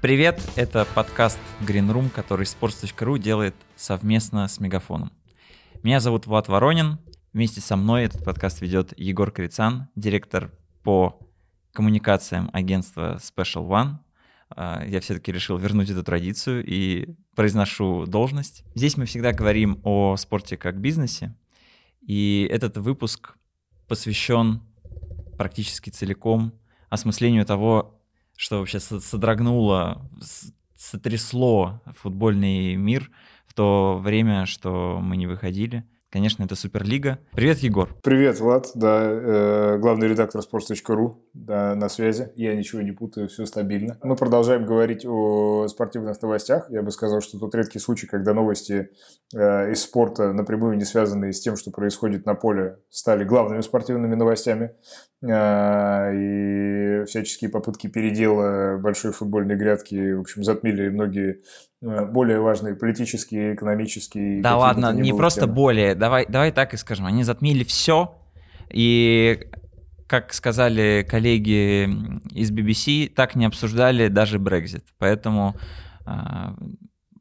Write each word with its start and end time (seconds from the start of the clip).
Привет, 0.00 0.40
это 0.54 0.86
подкаст 0.94 1.40
Green 1.60 1.92
Room, 1.92 2.08
который 2.10 2.44
sports.ru 2.44 3.18
делает 3.18 3.56
совместно 3.74 4.46
с 4.46 4.60
Мегафоном. 4.60 5.10
Меня 5.82 5.98
зовут 5.98 6.28
Влад 6.28 6.46
Воронин. 6.46 7.00
Вместе 7.32 7.60
со 7.60 7.74
мной 7.74 8.04
этот 8.04 8.22
подкаст 8.22 8.60
ведет 8.60 8.96
Егор 8.96 9.32
Крицан, 9.32 9.88
директор 9.96 10.52
по 10.84 11.18
коммуникациям 11.72 12.48
агентства 12.52 13.16
Special 13.16 13.66
One. 13.66 13.96
А, 14.50 14.84
я 14.86 15.00
все-таки 15.00 15.32
решил 15.32 15.58
вернуть 15.58 15.90
эту 15.90 16.04
традицию 16.04 16.64
и 16.64 17.16
произношу 17.34 18.06
должность. 18.06 18.62
Здесь 18.76 18.96
мы 18.96 19.04
всегда 19.04 19.32
говорим 19.32 19.80
о 19.82 20.14
спорте 20.16 20.56
как 20.56 20.80
бизнесе, 20.80 21.34
и 22.02 22.48
этот 22.52 22.76
выпуск 22.76 23.34
посвящен 23.88 24.62
практически 25.36 25.90
целиком 25.90 26.52
осмыслению 26.88 27.44
того, 27.44 27.97
что 28.38 28.60
вообще 28.60 28.78
содрогнуло, 28.78 30.08
сотрясло 30.76 31.82
футбольный 31.96 32.76
мир 32.76 33.10
в 33.48 33.52
то 33.52 33.98
время, 34.00 34.46
что 34.46 35.00
мы 35.02 35.16
не 35.16 35.26
выходили. 35.26 35.84
Конечно, 36.10 36.44
это 36.44 36.54
Суперлига. 36.54 37.18
Привет, 37.32 37.58
Егор. 37.58 37.94
Привет, 38.02 38.40
Влад. 38.40 38.70
Да, 38.74 39.00
э, 39.02 39.78
главный 39.78 40.08
редактор 40.08 40.40
sports.ru 40.40 41.16
да, 41.34 41.74
на 41.74 41.90
связи. 41.90 42.32
Я 42.34 42.54
ничего 42.54 42.80
не 42.80 42.92
путаю, 42.92 43.28
все 43.28 43.44
стабильно. 43.44 43.98
Мы 44.02 44.16
продолжаем 44.16 44.64
говорить 44.64 45.04
о 45.04 45.66
спортивных 45.68 46.22
новостях. 46.22 46.70
Я 46.70 46.82
бы 46.82 46.92
сказал, 46.92 47.20
что 47.20 47.38
тот 47.38 47.54
редкий 47.54 47.78
случай, 47.78 48.06
когда 48.06 48.32
новости 48.32 48.88
э, 49.34 49.72
из 49.72 49.82
спорта, 49.82 50.32
напрямую 50.32 50.78
не 50.78 50.84
связанные 50.84 51.34
с 51.34 51.40
тем, 51.40 51.56
что 51.56 51.70
происходит 51.72 52.24
на 52.24 52.34
поле, 52.34 52.78
стали 52.88 53.24
главными 53.24 53.60
спортивными 53.60 54.14
новостями. 54.14 54.76
Э, 55.22 56.12
и 56.14 57.04
всяческие 57.06 57.50
попытки 57.50 57.86
передела 57.88 58.78
большой 58.78 59.12
футбольной 59.12 59.56
грядки, 59.56 60.12
в 60.12 60.20
общем, 60.20 60.44
затмили 60.44 60.88
многие 60.88 61.40
Э, 61.80 62.04
более 62.04 62.40
важные 62.40 62.74
политические, 62.74 63.54
экономические. 63.54 64.42
Да 64.42 64.56
ладно, 64.56 64.92
не 64.92 65.12
просто 65.12 65.42
темы. 65.42 65.52
более, 65.52 65.94
давай, 65.94 66.26
давай 66.26 66.50
так 66.50 66.74
и 66.74 66.76
скажем, 66.76 67.06
они 67.06 67.22
затмили 67.22 67.62
все, 67.62 68.16
и 68.70 69.46
как 70.08 70.32
сказали 70.32 71.06
коллеги 71.08 71.84
из 72.32 72.50
BBC, 72.50 73.12
так 73.14 73.36
не 73.36 73.44
обсуждали 73.44 74.08
даже 74.08 74.38
Brexit, 74.38 74.82
поэтому 74.98 75.54
а, 76.04 76.54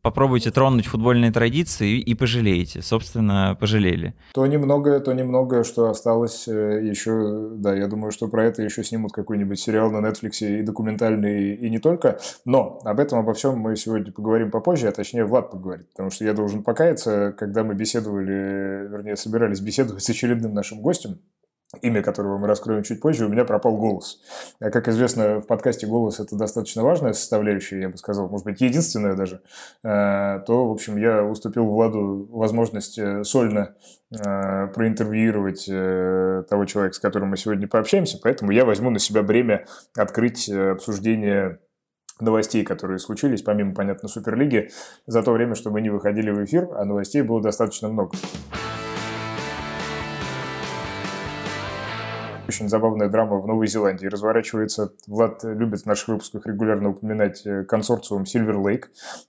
попробуйте 0.08 0.52
тронуть 0.52 0.86
футбольные 0.86 1.34
традиции 1.34 2.00
и 2.00 2.16
пожалеете. 2.16 2.82
Собственно, 2.82 3.58
пожалели. 3.60 4.14
То 4.34 4.48
немногое, 4.48 5.02
то 5.02 5.12
немногое, 5.12 5.66
что 5.66 5.90
осталось 5.90 6.48
э, 6.48 6.80
еще, 6.82 7.50
да, 7.52 7.76
я 7.76 7.88
думаю, 7.88 8.14
что 8.14 8.30
про 8.30 8.46
это 8.46 8.62
еще 8.62 8.86
снимут 8.86 9.12
какой-нибудь 9.12 9.60
сериал 9.60 9.92
на 9.92 9.98
Netflix 9.98 10.40
и 10.40 10.62
документальный, 10.62 11.56
и 11.56 11.70
не 11.70 11.80
только. 11.80 12.20
Но 12.46 12.80
об 12.86 13.02
этом, 13.02 13.20
обо 13.20 13.34
всем 13.34 13.58
мы 13.60 13.76
сегодня 13.76 14.14
поговорим 14.14 14.50
попозже, 14.50 14.88
а 14.88 14.94
точнее 14.94 15.26
Влад 15.26 15.52
поговорит, 15.52 15.90
потому 15.90 16.10
что 16.10 16.24
я 16.24 16.34
должен 16.34 16.64
покаяться, 16.64 17.36
когда 17.38 17.66
мы 17.66 17.74
беседовали, 17.74 18.88
вернее, 18.88 19.18
собирались 19.18 19.60
беседовать 19.60 20.04
с 20.04 20.10
очередным 20.10 20.54
нашим 20.54 20.80
гостем, 20.80 21.20
имя 21.82 22.02
которого 22.02 22.38
мы 22.38 22.48
раскроем 22.48 22.84
чуть 22.84 23.02
позже, 23.02 23.26
у 23.26 23.30
меня 23.30 23.44
пропал 23.44 23.78
голос. 23.78 24.22
А 24.60 24.70
как 24.70 24.88
известно, 24.88 25.42
в 25.42 25.48
подкасте 25.48 25.86
голос– 25.86 26.20
это 26.22 26.36
достаточно 26.36 26.84
важная 26.84 27.14
составляющая, 27.14 27.82
я 27.82 27.90
бы 27.90 27.98
сказал, 27.98 28.30
может 28.30 28.46
быть, 28.46 28.62
единственная 28.62 29.16
даже, 29.16 29.42
э, 29.84 30.40
то, 30.46 30.68
в 30.68 30.72
общем, 30.72 30.98
я 30.98 31.24
уступил 31.24 31.66
Владу 31.66 32.28
возможность 32.32 32.98
э, 32.98 33.24
сольно 33.24 33.76
проинтервьюировать 34.10 35.66
того 36.50 36.64
человека, 36.64 36.96
с 36.96 37.00
которым 37.00 37.28
мы 37.28 37.36
сегодня 37.36 37.68
пообщаемся, 37.68 38.18
поэтому 38.24 38.52
я 38.52 38.64
возьму 38.64 38.90
на 38.90 39.00
себя 39.00 39.22
бремя 39.22 39.66
открыть 39.98 40.50
обсуждение 40.50 41.60
новостей, 42.22 42.64
которые 42.64 43.00
случились, 43.00 43.42
помимо, 43.42 43.74
понятно, 43.74 44.08
Суперлиги, 44.08 44.70
за 45.06 45.24
то 45.24 45.32
время, 45.32 45.56
что 45.56 45.72
мы 45.72 45.82
не 45.82 45.90
выходили 45.90 46.32
в 46.32 46.44
эфир, 46.44 46.70
а 46.74 46.86
новостей 46.86 47.22
было 47.22 47.42
достаточно 47.42 47.90
много. 47.90 48.16
Очень 52.58 52.70
забавная 52.70 53.08
драма 53.08 53.38
в 53.38 53.46
Новой 53.46 53.68
Зеландии 53.68 54.08
разворачивается. 54.08 54.92
Влад 55.06 55.44
любит 55.44 55.82
в 55.82 55.86
наших 55.86 56.08
выпусках 56.08 56.48
регулярно 56.48 56.90
упоминать 56.90 57.46
э, 57.46 57.64
консорциум 57.66 58.24
Silver 58.24 58.56
Lake, 58.56 58.86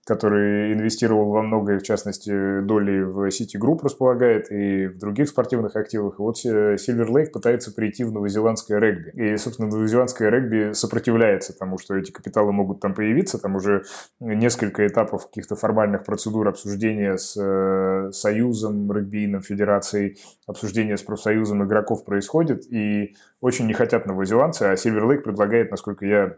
который 0.06 0.72
инвестировал 0.72 1.28
во 1.28 1.43
многое, 1.43 1.78
в 1.78 1.83
частности, 1.83 2.61
доли 2.62 3.03
в 3.03 3.28
City 3.28 3.61
Group 3.61 3.81
располагает 3.83 4.50
и 4.50 4.87
в 4.87 4.97
других 4.97 5.28
спортивных 5.28 5.77
активах. 5.77 6.15
И 6.19 6.22
вот 6.22 6.37
э, 6.47 6.77
Silver 6.77 7.09
Lake 7.09 7.31
пытается 7.31 7.71
прийти 7.71 8.03
в 8.03 8.12
новозеландское 8.12 8.78
регби. 8.78 9.11
И, 9.11 9.37
собственно, 9.37 9.69
новозеландское 9.69 10.31
регби 10.31 10.72
сопротивляется 10.72 11.53
тому, 11.53 11.77
что 11.77 11.97
эти 11.97 12.11
капиталы 12.11 12.53
могут 12.53 12.81
там 12.81 12.94
появиться. 12.94 13.37
Там 13.37 13.56
уже 13.56 13.83
несколько 14.21 14.87
этапов 14.87 15.27
каких-то 15.27 15.55
формальных 15.55 16.05
процедур 16.05 16.49
обсуждения 16.49 17.19
с 17.19 17.37
э, 17.37 18.11
Союзом 18.11 18.91
регбийным, 18.91 19.43
Федерацией, 19.43 20.17
обсуждение 20.47 20.97
с 20.97 21.03
профсоюзом 21.03 21.62
игроков 21.62 22.06
происходит. 22.06 22.65
И 22.72 23.15
очень 23.41 23.67
не 23.67 23.75
хотят 23.75 24.06
новозеландцы, 24.06 24.62
а 24.62 24.75
Silver 24.75 25.09
Lake 25.09 25.21
предлагает, 25.21 25.71
насколько 25.71 26.05
я 26.06 26.37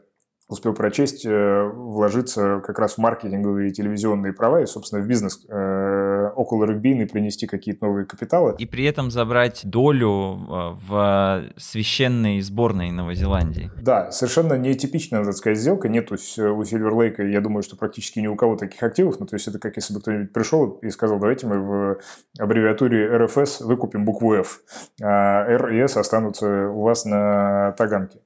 успел 0.48 0.74
прочесть, 0.74 1.24
э, 1.24 1.62
вложиться 1.62 2.60
как 2.64 2.78
раз 2.78 2.94
в 2.94 2.98
маркетинговые 2.98 3.70
телевизионные 3.70 4.32
права 4.32 4.60
и, 4.60 4.66
собственно, 4.66 5.02
в 5.02 5.06
бизнес 5.06 5.46
э, 5.48 6.09
около 6.40 6.64
регбийный 6.64 7.06
принести 7.06 7.46
какие-то 7.46 7.84
новые 7.84 8.06
капиталы. 8.06 8.54
И 8.58 8.66
при 8.66 8.84
этом 8.84 9.10
забрать 9.10 9.60
долю 9.64 10.38
э, 10.48 10.76
в 10.88 11.44
священной 11.58 12.40
сборной 12.40 12.90
Новой 12.90 13.14
Зеландии. 13.14 13.70
Да, 13.80 14.10
совершенно 14.10 14.54
нетипичная, 14.54 15.20
надо 15.20 15.32
сказать, 15.32 15.58
сделка. 15.58 15.88
Нет 15.88 16.10
у 16.10 16.14
Silver 16.14 16.92
Lake, 16.92 17.28
я 17.28 17.40
думаю, 17.40 17.62
что 17.62 17.76
практически 17.76 18.20
ни 18.20 18.26
у 18.26 18.36
кого 18.36 18.56
таких 18.56 18.82
активов. 18.82 19.20
Ну, 19.20 19.26
то 19.26 19.36
есть 19.36 19.48
это 19.48 19.58
как 19.58 19.76
если 19.76 19.92
бы 19.92 20.00
кто-нибудь 20.00 20.32
пришел 20.32 20.78
и 20.82 20.90
сказал, 20.90 21.18
давайте 21.18 21.46
мы 21.46 21.58
в 21.60 22.00
аббревиатуре 22.38 23.16
РФС 23.18 23.60
выкупим 23.60 24.04
букву 24.04 24.34
F, 24.34 24.60
а 25.02 25.44
R 25.46 25.74
и 25.74 25.78
S 25.80 25.96
останутся 25.96 26.70
у 26.70 26.82
вас 26.82 27.04
на 27.04 27.72
таганке. 27.72 28.20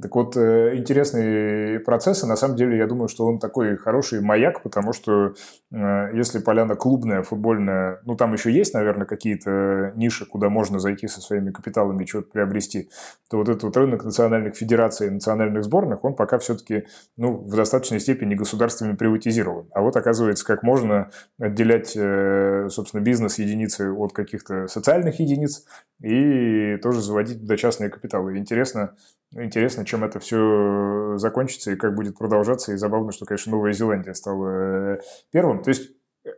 Так 0.00 0.14
вот, 0.14 0.36
интересный 0.36 1.80
процесс, 1.80 2.22
и 2.22 2.26
на 2.26 2.36
самом 2.36 2.56
деле 2.56 2.78
я 2.78 2.86
думаю, 2.86 3.08
что 3.08 3.26
он 3.26 3.38
такой 3.40 3.76
хороший 3.76 4.20
маяк, 4.20 4.62
потому 4.62 4.92
что 4.92 5.34
э, 5.72 6.10
если 6.14 6.38
поляна 6.38 6.76
клубная, 6.76 7.22
футбольная, 7.22 8.00
ну 8.04 8.14
там 8.14 8.32
еще 8.32 8.52
есть, 8.52 8.72
наверное, 8.72 9.06
какие-то 9.06 9.92
ниши, 9.96 10.26
куда 10.26 10.48
можно 10.48 10.78
зайти 10.78 11.08
со 11.08 11.20
своими 11.20 11.50
капиталами 11.50 12.04
и 12.04 12.06
что-то 12.06 12.30
приобрести, 12.30 12.88
то 13.28 13.38
вот 13.38 13.48
этот 13.48 13.64
вот 13.64 13.76
рынок 13.76 14.04
национальных 14.04 14.54
федераций 14.56 15.08
и 15.08 15.10
национальных 15.10 15.64
сборных, 15.64 16.04
он 16.04 16.14
пока 16.14 16.38
все-таки 16.38 16.86
ну, 17.16 17.38
в 17.38 17.56
достаточной 17.56 17.98
степени 17.98 18.36
государствами 18.36 18.94
приватизирован. 18.94 19.68
А 19.72 19.82
вот 19.82 19.96
оказывается, 19.96 20.46
как 20.46 20.62
можно 20.62 21.10
отделять, 21.38 21.94
э, 21.96 22.68
собственно, 22.70 23.00
бизнес-единицы 23.00 23.92
от 23.92 24.12
каких-то 24.12 24.68
социальных 24.68 25.18
единиц 25.18 25.64
и 26.00 26.76
тоже 26.76 27.02
заводить 27.02 27.40
туда 27.40 27.56
частные 27.56 27.90
капиталы. 27.90 28.38
Интересно, 28.38 28.94
интересно, 29.32 29.84
чем 29.84 30.04
это 30.04 30.18
все 30.20 31.16
закончится 31.16 31.72
и 31.72 31.76
как 31.76 31.94
будет 31.94 32.18
продолжаться. 32.18 32.72
И 32.72 32.76
забавно, 32.76 33.12
что, 33.12 33.26
конечно, 33.26 33.52
Новая 33.52 33.72
Зеландия 33.72 34.14
стала 34.14 34.96
э, 34.96 35.00
первым. 35.30 35.62
То 35.62 35.70
есть 35.70 35.90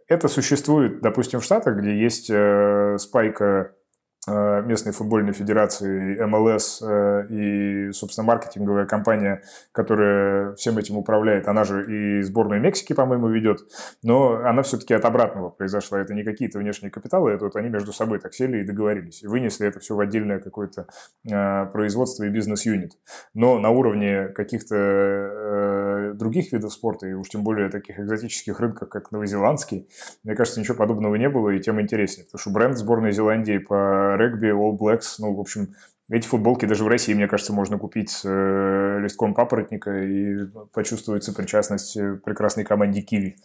это 0.08 0.28
существует, 0.28 1.00
допустим, 1.00 1.40
в 1.40 1.44
Штатах, 1.44 1.78
где 1.78 1.96
есть 1.98 2.30
э, 2.30 2.96
спайка 2.98 3.72
Э, 3.72 3.81
местной 4.28 4.92
футбольной 4.92 5.32
федерации 5.32 6.24
МЛС 6.24 6.80
э, 6.82 7.26
и, 7.28 7.92
собственно, 7.92 8.26
маркетинговая 8.26 8.86
компания, 8.86 9.42
которая 9.72 10.54
всем 10.54 10.78
этим 10.78 10.96
управляет, 10.96 11.48
она 11.48 11.64
же 11.64 11.84
и 12.20 12.22
сборную 12.22 12.60
Мексики, 12.60 12.92
по-моему, 12.92 13.28
ведет, 13.28 13.62
но 14.02 14.36
она 14.44 14.62
все-таки 14.62 14.94
от 14.94 15.04
обратного 15.04 15.50
произошла. 15.50 16.00
Это 16.00 16.14
не 16.14 16.22
какие-то 16.22 16.60
внешние 16.60 16.92
капиталы, 16.92 17.32
это 17.32 17.46
вот 17.46 17.56
они 17.56 17.68
между 17.68 17.92
собой 17.92 18.20
так 18.20 18.32
сели 18.32 18.58
и 18.58 18.64
договорились, 18.64 19.24
и 19.24 19.26
вынесли 19.26 19.66
это 19.66 19.80
все 19.80 19.96
в 19.96 20.00
отдельное 20.00 20.38
какое-то 20.38 20.86
э, 21.28 21.66
производство 21.66 22.22
и 22.22 22.28
бизнес-юнит. 22.28 22.92
Но 23.34 23.58
на 23.58 23.70
уровне 23.70 24.28
каких-то 24.28 26.12
других 26.14 26.52
видов 26.52 26.72
спорта, 26.72 27.06
и 27.08 27.12
уж 27.12 27.28
тем 27.28 27.42
более 27.42 27.70
таких 27.70 27.98
экзотических 27.98 28.60
рынков, 28.60 28.88
как 28.88 29.10
новозеландский, 29.10 29.88
мне 30.22 30.34
кажется, 30.34 30.60
ничего 30.60 30.76
подобного 30.76 31.16
не 31.16 31.28
было, 31.28 31.50
и 31.50 31.60
тем 31.60 31.80
интереснее, 31.80 32.24
потому 32.26 32.40
что 32.40 32.50
бренд 32.50 32.78
сборной 32.78 33.12
Зеландии 33.12 33.58
по 33.58 34.11
регби, 34.16 34.48
All 34.48 34.76
Blacks, 34.78 35.16
ну, 35.18 35.34
в 35.34 35.40
общем, 35.40 35.74
эти 36.10 36.26
футболки 36.26 36.66
даже 36.66 36.84
в 36.84 36.88
России, 36.88 37.14
мне 37.14 37.28
кажется, 37.28 37.52
можно 37.52 37.78
купить 37.78 38.10
с 38.10 38.22
э, 38.24 39.00
листком 39.00 39.34
папоротника 39.34 40.04
и 40.04 40.46
почувствовать 40.72 41.24
сопричастность 41.24 41.96
э, 41.96 42.16
прекрасной 42.24 42.64
команде 42.64 43.00
Киви. 43.00 43.36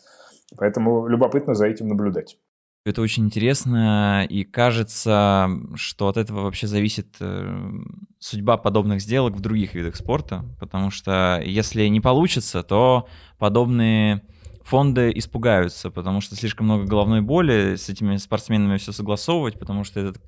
Поэтому 0.57 1.07
любопытно 1.07 1.53
за 1.53 1.67
этим 1.67 1.87
наблюдать. 1.87 2.37
Это 2.85 3.01
очень 3.01 3.25
интересно, 3.25 4.25
и 4.29 4.45
кажется, 4.45 5.49
что 5.75 6.07
от 6.07 6.15
этого 6.15 6.43
вообще 6.43 6.67
зависит 6.67 7.17
э, 7.19 7.69
судьба 8.17 8.57
подобных 8.57 9.01
сделок 9.01 9.35
в 9.35 9.41
других 9.41 9.73
видах 9.73 9.97
спорта, 9.97 10.45
потому 10.59 10.89
что 10.89 11.41
если 11.43 11.85
не 11.87 11.99
получится, 11.99 12.63
то 12.63 13.07
подобные 13.37 14.23
фонды 14.67 15.13
испугаются, 15.15 15.89
потому 15.89 16.19
что 16.19 16.35
слишком 16.35 16.65
много 16.65 16.83
головной 16.83 17.21
боли 17.21 17.77
с 17.77 17.87
этими 17.87 18.17
спортсменами 18.17 18.77
все 18.77 18.91
согласовывать, 18.91 19.57
потому 19.57 19.85
что 19.85 20.01
этот 20.01 20.21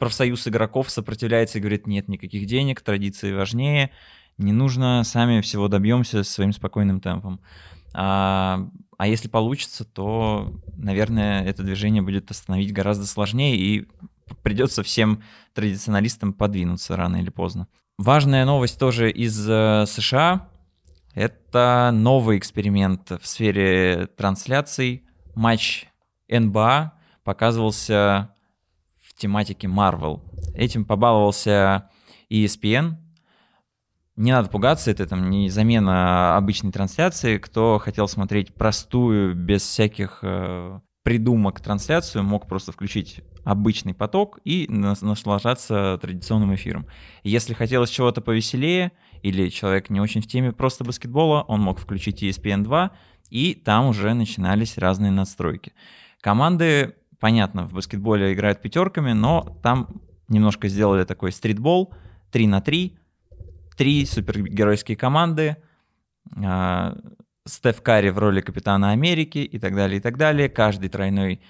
профсоюз 0.00 0.48
игроков 0.48 0.90
сопротивляется 0.90 1.58
и 1.58 1.60
говорит, 1.60 1.86
нет 1.86 2.08
никаких 2.08 2.46
денег, 2.46 2.80
традиции 2.80 3.32
важнее, 3.32 3.92
Не 4.38 4.52
нужно, 4.52 5.04
сами 5.04 5.40
всего 5.40 5.68
добьемся 5.68 6.24
своим 6.24 6.52
спокойным 6.52 7.00
темпом. 7.00 7.40
А, 7.94 8.68
а 8.98 9.06
если 9.06 9.28
получится, 9.28 9.84
то, 9.84 10.52
наверное, 10.76 11.44
это 11.44 11.62
движение 11.62 12.02
будет 12.02 12.30
остановить 12.30 12.72
гораздо 12.72 13.06
сложнее 13.06 13.56
и 13.56 13.88
придется 14.42 14.82
всем 14.82 15.22
традиционалистам 15.54 16.32
подвинуться 16.32 16.96
рано 16.96 17.16
или 17.16 17.30
поздно. 17.30 17.68
Важная 17.98 18.44
новость 18.44 18.80
тоже 18.80 19.12
из 19.12 19.48
э, 19.48 19.84
США. 19.86 20.48
Это 21.16 21.92
новый 21.94 22.36
эксперимент 22.36 23.10
в 23.10 23.26
сфере 23.26 24.06
трансляций. 24.18 25.06
Матч 25.34 25.86
НБА 26.28 26.92
показывался 27.24 28.34
в 29.02 29.14
тематике 29.14 29.66
Marvel. 29.66 30.20
Этим 30.54 30.84
побаловался 30.84 31.88
ESPN. 32.30 32.96
Не 34.16 34.32
надо 34.32 34.50
пугаться, 34.50 34.90
это 34.90 35.06
там 35.06 35.30
не 35.30 35.48
замена 35.48 36.36
обычной 36.36 36.70
трансляции. 36.70 37.38
Кто 37.38 37.78
хотел 37.78 38.08
смотреть 38.08 38.54
простую, 38.54 39.34
без 39.34 39.62
всяких 39.62 40.18
э, 40.20 40.80
придумок 41.02 41.60
трансляцию, 41.60 42.24
мог 42.24 42.46
просто 42.46 42.72
включить 42.72 43.22
обычный 43.42 43.94
поток 43.94 44.40
и 44.44 44.66
наслаждаться 44.68 45.98
традиционным 46.02 46.54
эфиром. 46.54 46.86
Если 47.22 47.54
хотелось 47.54 47.90
чего-то 47.90 48.20
повеселее, 48.20 48.92
или 49.22 49.48
человек 49.48 49.90
не 49.90 50.00
очень 50.00 50.22
в 50.22 50.26
теме 50.26 50.52
просто 50.52 50.84
баскетбола, 50.84 51.42
он 51.48 51.60
мог 51.60 51.78
включить 51.78 52.22
ESPN 52.22 52.62
2, 52.62 52.90
и 53.30 53.54
там 53.54 53.86
уже 53.86 54.14
начинались 54.14 54.78
разные 54.78 55.10
настройки. 55.10 55.72
Команды, 56.20 56.94
понятно, 57.18 57.66
в 57.66 57.72
баскетболе 57.72 58.32
играют 58.32 58.62
пятерками, 58.62 59.12
но 59.12 59.58
там 59.62 60.00
немножко 60.28 60.68
сделали 60.68 61.04
такой 61.04 61.32
стритбол, 61.32 61.94
3 62.32 62.46
на 62.46 62.60
3, 62.60 62.98
три 63.76 64.06
супергеройские 64.06 64.96
команды, 64.96 65.56
а, 66.42 66.96
Стеф 67.46 67.80
Карри 67.82 68.10
в 68.10 68.18
роли 68.18 68.40
капитана 68.40 68.90
Америки 68.90 69.38
и 69.38 69.58
так 69.58 69.74
далее, 69.76 69.98
и 69.98 70.00
так 70.00 70.16
далее. 70.16 70.48
Каждый 70.48 70.88
тройной 70.88 71.40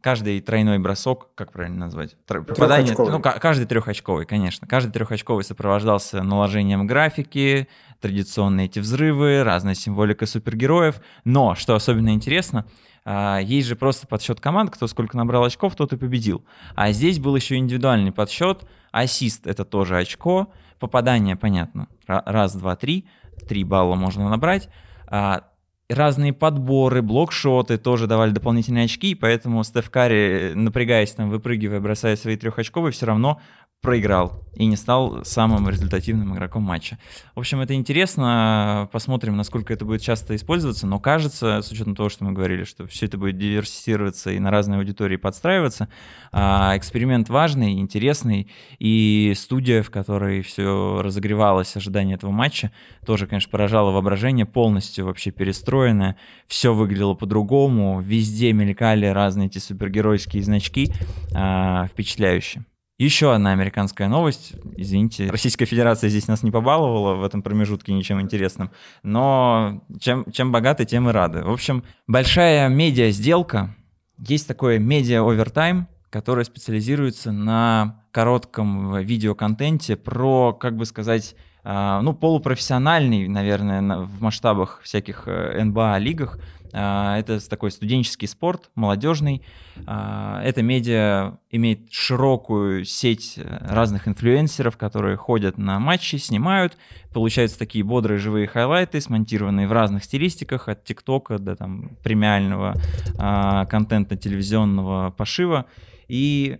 каждый 0.00 0.40
тройной 0.40 0.78
бросок, 0.78 1.28
как 1.34 1.52
правильно 1.52 1.78
назвать? 1.86 2.16
Попадание, 2.26 2.94
ну, 2.96 3.20
каждый 3.20 3.66
трехочковый, 3.66 4.26
конечно. 4.26 4.66
Каждый 4.66 4.92
трехочковый 4.92 5.44
сопровождался 5.44 6.22
наложением 6.22 6.86
графики, 6.86 7.68
традиционные 8.00 8.66
эти 8.66 8.78
взрывы, 8.78 9.42
разная 9.42 9.74
символика 9.74 10.26
супергероев. 10.26 11.00
Но, 11.24 11.54
что 11.54 11.74
особенно 11.74 12.10
интересно, 12.10 12.66
а, 13.04 13.38
есть 13.38 13.66
же 13.66 13.76
просто 13.76 14.06
подсчет 14.06 14.40
команд, 14.40 14.70
кто 14.70 14.86
сколько 14.86 15.16
набрал 15.16 15.44
очков, 15.44 15.74
тот 15.76 15.92
и 15.92 15.96
победил. 15.96 16.44
А 16.74 16.92
здесь 16.92 17.18
был 17.18 17.34
еще 17.34 17.56
индивидуальный 17.56 18.12
подсчет, 18.12 18.68
ассист— 18.92 19.46
это 19.46 19.64
тоже 19.64 19.96
очко, 19.96 20.52
попадание, 20.78 21.34
понятно, 21.34 21.88
раз, 22.06 22.54
два, 22.54 22.76
три, 22.76 23.06
три 23.48 23.64
балла 23.64 23.94
можно 23.94 24.28
набрать, 24.28 24.68
а, 25.06 25.44
разные 25.88 26.32
подборы, 26.32 27.02
блокшоты 27.02 27.78
тоже 27.78 28.06
давали 28.06 28.30
дополнительные 28.30 28.84
очки, 28.84 29.14
поэтому 29.14 29.64
Стеф 29.64 29.90
Карри, 29.90 30.52
напрягаясь 30.54 31.12
там, 31.12 31.30
выпрыгивая, 31.30 31.80
бросая 31.80 32.16
свои 32.16 32.36
трехочковые, 32.36 32.92
все 32.92 33.06
равно 33.06 33.40
проиграл 33.80 34.44
и 34.54 34.66
не 34.66 34.76
стал 34.76 35.24
самым 35.24 35.68
результативным 35.68 36.34
игроком 36.34 36.64
матча. 36.64 36.98
В 37.36 37.38
общем, 37.38 37.60
это 37.60 37.74
интересно, 37.74 38.88
посмотрим, 38.90 39.36
насколько 39.36 39.72
это 39.72 39.84
будет 39.84 40.02
часто 40.02 40.34
использоваться, 40.34 40.86
но 40.88 40.98
кажется, 40.98 41.62
с 41.62 41.70
учетом 41.70 41.94
того, 41.94 42.08
что 42.08 42.24
мы 42.24 42.32
говорили, 42.32 42.64
что 42.64 42.88
все 42.88 43.06
это 43.06 43.18
будет 43.18 43.38
диверсифицироваться 43.38 44.32
и 44.32 44.40
на 44.40 44.50
разные 44.50 44.78
аудитории 44.78 45.16
подстраиваться, 45.16 45.88
а, 46.32 46.76
эксперимент 46.76 47.28
важный, 47.28 47.78
интересный, 47.78 48.50
и 48.80 49.32
студия, 49.36 49.84
в 49.84 49.90
которой 49.90 50.42
все 50.42 51.00
разогревалось, 51.00 51.76
ожидание 51.76 52.16
этого 52.16 52.32
матча, 52.32 52.72
тоже, 53.06 53.28
конечно, 53.28 53.50
поражало 53.50 53.92
воображение, 53.92 54.44
полностью 54.44 55.04
вообще 55.06 55.30
перестроенное, 55.30 56.16
все 56.48 56.74
выглядело 56.74 57.14
по-другому, 57.14 58.00
везде 58.00 58.52
мелькали 58.52 59.06
разные 59.06 59.46
эти 59.46 59.58
супергеройские 59.58 60.42
значки, 60.42 60.92
а, 61.32 61.86
впечатляюще. 61.86 62.64
Еще 62.98 63.32
одна 63.32 63.52
американская 63.52 64.08
новость. 64.08 64.54
Извините, 64.76 65.30
Российская 65.30 65.66
Федерация 65.66 66.10
здесь 66.10 66.26
нас 66.26 66.42
не 66.42 66.50
побаловала 66.50 67.14
в 67.14 67.22
этом 67.22 67.42
промежутке 67.42 67.92
ничем 67.92 68.20
интересным. 68.20 68.72
Но 69.04 69.84
чем, 70.00 70.28
чем 70.32 70.50
богаты, 70.50 70.84
тем 70.84 71.08
и 71.08 71.12
рады. 71.12 71.44
В 71.44 71.50
общем, 71.52 71.84
большая 72.08 72.68
медиа-сделка. 72.68 73.76
Есть 74.18 74.48
такое 74.48 74.80
медиа-овертайм, 74.80 75.86
которое 76.10 76.42
специализируется 76.42 77.30
на 77.30 78.02
коротком 78.10 78.98
видеоконтенте 78.98 79.94
про, 79.94 80.52
как 80.52 80.76
бы 80.76 80.84
сказать, 80.84 81.36
а, 81.62 82.00
ну, 82.02 82.14
полупрофессиональный, 82.14 83.28
наверное, 83.28 83.98
в 83.98 84.22
масштабах 84.22 84.80
всяких 84.82 85.24
э, 85.26 85.62
НБА-лигах 85.62 86.40
это 86.80 87.48
такой 87.48 87.70
студенческий 87.70 88.28
спорт, 88.28 88.70
молодежный. 88.74 89.42
А, 89.86 90.40
это 90.42 90.62
медиа 90.62 91.38
имеет 91.50 91.92
широкую 91.92 92.84
сеть 92.84 93.34
э, 93.36 93.58
разных 93.60 94.06
инфлюенсеров, 94.06 94.76
которые 94.76 95.16
ходят 95.16 95.58
на 95.58 95.78
матчи, 95.78 96.16
снимают. 96.16 96.76
Получаются 97.12 97.58
такие 97.58 97.84
бодрые 97.84 98.18
живые 98.18 98.46
хайлайты, 98.46 99.00
смонтированные 99.00 99.66
в 99.66 99.72
разных 99.72 100.04
стилистиках, 100.04 100.68
от 100.68 100.84
ТикТока 100.84 101.38
до 101.38 101.56
там, 101.56 101.96
премиального 102.02 102.74
а, 103.16 103.66
контента 103.66 104.16
телевизионного 104.16 105.10
пошива. 105.10 105.66
И 106.06 106.58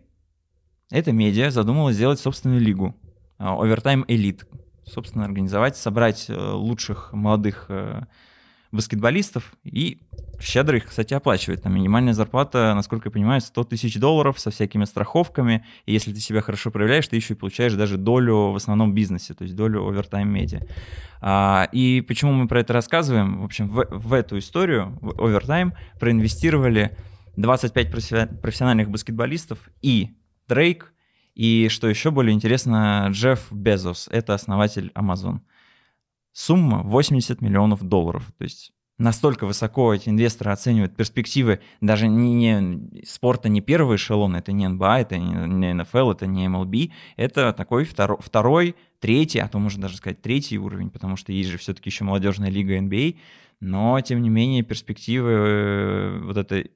эта 0.91 1.13
медиа 1.13 1.51
задумала 1.51 1.93
сделать 1.93 2.19
собственную 2.19 2.61
лигу. 2.61 2.97
Overtime 3.39 4.05
Elite. 4.07 4.45
Собственно, 4.85 5.27
организовать, 5.27 5.77
собрать 5.77 6.27
э, 6.29 6.35
лучших 6.35 7.13
молодых 7.13 7.67
э, 7.69 8.03
баскетболистов 8.71 9.55
и 9.65 10.03
щедро 10.41 10.77
их, 10.77 10.87
кстати, 10.87 11.15
оплачивает. 11.15 11.63
Там 11.63 11.75
минимальная 11.75 12.13
зарплата, 12.13 12.73
насколько 12.75 13.09
я 13.09 13.13
понимаю, 13.13 13.41
100 13.41 13.65
тысяч 13.65 13.99
долларов 13.99 14.39
со 14.39 14.51
всякими 14.51 14.85
страховками. 14.85 15.65
И 15.87 15.93
если 15.93 16.13
ты 16.13 16.21
себя 16.21 16.41
хорошо 16.41 16.71
проявляешь, 16.71 17.09
ты 17.09 17.17
еще 17.17 17.35
и 17.35 17.37
получаешь 17.37 17.75
даже 17.75 17.97
долю 17.97 18.51
в 18.51 18.57
основном 18.57 18.95
бизнесе, 18.95 19.35
то 19.35 19.45
есть 19.45 19.57
долю 19.57 19.87
овертайм 19.87 20.29
медиа. 20.29 20.61
А, 21.21 21.69
и 21.73 22.01
почему 22.03 22.33
мы 22.33 22.47
про 22.47 22.61
это 22.61 22.73
рассказываем? 22.73 23.41
В 23.41 23.45
общем, 23.45 23.69
в, 23.69 23.87
в 23.91 24.13
эту 24.13 24.39
историю, 24.39 24.99
в 25.01 25.21
овертайм, 25.23 25.75
проинвестировали 25.99 26.97
25 27.37 27.91
профессиональных 28.41 28.91
баскетболистов 28.91 29.59
и 29.83 30.17
Дрейк, 30.49 30.93
и, 31.35 31.69
что 31.71 31.89
еще 31.89 32.11
более 32.11 32.35
интересно, 32.35 33.07
Джефф 33.11 33.53
Безос, 33.53 34.09
это 34.11 34.35
основатель 34.35 34.91
Amazon. 34.95 35.41
Сумма 36.33 36.83
80 36.83 37.41
миллионов 37.41 37.83
долларов. 37.83 38.33
То 38.39 38.45
есть 38.45 38.73
настолько 38.99 39.47
высоко 39.47 39.95
эти 39.95 40.09
инвесторы 40.09 40.51
оценивают 40.51 40.97
перспективы 40.97 41.61
даже 41.81 42.09
не, 42.09 42.35
не 42.35 43.05
спорта 43.05 43.49
не 43.49 43.61
первого 43.61 43.97
эшелона, 43.97 44.39
это 44.39 44.53
не 44.53 44.67
НБА, 44.69 45.01
это 45.01 45.19
не 45.19 45.73
НФЛ, 45.73 46.11
это 46.11 46.27
не 46.27 46.49
МЛБ, 46.49 46.93
это 47.17 47.53
такой 47.53 47.85
второй, 47.85 48.19
второй, 48.21 48.77
третий, 49.01 49.39
а 49.39 49.49
то 49.49 49.59
можно 49.59 49.83
даже 49.83 49.97
сказать 49.97 50.21
третий 50.21 50.59
уровень, 50.59 50.91
потому 50.91 51.17
что 51.17 51.33
есть 51.33 51.49
же 51.49 51.59
все-таки 51.59 51.91
еще 51.91 52.05
молодежная 52.05 52.51
лига 52.51 52.79
NBA, 52.79 53.17
но 53.61 54.01
тем 54.01 54.23
не 54.23 54.31
менее 54.31 54.63
перспективы 54.63 55.31
э, 55.31 56.21
вот 56.25 56.37
этой 56.37 56.73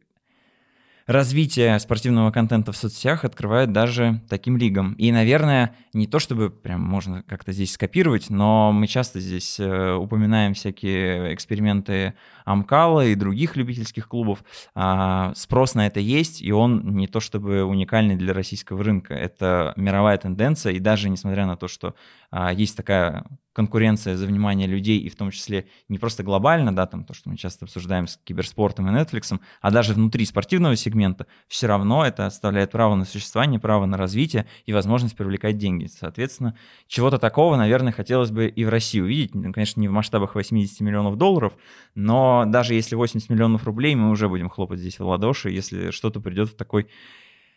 развитие 1.13 1.79
спортивного 1.79 2.31
контента 2.31 2.73
в 2.73 2.77
соцсетях 2.77 3.25
открывает 3.25 3.73
даже 3.73 4.21
таким 4.29 4.57
лигам. 4.57 4.95
И, 4.95 5.13
наверное, 5.13 5.75
не 5.93 6.07
то 6.07 6.19
чтобы 6.19 6.51
прям 6.51 6.81
можно 6.81 7.23
как-то 7.23 7.53
здесь 7.53 7.73
скопировать, 7.73 8.31
но 8.31 8.73
мы 8.73 8.87
часто 8.87 9.21
здесь 9.21 9.61
э, 9.61 9.93
упоминаем 9.93 10.55
всякие 10.55 11.35
эксперименты 11.35 12.15
Амкала 12.45 13.07
и 13.07 13.15
других 13.15 13.57
любительских 13.57 14.09
клубов. 14.09 14.43
А, 14.75 15.33
спрос 15.37 15.75
на 15.75 15.87
это 15.87 16.01
есть, 16.01 16.43
и 16.43 16.51
он 16.53 16.97
не 16.97 17.07
то 17.07 17.21
чтобы 17.21 17.65
уникальный 17.65 18.17
для 18.17 18.33
российского 18.33 18.83
рынка. 18.83 19.15
Это 19.15 19.73
мировая 19.77 20.19
тенденция, 20.19 20.73
и 20.73 20.79
даже 20.79 21.09
несмотря 21.09 21.47
на 21.47 21.57
то, 21.57 21.69
что 21.69 21.95
а, 22.31 22.53
есть 22.53 22.77
такая 22.77 23.25
конкуренция 23.53 24.17
за 24.17 24.27
внимание 24.27 24.67
людей, 24.67 24.99
и 24.99 25.09
в 25.09 25.17
том 25.17 25.31
числе 25.31 25.67
не 25.89 25.99
просто 25.99 26.23
глобально, 26.23 26.75
да, 26.75 26.87
там 26.87 27.05
то, 27.05 27.15
что 27.15 27.31
мы 27.31 27.37
часто 27.37 27.65
обсуждаем 27.65 28.07
с 28.07 28.19
киберспортом 28.25 28.89
и 28.89 28.99
Netflix, 28.99 29.39
а 29.61 29.71
даже 29.71 29.95
внутри 29.95 30.25
спортивного 30.25 30.77
сегмента, 30.77 31.27
все 31.49 31.67
равно 31.67 32.05
это 32.05 32.27
оставляет 32.27 32.71
право 32.71 32.95
на 32.95 33.05
существование, 33.05 33.61
право 33.61 33.87
на 33.87 33.97
развитие 33.97 34.47
и 34.65 34.73
возможность 34.73 35.17
привлекать 35.17 35.59
деньги. 35.59 35.87
Соответственно, 35.87 36.57
чего-то 36.87 37.19
такого, 37.19 37.57
наверное, 37.57 37.93
хотелось 37.93 38.31
бы 38.31 38.47
и 38.47 38.65
в 38.65 38.69
России 38.69 39.01
увидеть, 39.01 39.35
ну, 39.35 39.53
конечно, 39.53 39.81
не 39.81 39.89
в 39.89 39.93
масштабах 39.93 40.35
80 40.35 40.81
миллионов 40.81 41.17
долларов, 41.17 41.55
но 41.95 42.45
даже 42.47 42.75
если 42.75 42.95
80 42.95 43.29
миллионов 43.29 43.65
рублей, 43.65 43.95
мы 43.95 44.11
уже 44.11 44.29
будем 44.29 44.49
хлопать 44.49 44.81
здесь 44.81 44.99
в 44.99 45.05
ладоши, 45.05 45.51
если 45.51 45.91
что-то 45.91 46.21
придет 46.21 46.49
в 46.49 46.57
такой 46.57 46.89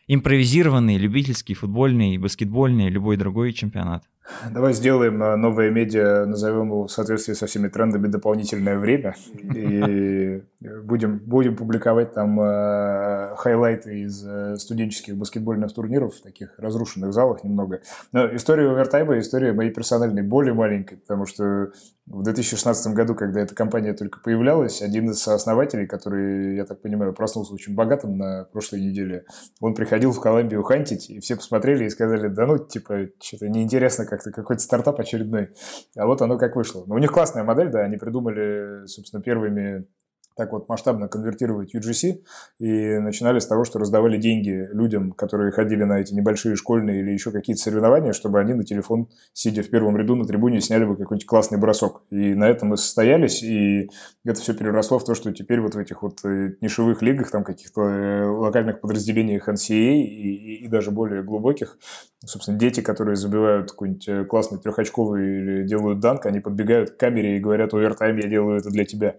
импровизированный, 0.08 0.98
любительский, 0.98 1.54
футбольный, 1.54 2.18
баскетбольный, 2.18 2.90
любой 2.90 3.18
другой 3.18 3.54
чемпионат. 3.54 4.06
Давай 4.52 4.74
сделаем 4.74 5.22
э, 5.22 5.36
новое 5.36 5.70
медиа, 5.70 6.26
назовем 6.26 6.68
его 6.68 6.88
в 6.88 6.92
соответствии 6.92 7.34
со 7.34 7.46
всеми 7.46 7.68
трендами 7.68 8.08
«Дополнительное 8.08 8.78
время». 8.78 9.16
И 9.56 10.42
будем, 10.84 11.20
будем 11.20 11.56
публиковать 11.56 12.14
там 12.14 12.40
э, 12.40 13.36
хайлайты 13.38 14.02
из 14.02 14.26
э, 14.26 14.58
студенческих 14.58 15.16
баскетбольных 15.16 15.74
турниров, 15.74 16.16
в 16.16 16.22
таких 16.22 16.58
разрушенных 16.58 17.14
залах 17.14 17.44
немного. 17.44 17.82
Но 18.12 18.36
история 18.36 18.70
овертайма, 18.70 19.20
история 19.20 19.54
моей 19.54 19.72
персональной 19.72 20.24
боли 20.24 20.52
маленькой, 20.52 20.98
потому 20.98 21.26
что 21.26 21.72
в 22.08 22.22
2016 22.22 22.94
году, 22.94 23.16
когда 23.16 23.42
эта 23.42 23.56
компания 23.56 23.94
только 23.94 24.20
появлялась, 24.20 24.82
один 24.82 25.10
из 25.10 25.28
основателей, 25.28 25.88
который, 25.88 26.56
я 26.56 26.66
так 26.66 26.82
понимаю, 26.82 27.14
проснулся 27.14 27.54
очень 27.54 27.74
богатым 27.74 28.18
на 28.18 28.44
прошлой 28.52 28.82
неделе, 28.82 29.26
он 29.60 29.74
приходил 29.74 30.12
в 30.12 30.22
Колумбию 30.22 30.62
хантить, 30.64 31.10
и 31.10 31.20
все 31.20 31.36
посмотрели 31.36 31.86
и 31.86 31.90
сказали, 31.90 32.28
да 32.28 32.46
ну, 32.46 32.60
типа, 32.60 33.10
что-то 33.22 33.50
неинтересно 33.50 34.06
как-то, 34.16 34.32
какой-то 34.32 34.62
стартап 34.62 35.00
очередной. 35.00 35.50
А 35.96 36.06
вот 36.06 36.22
оно 36.22 36.38
как 36.38 36.56
вышло. 36.56 36.84
Но 36.88 36.96
у 36.96 36.98
них 36.98 37.12
классная 37.12 37.44
модель, 37.44 37.70
да, 37.70 37.82
они 37.82 37.98
придумали, 37.98 38.86
собственно, 38.88 39.22
первыми 39.22 39.86
так 40.36 40.52
вот 40.52 40.68
масштабно 40.68 41.08
конвертировать 41.08 41.74
UGC 41.74 42.24
и 42.60 42.98
начинали 43.00 43.40
с 43.40 43.48
того, 43.48 43.64
что 43.64 43.80
раздавали 43.80 44.18
деньги 44.18 44.68
людям, 44.72 45.14
которые 45.14 45.52
ходили 45.52 45.84
на 45.84 46.00
эти 46.00 46.14
небольшие 46.14 46.56
школьные 46.56 47.02
или 47.02 47.12
еще 47.12 47.32
какие-то 47.32 47.62
соревнования, 47.62 48.12
чтобы 48.12 48.40
они 48.40 48.54
на 48.54 48.66
телефон, 48.66 49.08
сидя 49.34 49.64
в 49.64 49.70
первом 49.70 49.98
ряду 49.98 50.16
на 50.16 50.26
трибуне, 50.26 50.60
сняли 50.62 50.86
бы 50.86 50.98
какой-нибудь 50.98 51.26
классный 51.26 51.58
бросок. 51.58 52.04
И 52.10 52.34
на 52.34 52.50
этом 52.50 52.70
мы 52.70 52.78
состоялись, 52.78 53.44
и 53.44 53.90
это 54.26 54.42
все 54.42 54.54
переросло 54.54 55.00
в 55.00 55.06
то, 55.06 55.16
что 55.16 55.32
теперь 55.32 55.62
вот 55.62 55.76
в 55.76 55.78
этих 55.78 56.04
вот 56.04 56.24
э, 56.26 56.56
нишевых 56.62 57.02
лигах, 57.02 57.32
там 57.32 57.44
каких-то 57.44 57.82
э, 57.82 58.26
локальных 58.26 58.82
подразделениях 58.82 59.48
NCAA 59.48 60.02
и, 60.02 60.36
и, 60.36 60.66
и 60.66 60.68
даже 60.68 60.92
более 60.92 61.24
глубоких, 61.24 61.78
собственно, 62.26 62.58
дети, 62.58 62.82
которые 62.82 63.16
забивают 63.16 63.72
какой-нибудь 63.72 64.08
э, 64.08 64.26
классный 64.26 64.60
трехочковый 64.60 65.40
или 65.40 65.64
делают 65.64 66.00
данк, 66.00 66.26
они 66.26 66.42
подбегают 66.42 66.92
к 66.92 66.98
камере 66.98 67.38
и 67.38 67.40
говорят, 67.40 67.74
овертайм, 67.74 68.18
я 68.18 68.28
делаю 68.28 68.58
это 68.58 68.70
для 68.70 68.86
тебя. 68.86 69.16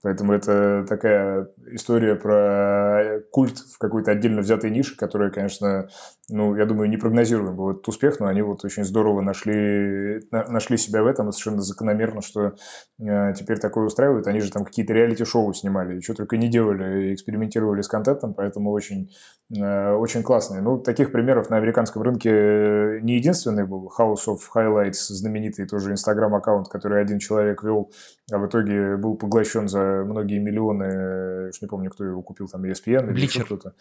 Поэтому 0.00 0.32
это 0.32 0.86
такая 0.88 1.48
история 1.72 2.14
про 2.14 3.20
культ 3.32 3.58
в 3.58 3.78
какой-то 3.78 4.12
отдельно 4.12 4.42
взятой 4.42 4.70
нише, 4.70 4.96
которая, 4.96 5.30
конечно, 5.30 5.88
ну, 6.30 6.54
я 6.54 6.66
думаю, 6.66 6.88
непрогнозируем 6.88 7.56
был 7.56 7.70
этот 7.72 7.88
успех, 7.88 8.20
но 8.20 8.26
они 8.26 8.42
вот 8.42 8.64
очень 8.64 8.84
здорово 8.84 9.22
нашли, 9.22 10.20
нашли 10.30 10.76
себя 10.76 11.02
в 11.02 11.06
этом, 11.06 11.28
и 11.28 11.32
совершенно 11.32 11.62
закономерно, 11.62 12.22
что 12.22 12.54
э, 13.00 13.34
теперь 13.34 13.58
такое 13.58 13.86
устраивают. 13.86 14.28
Они 14.28 14.40
же 14.40 14.52
там 14.52 14.64
какие-то 14.64 14.92
реалити-шоу 14.92 15.52
снимали, 15.52 15.96
еще 15.96 16.14
только 16.14 16.36
не 16.36 16.48
делали, 16.48 17.14
экспериментировали 17.14 17.82
с 17.82 17.88
контентом, 17.88 18.34
поэтому 18.34 18.70
очень, 18.70 19.10
э, 19.56 19.92
очень 19.94 20.22
классные. 20.22 20.62
Ну, 20.62 20.78
таких 20.78 21.10
примеров 21.10 21.50
на 21.50 21.56
американском 21.56 22.02
рынке 22.02 23.00
не 23.02 23.16
единственный 23.16 23.66
был. 23.66 23.92
House 23.98 24.26
of 24.28 24.38
Highlights, 24.54 25.08
знаменитый 25.08 25.66
тоже 25.66 25.90
инстаграм-аккаунт, 25.90 26.68
который 26.68 27.00
один 27.00 27.18
человек 27.18 27.64
вел, 27.64 27.90
а 28.30 28.38
в 28.38 28.46
итоге 28.46 28.96
был 28.96 29.16
поглощен 29.16 29.68
за 29.68 30.04
многие 30.04 30.38
миллионы, 30.38 31.48
уж 31.48 31.60
не 31.62 31.68
помню, 31.68 31.90
кто 31.90 32.04
его 32.04 32.22
купил, 32.22 32.48
там 32.48 32.64
ESPN 32.64 33.12
или 33.12 33.26
кто-то. 33.26 33.72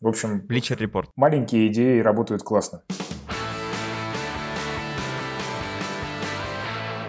В 0.00 0.06
общем, 0.06 0.42
Bleacher 0.48 0.78
Report. 0.78 1.06
маленькие 1.16 1.68
идеи 1.68 2.00
работают 2.00 2.42
классно. 2.42 2.82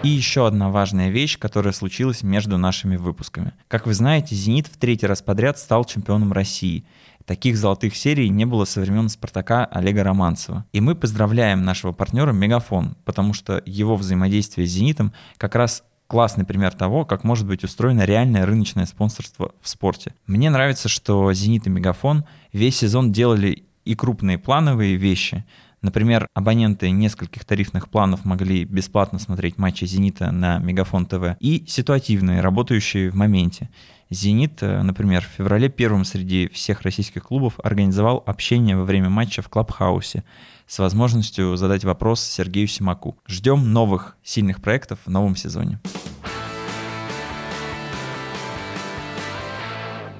И 0.04 0.08
еще 0.08 0.46
одна 0.46 0.70
важная 0.70 1.10
вещь, 1.10 1.38
которая 1.38 1.72
случилась 1.72 2.22
между 2.22 2.56
нашими 2.56 2.96
выпусками. 2.96 3.52
Как 3.66 3.86
вы 3.86 3.94
знаете, 3.94 4.34
«Зенит» 4.36 4.68
в 4.68 4.76
третий 4.76 5.06
раз 5.06 5.22
подряд 5.22 5.58
стал 5.58 5.84
чемпионом 5.84 6.32
России. 6.32 6.84
Таких 7.24 7.56
золотых 7.56 7.96
серий 7.96 8.28
не 8.28 8.44
было 8.44 8.64
со 8.64 8.80
времен 8.80 9.08
«Спартака» 9.08 9.66
Олега 9.66 10.04
Романцева. 10.04 10.64
И 10.72 10.80
мы 10.80 10.94
поздравляем 10.94 11.64
нашего 11.64 11.92
партнера 11.92 12.32
«Мегафон», 12.32 12.96
потому 13.04 13.34
что 13.34 13.60
его 13.66 13.96
взаимодействие 13.96 14.68
с 14.68 14.70
«Зенитом» 14.70 15.12
как 15.36 15.56
раз 15.56 15.82
классный 16.08 16.44
пример 16.44 16.72
того, 16.72 17.04
как 17.04 17.22
может 17.22 17.46
быть 17.46 17.62
устроено 17.62 18.04
реальное 18.04 18.44
рыночное 18.44 18.86
спонсорство 18.86 19.52
в 19.60 19.68
спорте. 19.68 20.14
Мне 20.26 20.50
нравится, 20.50 20.88
что 20.88 21.32
«Зенит» 21.32 21.66
и 21.66 21.70
«Мегафон» 21.70 22.24
весь 22.52 22.78
сезон 22.78 23.12
делали 23.12 23.64
и 23.84 23.94
крупные 23.94 24.38
плановые 24.38 24.96
вещи. 24.96 25.44
Например, 25.82 26.26
абоненты 26.34 26.90
нескольких 26.90 27.44
тарифных 27.44 27.88
планов 27.88 28.24
могли 28.24 28.64
бесплатно 28.64 29.18
смотреть 29.18 29.58
матчи 29.58 29.84
«Зенита» 29.84 30.32
на 30.32 30.58
Мегафон 30.58 31.06
ТВ. 31.06 31.36
И 31.40 31.64
ситуативные, 31.68 32.40
работающие 32.40 33.10
в 33.10 33.14
моменте. 33.14 33.68
«Зенит», 34.10 34.62
э, 34.62 34.82
например, 34.82 35.22
в 35.22 35.36
феврале 35.36 35.68
первым 35.68 36.06
среди 36.06 36.48
всех 36.48 36.82
российских 36.82 37.24
клубов 37.24 37.60
организовал 37.62 38.22
общение 38.26 38.76
во 38.76 38.84
время 38.84 39.10
матча 39.10 39.42
в 39.42 39.50
Клабхаусе 39.50 40.24
с 40.68 40.78
возможностью 40.78 41.56
задать 41.56 41.82
вопрос 41.84 42.22
Сергею 42.22 42.68
Симаку. 42.68 43.18
Ждем 43.26 43.72
новых 43.72 44.16
сильных 44.22 44.60
проектов 44.60 44.98
в 45.06 45.10
новом 45.10 45.34
сезоне. 45.34 45.80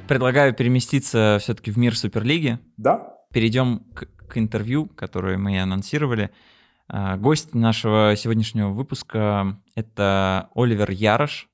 Предлагаю 0.09 0.55
переместиться 0.55 1.37
все-таки 1.41 1.71
в 1.71 1.77
мир 1.77 1.97
Суперлиги. 1.97 2.59
Да. 2.79 3.15
Перейдем 3.31 3.81
к, 3.95 4.07
к 4.27 4.39
интервью, 4.39 4.87
которое 4.87 5.37
мы 5.37 5.61
анонсировали. 5.61 6.31
А, 6.89 7.19
гость 7.19 7.55
нашего 7.55 8.15
сегодняшнего 8.17 8.71
выпуска— 8.71 9.61
это 9.75 10.49
Оливер 10.55 10.91
Ярош. 10.91 11.48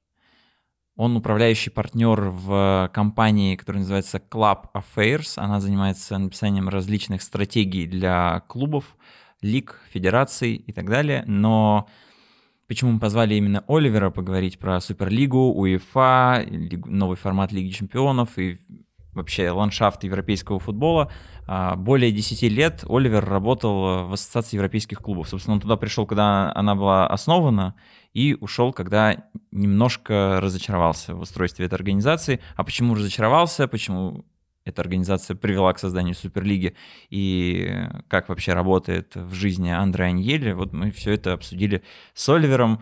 Он 0.96 1.16
управляющий 1.16 1.70
партнер 1.70 2.20
в 2.30 2.90
компании, 2.94 3.56
которая 3.56 3.80
называется 3.80 4.18
Club 4.18 4.66
Affairs. 4.74 5.34
Она 5.36 5.60
занимается 5.60 6.18
написанием 6.18 6.68
различных 6.68 7.22
стратегий 7.22 7.86
для 7.86 8.44
клубов, 8.46 8.96
лиг, 9.40 9.80
федераций 9.90 10.54
и 10.54 10.72
так 10.72 10.88
далее. 10.88 11.24
Но 11.26 11.88
Почему 12.66 12.92
мы 12.92 12.98
позвали 12.98 13.34
именно 13.34 13.62
Оливера 13.68 14.08
поговорить 14.08 14.58
про 14.58 14.80
Суперлигу, 14.80 15.52
УЕФА, 15.52 16.46
новый 16.86 17.16
формат 17.16 17.52
Лиги 17.52 17.70
Чемпионов 17.70 18.38
и 18.38 18.58
вообще 19.14 19.50
ландшафт 19.50 20.04
европейского 20.04 20.59
футбола. 20.59 21.11
А, 21.47 21.76
более 21.76 22.12
10 22.12 22.42
лет 22.50 22.85
Оливер 22.88 23.25
работал 23.25 24.09
в 24.09 24.12
Ассоциации 24.12 24.56
европейских 24.56 24.99
клубов. 24.99 25.28
Собственно, 25.28 25.54
он 25.54 25.61
туда 25.61 25.76
пришел, 25.76 26.06
когда 26.06 26.52
она 26.54 26.75
была 26.75 27.06
основана, 27.06 27.75
и 28.12 28.37
ушел, 28.40 28.73
когда 28.73 29.25
немножко 29.50 30.38
разочаровался 30.40 31.14
в 31.14 31.21
устройстве 31.21 31.66
этой 31.66 31.75
организации. 31.75 32.40
А 32.56 32.64
почему 32.64 32.94
разочаровался, 32.94 33.66
почему 33.66 34.25
эта 34.64 34.80
организация 34.80 35.37
привела 35.37 35.73
к 35.73 35.78
созданию 35.78 36.14
Суперлиги 36.14 36.75
и 37.11 37.87
как 38.09 38.28
вообще 38.28 38.54
работает 38.54 39.14
в 39.14 39.35
жизни 39.35 39.71
Андре 39.71 40.06
Аньели. 40.06 40.52
Вот 40.52 40.73
мы 40.73 40.90
все 40.90 41.12
это 41.12 41.35
обсудили 41.35 41.83
с 42.14 42.28
Оливером. 42.28 42.80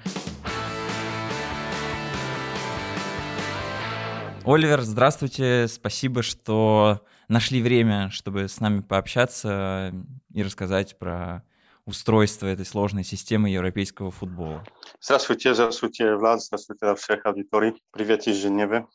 Оливер, 4.45 4.81
здравствуйте, 4.81 5.69
спасибо, 5.69 6.23
что 6.23 7.05
нашли 7.29 7.63
время, 7.63 8.11
чтобы 8.11 8.49
с 8.49 8.59
нами 8.59 8.81
пообщаться 8.81 9.95
и 10.35 10.43
рассказать 10.43 10.99
про 10.99 11.45
устройство 11.85 12.49
этой 12.49 12.67
сложной 12.67 13.05
системы 13.05 13.51
европейского 13.51 14.11
футбола. 14.11 14.65
Здравствуйте, 15.01 15.55
здравствуйте, 15.55 16.17
Влад, 16.17 16.43
здравствуйте 16.43 16.93
всех 16.97 17.25
аудиторий. 17.25 17.75
Привет 17.93 18.27
из 18.27 18.37
Женевы. 18.43 18.87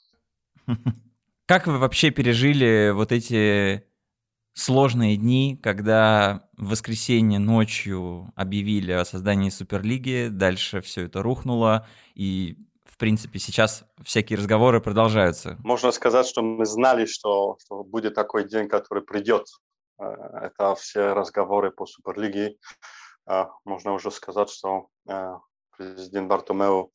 Как 1.46 1.68
вы 1.68 1.78
вообще 1.78 2.12
пережили 2.12 2.92
вот 2.94 3.14
эти 3.14 3.86
сложные 4.54 5.16
дни, 5.16 5.58
когда 5.62 6.50
в 6.58 6.70
воскресенье 6.70 7.40
ночью 7.40 8.34
объявили 8.36 8.92
о 8.92 9.06
создании 9.06 9.50
Суперлиги, 9.50 10.28
дальше 10.30 10.82
все 10.82 11.06
это 11.06 11.22
рухнуло, 11.22 11.88
и, 12.16 12.58
в 12.98 13.00
принципе, 13.00 13.38
сейчас 13.38 13.84
всякие 14.04 14.40
разговоры 14.40 14.82
продолжаются. 14.82 15.56
Можно 15.64 15.92
сказать, 15.92 16.26
что 16.26 16.42
мы 16.42 16.66
знали, 16.66 17.06
что, 17.06 17.56
что 17.64 17.84
будет 17.84 18.16
такой 18.16 18.50
день, 18.50 18.68
который 18.68 19.04
придет. 19.04 19.46
Э, 20.00 20.06
это 20.42 20.74
все 20.74 21.14
разговоры 21.14 21.70
по 21.70 21.86
Суперлиге. 21.86 22.58
Э, 23.30 23.46
можно 23.66 23.94
уже 23.94 24.10
сказать, 24.10 24.50
что 24.50 24.88
э, 25.08 25.36
президент 25.78 26.28
Бартомео 26.28 26.90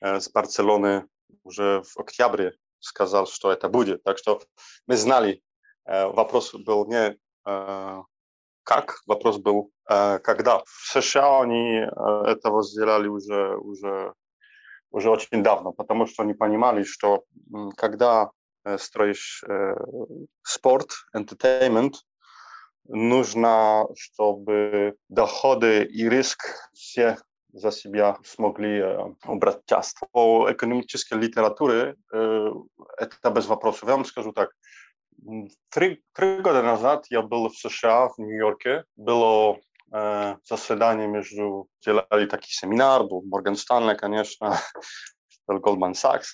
с 0.00 0.30
Барселоны 0.30 1.06
уже 1.44 1.82
в 1.82 2.00
октябре 2.00 2.54
сказал, 2.78 3.26
что 3.26 3.52
это 3.52 3.68
будет. 3.68 4.02
Так 4.04 4.16
что 4.16 4.40
мы 4.86 4.96
знали, 4.96 5.42
вопрос 5.84 6.54
был 6.54 6.86
не 6.86 7.18
как, 8.62 9.02
вопрос 9.06 9.38
был 9.38 9.70
когда. 9.84 10.62
В 10.66 10.86
США 10.92 11.40
они 11.42 11.86
этого 12.30 12.62
сделали 12.62 13.08
уже, 13.08 13.56
уже, 13.56 14.12
уже 14.90 15.10
очень 15.10 15.42
давно, 15.42 15.72
потому 15.72 16.06
что 16.06 16.22
они 16.22 16.34
понимали, 16.34 16.84
что 16.84 17.24
когда 17.76 18.30
строишь 18.78 19.44
спорт, 20.42 20.90
entertainment, 21.14 21.94
нужно, 22.88 23.86
чтобы 23.96 24.96
доходы 25.08 25.84
и 25.84 26.08
риск 26.08 26.40
все 26.72 27.18
за 27.52 27.70
себя 27.70 28.18
смогли 28.24 28.84
убрать 29.24 29.64
часть. 29.66 29.98
По 30.12 30.50
экономической 30.50 31.14
литературе 31.14 31.96
это 32.10 33.30
без 33.30 33.46
вопросов. 33.46 33.88
Я 33.88 33.96
вам 33.96 34.04
скажу 34.04 34.32
так. 34.32 34.50
Три, 35.70 36.02
три 36.12 36.40
года 36.40 36.62
назад 36.62 37.06
я 37.10 37.22
был 37.22 37.48
в 37.48 37.56
США, 37.56 38.08
в 38.08 38.18
Нью-Йорке. 38.18 38.84
Было 38.96 39.54
э, 39.54 39.60
заседание 39.90 41.06
между, 41.06 41.68
делали 41.84 42.26
такой 42.26 42.48
семинар, 42.48 43.04
был 43.04 43.22
Морган 43.22 43.56
Станле, 43.56 43.94
конечно, 43.94 44.58
был 45.46 45.58
Goldman 45.58 45.92
Sachs, 45.92 46.26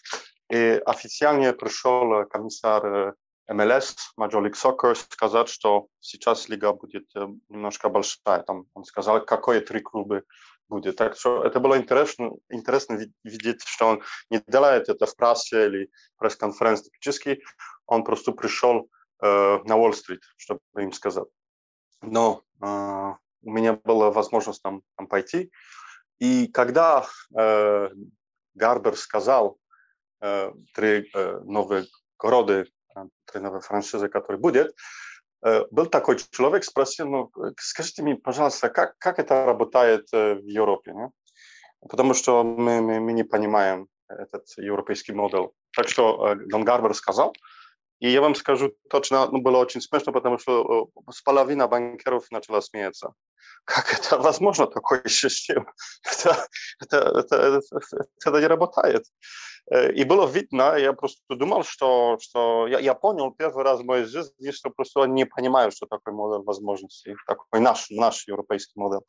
и 0.51 0.81
официально 0.85 1.53
пришел 1.53 2.27
комиссар 2.27 3.15
МЛС, 3.49 4.15
Major 4.19 4.43
League 4.43 4.55
Soccer, 4.55 4.95
сказать, 4.95 5.49
что 5.49 5.87
сейчас 6.01 6.49
лига 6.49 6.73
будет 6.73 7.07
немножко 7.49 7.89
большая. 7.89 8.43
Там 8.43 8.67
он 8.75 8.85
сказал, 8.85 9.25
какое 9.25 9.61
три 9.61 9.81
клуба 9.81 10.23
будет. 10.69 10.97
Так 10.97 11.17
что 11.17 11.45
это 11.45 11.61
было 11.61 11.77
интересно, 11.77 12.31
интересно 12.49 12.99
видеть, 13.25 13.63
что 13.65 13.87
он 13.87 14.03
не 14.31 14.43
делает 14.47 14.89
это 14.89 15.07
в 15.07 15.17
прессе 15.17 15.67
или 15.67 15.91
пресс-конференции 16.19 16.85
типически. 16.85 17.43
Он 17.87 18.05
просто 18.05 18.33
пришел 18.33 18.89
э, 19.23 19.59
на 19.65 19.77
Уолл-стрит, 19.77 20.23
чтобы 20.37 20.61
им 20.77 20.93
сказать. 20.93 21.29
Но 22.01 22.43
э, 22.63 23.13
у 23.43 23.51
меня 23.51 23.75
была 23.75 24.11
возможность 24.11 24.63
там, 24.63 24.83
там 24.97 25.07
пойти. 25.07 25.51
И 26.19 26.47
когда 26.49 27.07
э, 27.37 27.91
Гарбер 28.55 28.97
сказал 28.97 29.59
э, 30.21 30.53
три 30.75 31.11
э, 31.15 31.41
новые 31.45 31.87
города, 32.19 32.65
э, 32.97 33.01
три 33.27 33.41
новые 33.41 33.61
франшизы, 33.61 34.09
которые 34.09 34.41
будет, 34.41 34.75
Э, 35.43 35.65
был 35.71 35.87
такой 35.87 36.19
человек, 36.31 36.65
спросил, 36.65 37.09
ну, 37.09 37.31
скажите 37.59 38.03
мне, 38.03 38.15
пожалуйста, 38.15 38.69
как, 38.71 38.97
как 38.99 39.19
это 39.19 39.45
работает 39.45 40.07
э, 40.13 40.35
в 40.35 40.47
Европе? 40.47 40.93
Не? 40.93 41.11
Потому 41.89 42.15
что 42.15 42.45
мы, 42.45 42.81
мы, 42.81 43.01
мы 43.01 43.13
не 43.13 43.25
понимаем 43.25 43.89
этот 44.09 44.47
европейский 44.57 45.13
модель. 45.13 45.49
Так 45.73 45.89
что 45.89 46.29
э, 46.29 46.37
Дон 46.47 46.65
Гарбер 46.65 46.95
сказал, 46.95 47.35
и 48.03 48.09
я 48.09 48.21
вам 48.21 48.35
скажу 48.35 48.75
точно, 48.91 49.29
ну, 49.31 49.41
было 49.41 49.59
очень 49.59 49.81
смешно, 49.81 50.13
потому 50.13 50.37
что 50.37 50.89
половина 51.25 51.69
банкиров 51.69 52.29
начала 52.33 52.61
смеяться. 52.61 53.13
Как 53.65 53.95
это 53.95 54.19
возможно, 54.19 54.67
такой 54.67 55.09
систем? 55.09 55.67
Это, 56.11 56.49
это, 56.81 56.97
это, 56.97 57.61
это, 58.27 58.41
не 58.41 58.47
работает. 58.49 59.05
И 59.95 60.03
было 60.03 60.27
видно, 60.27 60.77
я 60.77 60.93
просто 60.95 61.23
думал, 61.29 61.63
что, 61.63 62.19
что 62.21 62.67
я, 62.67 62.81
я 62.81 62.95
понял 62.95 63.31
первый 63.31 63.63
раз 63.63 63.81
в 63.81 63.85
моей 63.85 64.05
жизни, 64.05 64.51
что 64.51 64.71
просто 64.71 65.05
не 65.05 65.25
понимаю, 65.25 65.71
что 65.71 65.87
такой 65.87 66.13
модель 66.13 66.45
возможностей, 66.45 67.15
такой 67.29 67.61
наш, 67.61 67.89
наш 67.91 68.27
европейский 68.27 68.81
модель. 68.81 69.03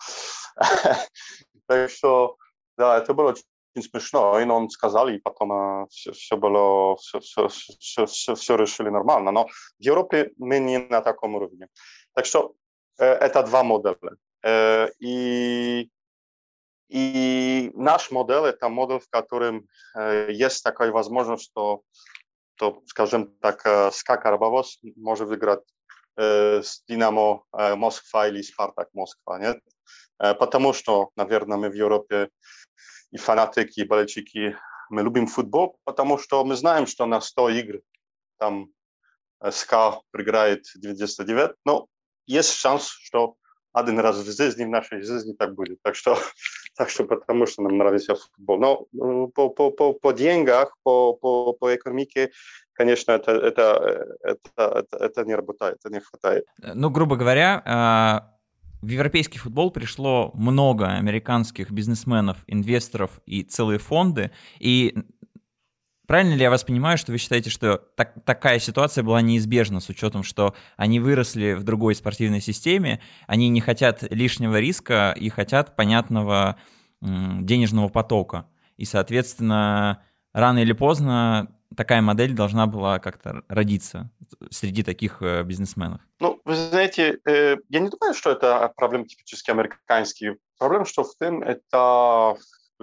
Так 1.66 1.90
что, 1.90 2.36
да, 2.78 2.98
это 2.98 3.14
было 3.14 3.30
очень 3.30 3.44
смешно. 3.82 4.40
И 4.40 4.46
он 4.46 4.70
сказал, 4.70 5.08
и 5.08 5.18
потом 5.18 5.88
все, 5.90 6.12
э, 6.12 6.14
все 6.14 6.38
было, 6.38 6.96
все, 6.98 7.20
все, 7.20 7.48
все, 7.48 8.06
все, 8.06 8.36
все 8.36 8.56
решили 8.56 8.90
нормально. 8.90 9.32
Но 9.32 9.48
в 9.48 9.74
Европе 9.80 10.32
мы 10.38 10.60
не 10.60 10.80
на 10.80 11.02
таком 11.02 11.36
уровне. 11.36 11.68
Так 12.14 12.26
что 12.26 12.54
э, 13.00 13.06
это 13.06 13.44
два 13.44 13.64
модели. 13.64 13.98
И 15.00 15.90
и 16.94 17.72
наш 17.74 18.12
модель– 18.12 18.46
это 18.46 18.70
модель, 18.70 19.00
в 19.00 19.10
котором 19.10 19.68
э, 19.96 20.32
есть 20.32 20.64
такая 20.64 20.92
возможность, 20.92 21.46
что, 21.46 21.82
то, 22.56 22.84
скажем 22.86 23.36
так, 23.42 23.66
э, 23.66 23.90
СКА 23.92 24.18
Карабовоз 24.18 24.80
может 24.96 25.28
выиграть 25.28 25.64
э, 26.18 26.62
с 26.62 26.84
Динамо 26.88 27.46
э, 27.58 27.74
Москва 27.76 28.28
или 28.28 28.44
Спартак 28.44 28.90
Москва, 28.94 29.40
нет? 29.40 29.60
Э, 30.20 30.36
потому 30.36 30.74
что, 30.74 31.10
наверное, 31.16 31.58
мы 31.58 31.70
в 31.70 31.74
Европе 31.74 32.30
и 33.12 33.18
фанатики, 33.18 33.82
и 33.82 33.86
болельщики, 33.86 34.58
мы 34.90 35.02
любим 35.02 35.28
футбол, 35.28 35.78
потому 35.84 36.18
что 36.18 36.44
мы 36.46 36.56
знаем, 36.56 36.88
что 36.88 37.06
на 37.06 37.22
100 37.22 37.50
игр 37.50 37.82
там 38.38 38.70
э, 39.42 39.52
СКА 39.52 40.02
проиграет 40.12 40.66
99, 40.76 41.56
но 41.66 41.88
есть 42.26 42.54
шанс, 42.54 42.88
что 42.88 43.36
один 43.74 44.00
раз 44.00 44.18
в 44.18 44.32
жизни, 44.32 44.66
в 44.66 44.70
нашей 44.70 45.02
жизни 45.02 45.34
так 45.34 45.56
будет. 45.56 45.82
Так 45.82 45.96
что, 45.96 46.18
так 46.78 46.90
что 46.90 47.06
потому 47.06 47.46
что 47.48 47.64
нам 47.64 47.78
нравится 47.78 48.16
футбол. 48.16 48.60
Но 48.60 48.86
ну, 48.92 49.28
по, 49.28 49.50
по, 49.50 49.72
по, 49.72 49.94
по 49.94 50.12
деньгах, 50.12 50.76
по, 50.84 51.14
по, 51.14 51.54
по 51.54 51.76
экономике, 51.76 52.32
конечно, 52.74 53.12
это, 53.14 53.32
это, 53.32 54.18
это, 54.22 54.50
это, 54.56 54.98
это 54.98 55.26
не 55.26 55.36
работает, 55.36 55.78
это 55.80 55.90
не 55.94 56.00
хватает. 56.00 56.46
Ну, 56.58 56.90
грубо 56.90 57.16
говоря, 57.16 57.62
а, 57.66 58.33
в 58.84 58.90
европейский 58.90 59.40
футбол 59.40 59.72
пришло 59.72 60.32
много 60.34 60.88
американских 60.88 61.72
бизнесменов, 61.72 62.44
инвесторов 62.48 63.22
и 63.26 63.44
целые 63.44 63.80
фонды, 63.80 64.32
и 64.60 64.96
Правильно 66.06 66.34
ли 66.34 66.42
я 66.42 66.50
вас 66.50 66.66
понимаю, 66.66 66.98
что 66.98 67.14
вы 67.14 67.18
считаете, 67.18 67.50
что 67.50 67.78
так, 67.78 68.14
такая 68.26 68.60
ситуация 68.60 69.06
была 69.06 69.22
неизбежна 69.22 69.80
с 69.80 69.88
учетом, 69.88 70.22
что 70.22 70.54
они 70.76 71.00
выросли 71.00 71.54
в 71.54 71.64
другой 71.64 71.96
спортивной 71.96 72.42
системе, 72.42 73.00
они 73.26 73.48
не 73.48 73.62
хотят 73.62 74.04
лишнего 74.12 74.60
риска 74.60 75.16
и 75.18 75.30
хотят 75.30 75.78
понятного 75.78 76.58
денежного 77.00 77.88
потока. 77.88 78.48
И, 78.76 78.84
соответственно, 78.84 80.04
рано 80.34 80.60
или 80.60 80.74
поздно 80.74 81.56
такая 81.76 82.02
модель 82.02 82.34
должна 82.34 82.68
была 82.68 83.00
как-то 83.00 83.44
родиться 83.48 84.10
среди 84.50 84.84
таких 84.84 85.22
э, 85.22 85.44
бизнесменов? 85.44 86.02
Ну, 86.20 86.40
вы 86.46 86.56
знаете, 86.56 87.20
э, 87.26 87.58
я 87.70 87.80
не 87.80 87.90
думаю, 87.90 88.14
что 88.14 88.32
это 88.32 88.72
проблема 88.76 89.06
типически 89.06 89.52
американские. 89.52 90.38
Проблема, 90.58 90.86
что 90.86 91.04
в 91.04 91.16
том, 91.16 91.42
это 91.44 92.38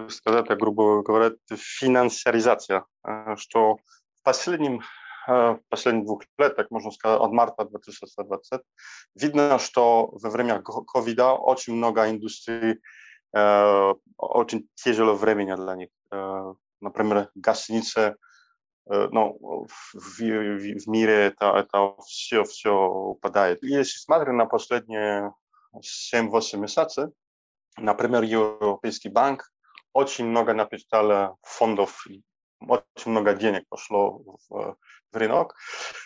сказать, 0.09 0.47
грубо 0.57 1.03
говоря, 1.03 1.35
финансиаризация, 1.49 2.85
э, 3.05 3.35
что 3.37 3.75
в 3.75 4.23
последнем 4.23 4.81
э, 5.27 5.57
последних 5.69 6.05
двух 6.05 6.23
лет, 6.37 6.55
так 6.55 6.71
можно 6.71 6.91
сказать, 6.91 7.19
от 7.19 7.31
марта 7.31 7.65
2020, 7.65 8.61
видно, 9.15 9.59
что 9.59 10.07
во 10.11 10.29
время 10.29 10.61
ковида 10.61 11.33
очень 11.33 11.73
много 11.73 12.09
индустрий, 12.09 12.81
э, 13.35 13.93
очень 14.17 14.67
тяжело 14.75 15.15
времени 15.15 15.55
для 15.55 15.75
них. 15.75 15.89
Например, 16.81 17.29
гостиницы, 17.35 18.15
ну, 18.87 19.37
в, 19.39 19.93
в, 19.93 20.19
в 20.19 20.87
мире 20.87 21.27
это, 21.27 21.53
это 21.57 21.95
все, 22.05 22.43
все 22.43 22.71
упадает. 22.71 23.61
Если 23.61 23.97
смотрим 23.99 24.37
на 24.37 24.45
последние 24.45 25.33
7-8 26.13 26.57
месяцев, 26.57 27.11
например, 27.77 28.23
Европейский 28.23 29.09
банк 29.09 29.51
очень 29.93 30.25
много 30.25 30.53
написали 30.53 31.31
фондов, 31.43 32.05
очень 32.67 33.11
много 33.11 33.33
денег 33.33 33.63
пошло 33.69 34.23
в, 34.49 34.77
в 35.11 35.17
рынок. 35.17 35.55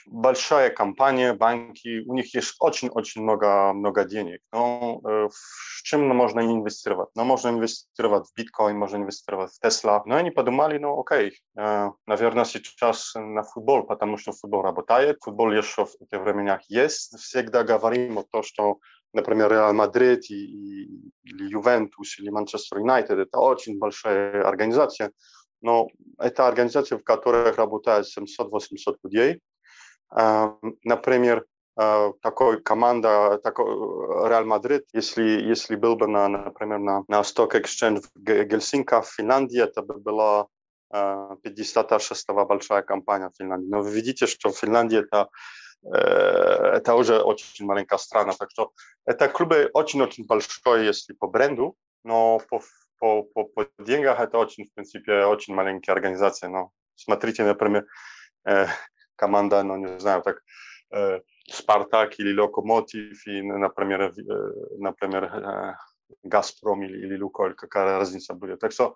Большая 0.06 0.70
компания, 0.70 1.34
банки, 1.34 2.04
у 2.08 2.14
них 2.14 2.34
есть 2.34 2.56
очень-очень 2.60 3.22
много, 3.22 3.74
много 3.74 4.04
денег. 4.04 4.42
Но 4.52 5.02
э, 5.04 5.30
в 5.30 5.84
чем 5.84 6.08
можно 6.08 6.40
инвестировать? 6.42 7.10
Ну, 7.16 7.24
можно 7.24 7.50
инвестировать 7.50 8.28
в 8.28 8.36
биткоин, 8.36 8.78
можно 8.78 8.98
инвестировать 8.98 9.52
в 9.54 9.60
Тесла. 9.60 10.04
Но 10.06 10.16
они 10.16 10.32
подумали, 10.32 10.78
ну 10.78 11.00
окей, 11.00 11.40
э, 11.58 11.90
наверное, 12.08 12.46
сейчас 12.46 13.14
на 13.16 13.44
футбол, 13.44 13.84
потому 13.84 14.18
что 14.18 14.32
футбол 14.32 14.62
работает, 14.62 15.18
футбол 15.22 15.52
еще 15.52 15.86
в 15.86 15.96
этих 16.02 16.22
временах 16.22 16.62
есть. 16.70 17.18
Всегда 17.20 17.64
говорим 17.64 18.20
о 18.20 18.24
том, 18.24 18.44
что 18.44 18.80
например, 19.16 19.50
Реал 19.50 19.74
Мадрид 19.74 20.30
и, 20.30 20.36
и, 20.36 21.12
или 21.24 21.50
Ювентус 21.50 22.20
или 22.20 22.30
Манчестер 22.30 22.80
Юнайтед, 22.80 23.18
это 23.18 23.40
очень 23.40 23.80
большая 23.80 24.46
организация, 24.46 25.12
но 25.62 25.88
это 26.20 26.48
организация, 26.48 26.98
в 26.98 27.04
которой 27.04 27.52
работает 27.52 28.06
700-800 28.18 28.96
людей. 29.04 29.42
Например, 30.84 31.46
такой 31.76 32.62
команда, 32.62 33.40
такой 33.44 33.66
Реал 34.30 34.46
Мадрид, 34.46 34.86
если, 34.94 35.24
если 35.24 35.76
был 35.76 35.96
бы, 35.96 36.08
на, 36.08 36.28
например, 36.28 36.80
на, 36.80 37.04
на 37.08 37.22
Stock 37.22 37.52
Exchange 37.52 38.02
в 38.02 38.20
Гельсинках, 38.22 39.06
в 39.06 39.14
Финляндии, 39.14 39.62
это 39.62 39.82
бы 39.82 39.96
была 39.96 40.48
56-я 40.94 42.46
большая 42.46 42.84
компания 42.84 43.30
в 43.30 43.36
Финляндии. 43.38 43.68
Но 43.70 43.82
вы 43.82 43.92
видите, 43.92 44.28
что 44.28 44.52
в 44.52 44.58
Финляндии 44.58 45.00
это 45.00 45.30
Э, 45.86 46.78
это 46.78 46.96
уже 46.96 47.22
очень 47.22 47.66
маленькая 47.66 47.98
страна, 47.98 48.34
так 48.34 48.50
что 48.52 48.72
это 49.06 49.28
клуб 49.30 49.54
очень-очень 49.74 50.26
большой, 50.26 50.86
если 50.86 51.14
по 51.14 51.28
бренду, 51.28 51.76
но 52.04 52.40
по, 52.50 52.62
по, 53.00 53.24
по, 53.24 53.44
по 53.44 53.68
деньгах 53.80 54.20
это 54.20 54.38
очень, 54.38 54.66
в 54.66 54.74
принципе, 54.74 55.26
очень 55.26 55.54
маленькая 55.56 55.94
организация. 55.94 56.50
Но 56.50 56.72
смотрите, 56.96 57.44
например, 57.44 57.86
э, 58.46 58.68
команда, 59.16 59.64
ну, 59.64 59.78
не 59.78 60.00
знаю, 60.00 60.22
так, 60.22 60.42
э, 60.92 61.22
Спартак 61.48 62.20
или 62.20 62.40
Локомотив, 62.40 63.28
и, 63.28 63.42
например, 63.42 64.02
э, 64.02 64.14
например, 64.78 65.24
э, 65.24 65.76
Газпром 66.24 66.84
или, 66.84 67.06
или 67.06 67.22
Лукойль, 67.22 67.54
какая 67.54 67.98
разница 67.98 68.34
будет. 68.34 68.60
Так 68.60 68.72
что 68.72 68.96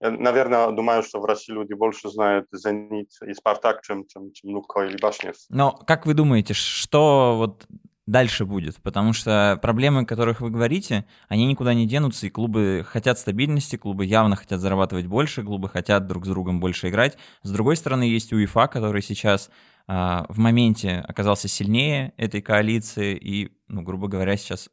я, 0.00 0.10
наверное, 0.10 0.70
думаю, 0.72 1.02
что 1.02 1.20
в 1.20 1.24
России 1.24 1.52
люди 1.52 1.72
больше 1.72 2.10
знают 2.10 2.46
«Зенит» 2.52 3.10
и 3.26 3.32
«Спартак», 3.32 3.82
чем, 3.82 4.06
чем, 4.06 4.32
чем 4.32 4.50
«Луко» 4.54 4.82
или 4.82 4.96
«Башнев». 5.00 5.36
Но 5.48 5.72
как 5.72 6.06
вы 6.06 6.14
думаете, 6.14 6.54
что 6.54 7.36
вот 7.36 7.66
дальше 8.06 8.44
будет? 8.44 8.76
Потому 8.82 9.12
что 9.12 9.58
проблемы, 9.60 10.02
о 10.02 10.04
которых 10.04 10.40
вы 10.40 10.50
говорите, 10.50 11.04
они 11.28 11.46
никуда 11.46 11.74
не 11.74 11.86
денутся, 11.86 12.26
и 12.26 12.30
клубы 12.30 12.84
хотят 12.86 13.18
стабильности, 13.18 13.76
клубы 13.76 14.04
явно 14.04 14.36
хотят 14.36 14.60
зарабатывать 14.60 15.06
больше, 15.06 15.42
клубы 15.42 15.68
хотят 15.68 16.06
друг 16.06 16.26
с 16.26 16.28
другом 16.28 16.60
больше 16.60 16.88
играть. 16.88 17.16
С 17.42 17.50
другой 17.50 17.76
стороны, 17.76 18.04
есть 18.04 18.32
УЕФА, 18.32 18.68
который 18.68 19.02
сейчас 19.02 19.50
а, 19.86 20.26
в 20.28 20.38
моменте 20.38 21.04
оказался 21.06 21.48
сильнее 21.48 22.14
этой 22.16 22.40
коалиции 22.40 23.16
и, 23.16 23.52
ну, 23.68 23.82
грубо 23.82 24.08
говоря, 24.08 24.36
сейчас 24.36 24.70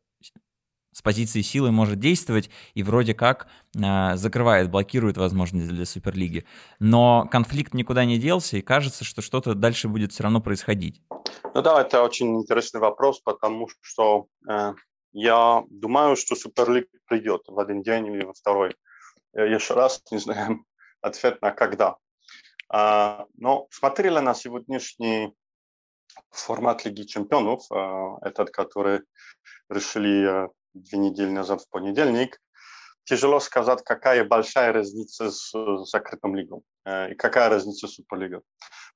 с 0.91 1.01
позиции 1.01 1.41
силы 1.41 1.71
может 1.71 1.99
действовать 1.99 2.49
и 2.73 2.83
вроде 2.83 3.13
как 3.13 3.47
э, 3.75 4.15
закрывает, 4.15 4.69
блокирует 4.69 5.17
возможность 5.17 5.69
для 5.69 5.85
Суперлиги. 5.85 6.45
Но 6.79 7.27
конфликт 7.31 7.73
никуда 7.73 8.05
не 8.05 8.17
делся, 8.17 8.57
и 8.57 8.61
кажется, 8.61 9.03
что 9.03 9.21
что-то 9.21 9.53
дальше 9.53 9.87
будет 9.87 10.11
все 10.11 10.23
равно 10.23 10.41
происходить. 10.41 11.01
Ну 11.53 11.61
да, 11.61 11.81
это 11.81 12.03
очень 12.03 12.35
интересный 12.35 12.79
вопрос, 12.79 13.19
потому 13.21 13.69
что 13.81 14.27
э, 14.49 14.73
я 15.13 15.63
думаю, 15.69 16.15
что 16.15 16.35
Суперлига 16.35 16.87
придет 17.05 17.43
в 17.47 17.59
один 17.59 17.81
день 17.83 18.07
или 18.07 18.23
во 18.23 18.33
второй. 18.33 18.75
Я 19.33 19.45
еще 19.45 19.73
раз 19.73 20.01
не 20.11 20.17
знаю 20.17 20.65
ответ 21.01 21.41
на 21.41 21.51
когда. 21.51 21.97
А, 22.69 23.25
но 23.35 23.67
смотрели 23.69 24.19
на 24.19 24.33
сегодняшний 24.33 25.33
формат 26.29 26.85
Лиги 26.85 27.03
Чемпионов, 27.03 27.63
а, 27.71 28.17
этот, 28.21 28.51
который 28.51 29.01
решили 29.69 30.49
две 30.73 30.97
недели 30.99 31.29
назад 31.29 31.61
в 31.61 31.69
понедельник, 31.69 32.39
тяжело 33.03 33.39
сказать, 33.39 33.83
какая 33.83 34.23
большая 34.23 34.73
разница 34.73 35.31
с 35.31 35.51
закрытым 35.85 36.35
лигом 36.35 36.61
э, 36.85 37.11
и 37.11 37.15
какая 37.15 37.49
разница 37.49 37.87
с 37.87 37.95
Суперлигой. 37.95 38.41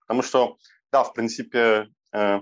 Потому 0.02 0.22
что, 0.22 0.58
да, 0.92 1.04
в 1.04 1.14
принципе, 1.14 1.88
э, 2.14 2.40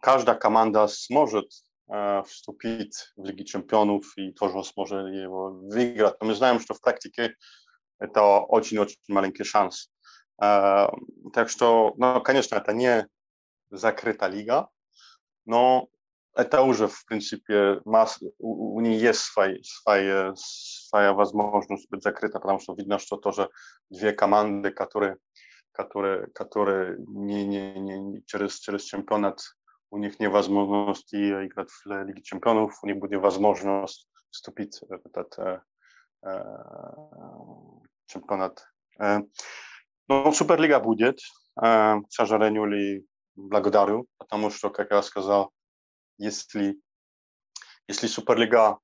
каждая 0.00 0.36
команда 0.36 0.86
сможет 0.88 1.50
э, 1.90 2.22
вступить 2.26 3.12
в 3.16 3.24
Лиги 3.24 3.42
Чемпионов 3.42 4.16
и 4.16 4.32
тоже 4.32 4.62
сможет 4.64 5.08
его 5.08 5.50
выиграть. 5.50 6.20
Но 6.20 6.28
мы 6.28 6.34
знаем, 6.34 6.60
что 6.60 6.74
в 6.74 6.80
практике 6.80 7.34
это 7.98 8.22
очень-очень 8.22 8.98
маленький 9.08 9.44
шанс. 9.44 9.90
Так 10.36 11.48
что, 11.48 11.94
ну, 11.96 12.20
конечно, 12.22 12.54
это 12.54 12.72
не 12.72 13.08
закрытая 13.70 14.30
лига, 14.30 14.68
но 15.46 15.88
это 16.38 16.62
уже, 16.62 16.86
в 16.86 17.04
принципе, 17.04 17.80
масс... 17.84 18.20
у, 18.38 18.76
у 18.76 18.80
нее 18.80 18.96
есть 18.96 19.20
свои, 19.20 19.60
свои, 19.64 20.32
своя 20.36 21.12
возможность 21.12 21.90
быть 21.90 22.04
закрыта, 22.04 22.38
потому 22.38 22.60
что 22.60 22.74
видно, 22.74 23.00
что 23.00 23.16
тоже 23.16 23.50
две 23.90 24.12
команды, 24.12 24.70
которые, 24.70 25.16
которые, 25.72 26.28
которые 26.28 26.96
не, 27.08 27.44
не, 27.44 27.72
не, 27.80 28.22
через, 28.24 28.60
через 28.60 28.84
чемпионат, 28.84 29.40
у 29.90 29.98
них 29.98 30.20
нет 30.20 30.30
возможности 30.30 31.16
играть 31.16 31.70
в 31.70 31.86
Лиге 32.06 32.22
чемпионов, 32.22 32.78
у 32.84 32.86
них 32.86 32.98
будет 32.98 33.20
возможность 33.20 34.08
вступить 34.30 34.78
в 34.80 34.92
этот 34.92 35.38
э, 35.38 35.60
э, 36.22 36.38
чемпионат. 38.06 38.64
Э, 39.00 39.22
но 40.06 40.30
Суперлига 40.30 40.78
будет, 40.78 41.18
э, 41.60 42.00
к 42.00 42.10
сожалению, 42.12 42.66
или 42.66 43.06
благодарю, 43.34 44.06
потому 44.18 44.50
что, 44.50 44.70
как 44.70 44.92
я 44.92 45.02
сказал, 45.02 45.52
если, 46.18 46.80
если 47.86 48.06
Суперлига 48.06 48.78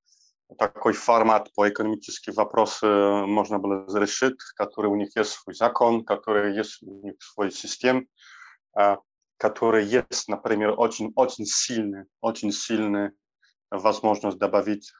такой 0.58 0.92
формат 0.92 1.52
по 1.54 1.68
экономическим 1.68 2.32
вопросам 2.34 3.30
можно 3.30 3.58
было 3.58 3.86
решить, 3.98 4.36
который 4.56 4.90
у 4.90 4.96
них 4.96 5.16
есть 5.16 5.32
свой 5.32 5.54
закон, 5.54 6.04
который 6.04 6.54
есть 6.56 6.82
у 6.82 7.06
них 7.06 7.14
свой 7.20 7.50
систем, 7.50 8.08
который 9.36 9.84
есть, 9.84 10.28
например, 10.28 10.74
очень, 10.78 11.12
очень 11.16 11.44
сильный, 11.46 12.04
очень 12.20 12.52
сильный 12.52 13.10
возможность 13.70 14.38
добавить 14.38 14.92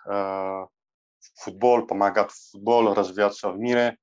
футбол, 1.37 1.87
помогать 1.87 2.33
футболу 2.33 2.95
развиваться 2.95 3.51
в 3.51 3.59
мире. 3.59 3.97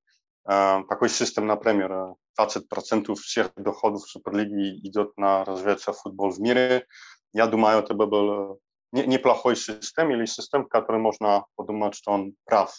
Такой 0.44 1.08
систем, 1.08 1.46
например, 1.46 2.14
20% 2.40 3.14
всех 3.16 3.52
доходов 3.56 4.08
Суперлиги 4.08 4.80
идет 4.88 5.16
на 5.16 5.44
развиваться 5.44 5.92
футбол 5.92 6.30
в 6.30 6.40
мире. 6.40 6.86
Я 7.32 7.46
думаю, 7.46 7.78
это 7.78 7.94
бы 7.94 8.06
был 8.06 8.60
э, 8.92 9.04
неплохой 9.06 9.56
систем 9.56 10.10
или 10.10 10.26
систем, 10.26 10.66
который 10.66 11.00
можно 11.00 11.46
подумать, 11.56 11.94
что 11.94 12.12
он 12.12 12.34
прав. 12.44 12.74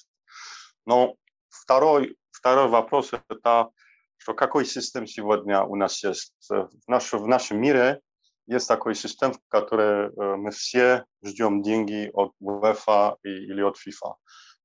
Но 0.86 1.16
второй, 1.50 2.18
второй 2.32 2.68
вопрос– 2.68 3.12
это, 3.30 3.70
что 4.18 4.34
какой 4.34 4.66
систем 4.66 5.08
сегодня 5.08 5.64
у 5.64 5.76
нас 5.76 6.04
есть. 6.04 6.34
В, 6.50 6.70
наш, 6.88 7.14
в 7.14 7.28
нашем 7.28 7.60
мире 7.60 8.00
есть 8.46 8.68
такой 8.68 8.96
систем, 8.96 9.34
в 9.34 9.40
которой 9.48 10.08
э, 10.08 10.36
мы 10.36 10.52
все 10.52 11.06
ждем 11.24 11.62
деньги 11.62 12.12
от 12.14 12.34
UEFA 12.42 13.16
или 13.24 13.62
от 13.62 13.78
FIFA. 13.78 14.16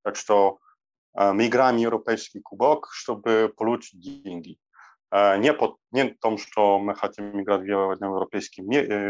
Так 0.03 0.16
что 0.16 0.59
э, 1.16 1.33
мы 1.33 1.46
играем 1.46 1.77
европейский 1.77 2.40
кубок, 2.40 2.88
чтобы 2.92 3.53
получить 3.57 4.01
деньги. 4.01 4.59
Не, 5.11 5.55
по, 5.55 5.79
не 5.90 6.11
в 6.11 6.18
том, 6.18 6.37
что 6.37 6.79
мы 6.79 6.94
хотим 6.94 7.40
играть 7.40 7.62
в 7.62 7.64
европейский 7.64 8.62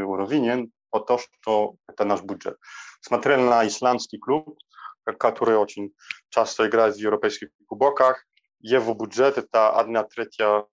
уровень, 0.02 0.72
по 0.90 1.00
то, 1.00 1.18
что 1.18 1.74
это 1.88 2.04
наш 2.04 2.22
бюджет. 2.22 2.56
Смотрели 3.00 3.40
на 3.40 3.66
исландский 3.66 4.18
клуб, 4.18 4.58
который 5.18 5.56
очень 5.56 5.94
часто 6.30 6.66
играет 6.66 6.94
в 6.94 6.98
европейских 6.98 7.48
кубоках. 7.66 8.24
Его 8.60 8.94
бюджет 8.94 9.38
это 9.38 9.70
одна 9.70 10.04
третья, 10.04 10.66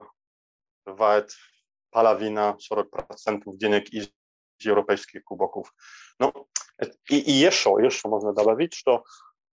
бывает 0.86 1.32
половина, 1.92 2.58
40% 2.72 3.44
денег 3.58 3.90
из 3.90 4.10
европейских 4.60 5.24
кубоков. 5.24 5.74
Ну, 6.20 6.48
и, 7.10 7.18
и 7.18 7.32
еще, 7.32 7.78
еще 7.82 8.08
можно 8.08 8.34
добавить, 8.34 8.74
что 8.74 9.04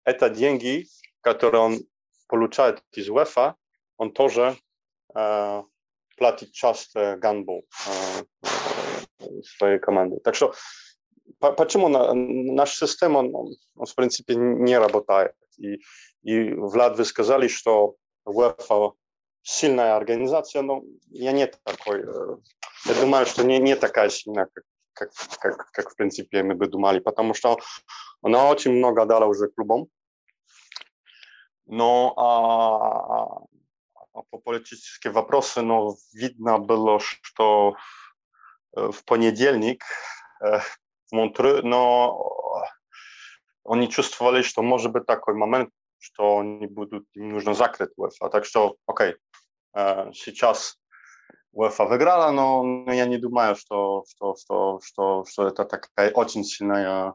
это 0.04 0.30
деньги, 0.30 0.88
которые 1.22 1.62
он 1.62 1.80
получает 2.28 2.82
из 2.94 3.10
УЕФА, 3.10 3.56
он 3.98 4.12
тоже 4.12 4.58
э, 5.16 5.64
платит 6.18 6.52
часто 6.52 7.00
э, 7.00 7.18
гандбол 7.18 7.66
э, 7.88 8.24
э, 9.20 9.42
своей 9.44 9.80
команды. 9.80 10.20
Так 10.24 10.36
что 10.36 10.54
почему 11.40 11.88
наш 11.88 12.76
система, 12.76 13.20
он, 13.20 13.56
он, 13.76 13.86
в 13.86 13.96
принципе, 13.96 14.36
не 14.36 14.78
работает. 14.78 15.34
И, 15.58 15.80
и 16.24 16.54
Влад, 16.54 16.98
вы 16.98 17.06
сказали, 17.06 17.48
что 17.48 17.96
УЕФА 18.26 18.94
сильная 19.44 19.96
организация, 19.96 20.62
но 20.62 20.84
я 21.10 21.32
не 21.32 21.48
такой. 21.48 22.06
Я 22.86 23.02
думаю, 23.02 23.26
что 23.26 23.44
не, 23.44 23.60
не 23.60 23.76
такая 23.76 24.10
сильная, 24.10 24.48
как, 24.54 24.64
как, 24.94 25.12
как, 25.40 25.72
как, 25.72 25.90
в 25.90 25.96
принципе, 25.96 26.44
мы 26.44 26.54
бы 26.54 26.68
думали, 26.68 27.00
потому 27.00 27.34
что 27.34 27.58
она 28.22 28.50
очень 28.50 28.74
много 28.74 29.06
дала 29.06 29.26
уже 29.26 29.48
клубам. 29.48 29.88
Но 31.66 32.14
а, 32.18 33.46
по 34.14 34.38
политические 34.38 35.14
вопросы, 35.14 35.62
но 35.62 35.96
видно 36.14 36.58
было, 36.58 37.00
что 37.00 37.76
в 38.74 39.04
понедельник 39.06 39.84
в 40.40 41.12
Монтрeux, 41.12 41.62
но 41.64 42.66
они 43.66 43.90
чувствовали, 43.90 44.42
что 44.42 44.62
может 44.62 44.92
быть 44.92 45.06
такой 45.06 45.36
момент, 45.36 45.70
что 46.00 46.40
они 46.40 46.68
будут, 46.68 47.06
им 47.14 47.30
нужно 47.30 47.54
закрыть 47.54 47.92
УЕФА. 47.96 48.30
Так 48.30 48.46
что, 48.46 48.76
окей, 48.86 49.16
сейчас 50.14 50.78
УЕФА 51.52 51.86
выиграла, 51.86 52.32
но 52.32 52.92
я 52.92 53.06
не 53.06 53.18
думаю, 53.18 53.56
что, 53.56 54.04
что, 54.10 54.36
что, 54.36 54.80
что, 54.84 55.26
что 55.26 55.48
это 55.48 55.66
такая 55.66 56.12
очень 56.12 56.44
сильная 56.44 57.14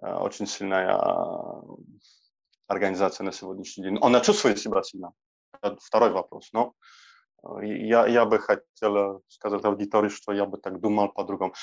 очень 0.00 0.46
сильная 0.46 0.98
организация 2.72 3.24
на 3.24 3.32
сегодняшний 3.32 3.84
день. 3.84 3.98
Он 4.00 4.20
чувствует 4.22 4.58
себя 4.58 4.82
сильно. 4.82 5.12
Это 5.62 5.76
второй 5.80 6.10
вопрос. 6.10 6.50
Но 6.52 6.74
э, 7.44 7.66
я, 7.66 8.06
я 8.06 8.24
бы 8.24 8.38
хотел 8.38 9.22
сказать 9.28 9.64
аудитории, 9.64 10.08
что 10.08 10.32
я 10.32 10.46
бы 10.46 10.58
так 10.58 10.80
думал 10.80 11.12
по-другому. 11.12 11.54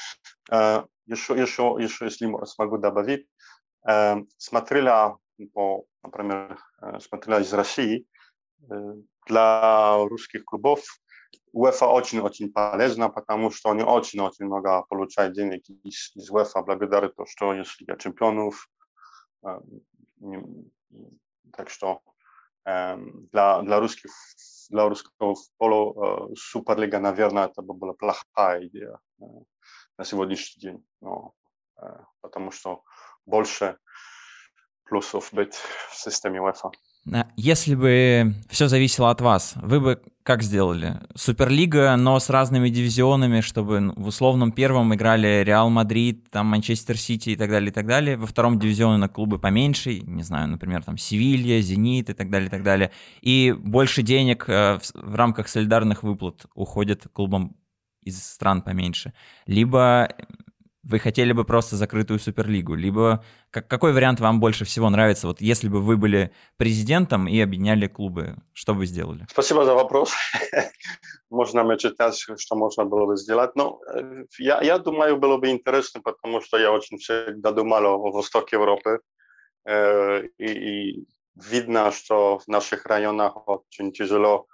Еще, 0.49 1.33
еще, 1.33 1.75
еще, 1.79 2.05
если 2.05 2.45
смогу 2.45 2.77
добавить, 2.77 3.27
э, 3.87 4.15
смотрела, 4.37 5.17
по, 5.53 5.85
например, 6.03 6.59
э, 6.81 6.99
смотрела 6.99 7.39
из 7.39 7.53
России, 7.53 8.05
для 9.27 9.97
русских 10.09 10.43
клубов 10.43 10.81
УЕФА 11.53 11.85
очень-очень 11.85 12.51
полезна, 12.51 13.09
потому 13.09 13.51
что 13.51 13.71
они 13.71 13.83
очень-очень 13.83 14.45
много 14.45 14.83
получают 14.89 15.33
денег 15.33 15.63
из, 15.83 16.11
из 16.13 16.29
УЕФА 16.29 16.61
благодаря 16.61 17.07
тому, 17.07 17.25
что 17.25 17.53
есть 17.53 17.79
Лига 17.79 17.97
чемпионов, 17.97 18.69
так 21.53 21.69
что 21.69 22.01
для, 22.63 23.61
для, 23.61 23.79
русских, 23.79 24.11
для 24.69 24.87
русского 24.87 25.35
футбола 25.35 26.29
Суперлига, 26.35 26.99
наверное, 26.99 27.45
это 27.45 27.61
бы 27.61 27.73
была 27.73 27.93
плохая 27.93 28.67
идея 28.67 28.99
на 29.97 30.03
сегодняшний 30.03 30.61
день. 30.61 30.85
Но, 31.01 31.33
потому 32.21 32.51
что 32.51 32.83
больше 33.25 33.77
плюсов 34.83 35.29
быть 35.33 35.55
в 35.55 35.95
системе 35.95 36.41
УЕФА. 36.41 36.71
Если 37.35 37.75
бы 37.75 38.35
все 38.49 38.67
зависело 38.67 39.09
от 39.09 39.21
вас, 39.21 39.53
вы 39.55 39.79
бы 39.79 40.01
как 40.23 40.43
сделали? 40.43 40.99
Суперлига, 41.15 41.95
но 41.95 42.19
с 42.19 42.29
разными 42.29 42.69
дивизионами, 42.69 43.41
чтобы 43.41 43.93
в 43.95 44.07
условном 44.07 44.51
первом 44.51 44.93
играли 44.93 45.43
Реал 45.43 45.71
Мадрид, 45.71 46.29
там 46.29 46.47
Манчестер 46.47 46.97
Сити 46.97 47.31
и 47.31 47.35
так 47.35 47.49
далее, 47.49 47.71
и 47.71 47.73
так 47.73 47.87
далее. 47.87 48.15
Во 48.15 48.27
втором 48.27 48.59
дивизионе 48.59 48.97
на 48.97 49.09
клубы 49.09 49.39
поменьше, 49.39 50.01
не 50.01 50.21
знаю, 50.21 50.49
например, 50.49 50.83
там 50.83 50.97
Севилья, 50.97 51.61
Зенит 51.61 52.11
и 52.11 52.13
так 52.13 52.29
далее, 52.29 52.47
и 52.47 52.51
так 52.51 52.63
далее. 52.63 52.91
И 53.21 53.55
больше 53.57 54.03
денег 54.03 54.45
э, 54.47 54.77
в 54.93 55.15
рамках 55.15 55.47
солидарных 55.47 56.03
выплат 56.03 56.45
уходит 56.53 57.07
клубам 57.11 57.55
из 58.03 58.23
стран 58.23 58.61
поменьше. 58.61 59.13
Либо 59.47 60.09
Вы 60.89 60.99
хотели 60.99 61.33
бы 61.33 61.45
просто 61.45 61.75
закрытую 61.75 62.19
суперлигу? 62.19 62.73
Либо 62.73 63.23
как, 63.51 63.67
какой 63.67 63.93
вариант 63.93 64.19
вам 64.19 64.39
больше 64.39 64.65
всего 64.65 64.89
нравится? 64.89 65.27
Вот 65.27 65.39
если 65.39 65.69
бы 65.69 65.81
вы 65.81 65.97
были 65.97 66.31
президентом 66.57 67.27
и 67.27 67.39
объединяли 67.39 67.87
клубы, 67.87 68.37
что 68.53 68.73
бы 68.73 68.87
сделали? 68.87 69.27
Спасибо 69.29 69.65
за 69.65 69.75
вопрос. 69.75 70.13
можно 71.29 71.61
мечтать, 71.63 72.25
что 72.37 72.55
можно 72.55 72.85
было 72.85 73.05
бы 73.05 73.17
сделать. 73.17 73.55
Но 73.55 73.79
э, 73.93 74.25
я, 74.39 74.61
я 74.61 74.79
думаю, 74.79 75.17
было 75.17 75.37
бы 75.37 75.49
интересно, 75.49 76.01
потому 76.01 76.41
что 76.41 76.57
я 76.57 76.71
очень 76.71 76.97
всегда 76.97 77.51
думал 77.51 77.85
о 77.85 78.11
востоке 78.11 78.55
Европы. 78.55 78.99
Э, 79.65 80.23
и, 80.37 80.45
и 80.45 81.07
видно, 81.35 81.91
что 81.91 82.39
в 82.39 82.47
наших 82.47 82.85
районах 82.87 83.47
очень 83.47 83.91
тяжело 83.91 84.47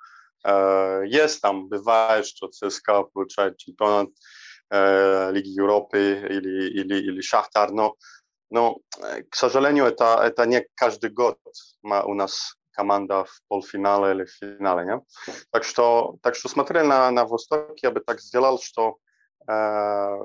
э, 0.43 1.03
есть. 1.07 1.41
Там 1.41 1.69
бывает, 1.69 2.25
что 2.25 2.47
ЦСКА 2.47 3.03
получает 3.03 3.57
чемпионат 3.57 4.09
э, 4.69 5.31
Лиги 5.31 5.49
Европы 5.49 5.97
или, 5.97 6.69
или, 6.69 6.95
или 6.95 7.21
Шахтар, 7.21 7.71
но, 7.71 7.95
но, 8.49 8.77
к 9.29 9.35
сожалению, 9.35 9.85
это, 9.85 10.21
это 10.23 10.45
не 10.45 10.65
каждый 10.75 11.09
год 11.09 11.37
у 11.83 12.13
нас 12.13 12.55
команда 12.71 13.23
в 13.23 13.39
полуфинале 13.47 14.13
или 14.13 14.25
в 14.25 14.31
финале. 14.31 14.85
Не? 14.85 15.33
Так, 15.51 15.63
что, 15.63 16.17
так 16.21 16.35
что 16.35 16.49
смотря 16.49 16.83
на, 16.83 17.09
на 17.11 17.25
Восток, 17.25 17.79
я 17.81 17.91
бы 17.91 18.01
так 18.01 18.21
сделал, 18.21 18.59
что 18.59 18.97
э, 19.47 20.17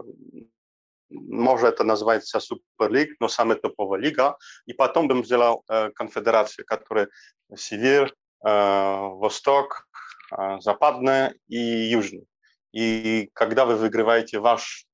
может 1.10 1.74
это 1.74 1.84
называется 1.84 2.40
Суперлиг, 2.40 3.16
но 3.20 3.28
самая 3.28 3.58
топовая 3.58 4.00
лига. 4.00 4.36
И 4.66 4.72
потом 4.72 5.08
бы 5.08 5.24
сделал 5.24 5.64
э, 5.68 5.90
конфедерацию, 5.90 6.64
которая 6.66 7.08
Север, 7.56 8.14
э, 8.44 8.48
Восток, 8.48 9.88
э, 10.36 10.60
Западная 10.60 11.34
и 11.48 11.58
Южный. 11.58 12.26
И 12.72 13.30
когда 13.32 13.64
вы 13.64 13.76
выигрываете 13.76 14.38
ваш, 14.38 14.86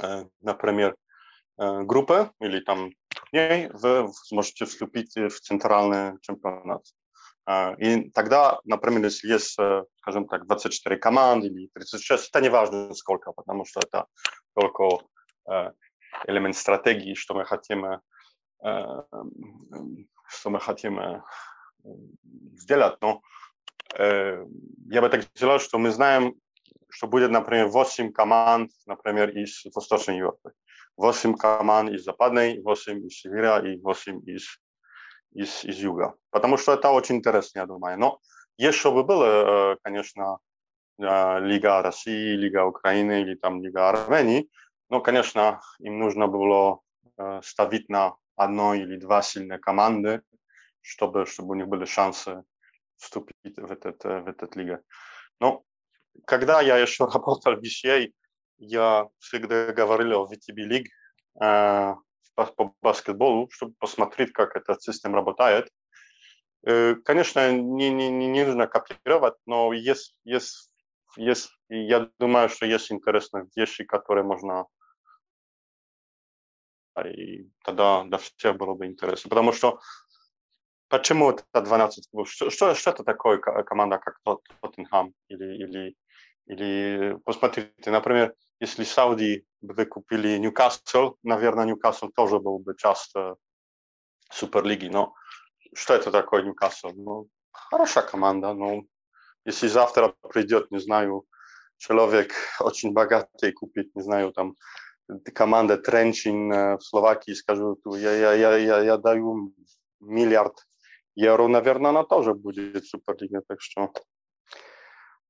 э, 0.00 0.24
например, 0.40 0.96
э, 1.58 1.82
группа 1.82 2.32
или 2.40 2.60
там 2.60 2.90
турнир, 3.08 3.70
вы 3.74 4.12
сможете 4.12 4.64
вступить 4.64 5.16
в 5.16 5.40
центральный 5.40 6.18
чемпионат. 6.22 6.82
Э, 7.46 7.74
и 7.78 8.10
тогда, 8.10 8.60
например, 8.64 9.04
если 9.04 9.28
есть, 9.28 9.58
э, 9.58 9.84
скажем 10.00 10.26
так, 10.28 10.46
24 10.46 10.96
команды 10.96 11.48
или 11.48 11.68
36, 11.74 12.28
это 12.28 12.40
не 12.40 12.48
важно 12.48 12.94
сколько, 12.94 13.32
потому 13.32 13.64
что 13.64 13.80
это 13.80 14.06
только 14.54 15.04
Э, 15.46 15.72
элемент 16.26 16.56
стратегии, 16.56 17.14
что 17.14 17.34
мы 17.34 17.44
хотим, 17.44 17.84
э, 17.84 18.00
что 20.28 20.50
мы 20.50 20.60
хотим 20.60 20.98
э, 21.00 21.22
сделать. 22.56 23.00
Но 23.00 23.20
я 23.96 25.00
бы 25.00 25.08
так 25.08 25.22
сделал, 25.36 25.60
что 25.60 25.78
мы 25.78 25.90
знаем, 25.92 26.34
что 26.94 27.08
будет, 27.08 27.32
например, 27.32 27.66
8 27.66 28.12
команд, 28.12 28.70
например, 28.86 29.30
из 29.30 29.64
Восточной 29.74 30.18
Европы, 30.18 30.52
8 30.96 31.34
команд 31.34 31.90
из 31.90 32.04
Западной, 32.04 32.62
8 32.62 33.04
из 33.04 33.20
Севера 33.20 33.58
и 33.58 33.80
8 33.80 34.22
из, 34.30 34.60
из, 35.32 35.64
из 35.64 35.78
Юга. 35.78 36.14
Потому 36.30 36.56
что 36.56 36.72
это 36.72 36.90
очень 36.90 37.16
интересно, 37.16 37.58
я 37.58 37.66
думаю. 37.66 37.98
Но 37.98 38.20
еще 38.58 38.92
бы 38.92 39.02
было, 39.02 39.76
конечно, 39.82 40.38
Лига 40.98 41.82
России, 41.82 42.36
Лига 42.36 42.64
Украины 42.64 43.22
или 43.22 43.34
там 43.34 43.60
Лига 43.60 43.88
Армении, 43.88 44.48
ну, 44.88 45.02
конечно, 45.02 45.60
им 45.80 45.98
нужно 45.98 46.28
было 46.28 46.78
э, 47.18 47.40
ставить 47.42 47.88
на 47.88 48.14
одно 48.36 48.74
или 48.74 48.96
два 48.96 49.22
сильные 49.22 49.58
команды, 49.58 50.22
чтобы, 50.80 51.26
чтобы 51.26 51.50
у 51.50 51.54
них 51.54 51.66
были 51.66 51.86
шансы 51.86 52.44
вступить 52.96 53.58
в 53.58 53.72
этот, 53.72 54.04
э, 54.04 54.20
в 54.20 54.28
этот 54.28 54.54
лигу. 54.54 54.78
Но 55.40 55.64
когда 56.26 56.60
я 56.60 56.78
еще 56.78 57.04
работал 57.12 57.56
в 57.56 57.60
BCA, 57.60 58.12
я 58.58 59.08
всегда 59.18 59.72
говорил 59.72 60.22
о 60.22 60.32
VTB 60.32 60.68
League 60.68 60.88
э, 61.42 61.94
по, 62.34 62.74
баскетболу, 62.82 63.48
чтобы 63.50 63.74
посмотреть, 63.78 64.32
как 64.32 64.56
эта 64.56 64.78
система 64.80 65.16
работает. 65.16 65.68
Э, 66.66 66.94
конечно, 67.04 67.52
не, 67.52 67.90
не, 67.90 68.10
не 68.10 68.44
нужно 68.44 68.66
копировать, 68.66 69.34
но 69.46 69.72
есть, 69.72 70.16
есть, 70.24 70.70
есть, 71.16 71.50
я 71.68 72.08
думаю, 72.18 72.48
что 72.48 72.66
есть 72.66 72.90
интересные 72.92 73.46
вещи, 73.56 73.84
которые 73.84 74.24
можно 74.24 74.66
и 77.02 77.50
тогда 77.64 78.04
для 78.04 78.18
всех 78.18 78.56
было 78.56 78.74
бы 78.74 78.86
интересно. 78.86 79.28
Потому 79.28 79.52
что 79.52 79.80
почему 80.88 81.30
это 81.30 81.60
12 81.60 82.08
клубов? 82.10 82.30
Что, 82.30 82.50
что, 82.50 82.74
что 82.74 82.90
это 82.90 83.04
такое 83.04 83.38
команда, 83.38 83.98
как 83.98 84.20
Тоттенхам? 84.60 85.12
Или, 85.28 85.56
или, 85.56 85.96
или 86.46 87.18
посмотрите, 87.24 87.90
например, 87.90 88.34
если 88.60 88.84
Сауди 88.84 89.46
бы 89.60 89.86
купили 89.86 90.38
Ньюкасл, 90.38 91.16
наверное, 91.22 91.64
Ньюкасл 91.64 92.08
тоже 92.14 92.38
был 92.38 92.58
бы 92.58 92.76
часть 92.76 93.14
э, 93.16 93.34
Суперлиги. 94.30 94.86
Но 94.86 95.14
что 95.74 95.94
это 95.94 96.10
такое 96.10 96.42
Ньюкасл? 96.42 96.90
Ну, 96.94 97.28
хорошая 97.50 98.04
команда, 98.04 98.52
но 98.52 98.84
если 99.44 99.68
завтра 99.68 100.14
придет, 100.30 100.70
не 100.70 100.80
знаю, 100.80 101.24
человек 101.78 102.32
очень 102.60 102.92
богатый 102.92 103.52
купить, 103.52 103.94
не 103.94 104.02
знаю, 104.02 104.32
там 104.32 104.54
команда 105.34 105.76
Тренчин 105.76 106.76
в 106.78 106.80
Словакии, 106.80 107.32
скажу, 107.32 107.78
я, 107.86 108.12
я, 108.12 108.32
я, 108.34 108.56
я, 108.56 108.82
я 108.82 108.96
даю 108.96 109.52
миллиард 110.00 110.66
евро, 111.14 111.46
наверное, 111.48 111.90
она 111.90 112.04
тоже 112.04 112.34
будет 112.34 112.86
Суперлига, 112.86 113.42
так 113.46 113.60
что 113.60 113.92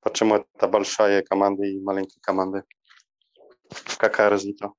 почему 0.05 0.37
это 0.37 0.69
большая 0.69 1.23
команда 1.23 1.64
и 1.64 1.81
маленькие 1.81 2.21
команды? 2.21 2.62
Какая 3.99 4.29
разница? 4.31 4.73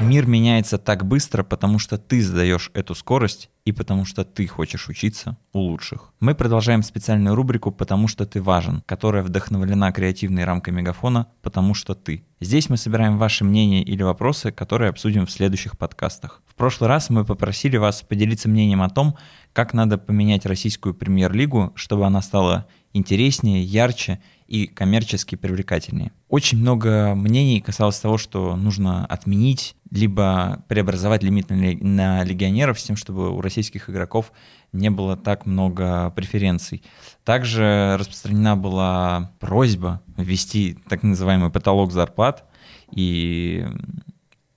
Мир 0.00 0.26
меняется 0.26 0.76
так 0.76 1.06
быстро, 1.06 1.42
потому 1.42 1.78
что 1.78 1.96
ты 1.96 2.22
задаешь 2.22 2.70
эту 2.74 2.94
скорость 2.94 3.48
и 3.64 3.72
потому 3.72 4.04
что 4.04 4.24
ты 4.24 4.46
хочешь 4.46 4.88
учиться 4.90 5.38
у 5.54 5.60
лучших. 5.60 6.12
Мы 6.20 6.34
продолжаем 6.34 6.82
специальную 6.82 7.34
рубрику 7.34 7.72
«Потому 7.72 8.06
что 8.06 8.26
ты 8.26 8.42
важен», 8.42 8.82
которая 8.84 9.22
вдохновлена 9.22 9.92
креативной 9.92 10.44
рамкой 10.44 10.74
мегафона 10.74 11.28
«Потому 11.40 11.72
что 11.72 11.94
ты». 11.94 12.24
Здесь 12.40 12.68
мы 12.68 12.76
собираем 12.76 13.16
ваши 13.16 13.42
мнения 13.44 13.82
или 13.82 14.02
вопросы, 14.02 14.52
которые 14.52 14.90
обсудим 14.90 15.24
в 15.24 15.30
следующих 15.30 15.78
подкастах. 15.78 16.42
В 16.46 16.54
прошлый 16.54 16.88
раз 16.88 17.08
мы 17.08 17.24
попросили 17.24 17.78
вас 17.78 18.02
поделиться 18.02 18.50
мнением 18.50 18.82
о 18.82 18.90
том, 18.90 19.16
как 19.54 19.72
надо 19.72 19.96
поменять 19.96 20.44
российскую 20.44 20.94
премьер-лигу, 20.94 21.72
чтобы 21.74 22.06
она 22.06 22.20
стала 22.20 22.66
интереснее, 22.92 23.64
ярче 23.64 24.20
и 24.46 24.66
коммерчески 24.66 25.34
привлекательнее. 25.34 26.12
Очень 26.28 26.58
много 26.58 27.14
мнений 27.14 27.60
касалось 27.60 27.98
того, 27.98 28.16
что 28.18 28.56
нужно 28.56 29.04
отменить 29.06 29.74
либо 29.90 30.64
преобразовать 30.68 31.22
лимит 31.22 31.50
на 31.50 32.24
легионеров 32.24 32.78
с 32.78 32.84
тем, 32.84 32.96
чтобы 32.96 33.30
у 33.30 33.40
российских 33.40 33.90
игроков 33.90 34.32
не 34.72 34.90
было 34.90 35.16
так 35.16 35.46
много 35.46 36.10
преференций. 36.10 36.82
Также 37.24 37.96
распространена 37.98 38.56
была 38.56 39.32
просьба 39.40 40.02
ввести 40.16 40.78
так 40.88 41.02
называемый 41.02 41.50
потолок 41.50 41.92
зарплат, 41.92 42.44
и 42.90 43.66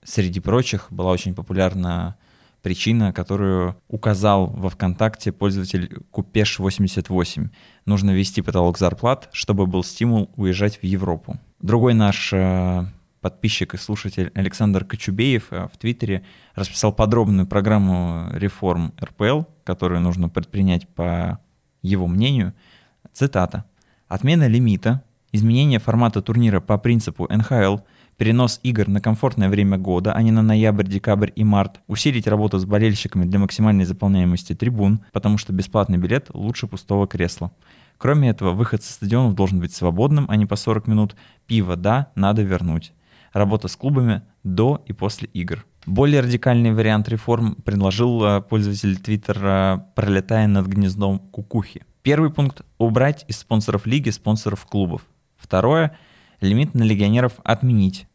среди 0.04 0.40
прочих 0.40 0.88
была 0.92 1.12
очень 1.12 1.34
популярна 1.34 2.18
причина, 2.62 3.14
которую 3.14 3.82
указал 3.88 4.48
во 4.48 4.70
ВКонтакте 4.70 5.32
пользователь 5.32 6.04
Купеш88. 6.12 7.50
Нужно 7.90 8.12
ввести 8.12 8.44
потолок 8.44 8.78
зарплат, 8.78 9.30
чтобы 9.32 9.66
был 9.66 9.84
стимул 9.84 10.30
уезжать 10.36 10.78
в 10.78 10.84
Европу. 10.84 11.40
Другой 11.60 11.96
наш 11.96 12.32
э, 12.32 12.86
подписчик 13.20 13.74
и 13.74 13.78
слушатель 13.78 14.32
Александр 14.36 14.86
Кочубеев 14.86 15.48
э, 15.50 15.68
в 15.74 15.78
Твиттере 15.80 16.24
расписал 16.54 16.94
подробную 16.94 17.48
программу 17.48 18.30
реформ 18.32 18.94
РПЛ, 19.04 19.42
которую 19.64 20.02
нужно 20.02 20.30
предпринять 20.30 20.88
по 20.88 21.40
его 21.82 22.06
мнению. 22.06 22.54
Цитата. 23.12 23.66
«Отмена 24.08 24.46
лимита, 24.46 25.04
изменение 25.32 25.80
формата 25.80 26.22
турнира 26.22 26.60
по 26.60 26.78
принципу 26.78 27.28
НХЛ– 27.28 27.80
перенос 28.20 28.60
игр 28.64 28.88
на 28.90 29.00
комфортное 29.00 29.50
время 29.50 29.78
года, 29.78 30.12
а 30.14 30.22
не 30.22 30.32
на 30.32 30.42
ноябрь, 30.42 30.86
декабрь 30.86 31.32
и 31.36 31.46
март, 31.46 31.80
усилить 31.88 32.28
работу 32.28 32.60
с 32.60 32.66
болельщиками 32.66 33.24
для 33.24 33.40
максимальной 33.40 33.86
заполняемости 33.86 34.54
трибун, 34.54 35.00
потому 35.14 35.38
что 35.38 35.54
бесплатный 35.54 35.98
билет 35.98 36.28
лучше 36.34 36.68
пустого 36.68 37.08
кресла. 37.08 37.52
Кроме 38.00 38.30
этого, 38.30 38.54
выход 38.54 38.82
со 38.82 38.94
стадионов 38.94 39.36
должен 39.36 39.60
быть 39.60 39.74
свободным, 39.74 40.26
а 40.30 40.38
не 40.38 40.46
по 40.46 40.56
40 40.56 40.88
минут. 40.88 41.16
Пиво, 41.46 41.76
да, 41.76 42.08
надо 42.16 42.42
вернуть. 42.42 42.94
Работа 43.34 43.68
с 43.68 43.76
клубами 43.76 44.24
до 44.44 44.82
и 44.88 44.94
после 44.94 45.28
игр. 45.34 45.66
Более 45.86 46.22
радикальный 46.22 46.74
вариант 46.74 47.10
реформ 47.10 47.56
предложил 47.56 48.24
э, 48.24 48.42
пользователь 48.42 48.98
Твиттера, 48.98 49.86
пролетая 49.96 50.48
над 50.48 50.68
гнездом 50.68 51.20
кукухи. 51.20 51.86
Первый 52.02 52.32
пункт– 52.32 52.62
убрать 52.78 53.26
из 53.28 53.38
спонсоров 53.38 53.86
лиги 53.86 54.10
спонсоров 54.12 54.66
клубов. 54.66 55.02
Второе– 55.38 55.98
лимит 56.42 56.74
на 56.76 56.84
легионеров 56.84 57.34
отменить. 57.44 58.08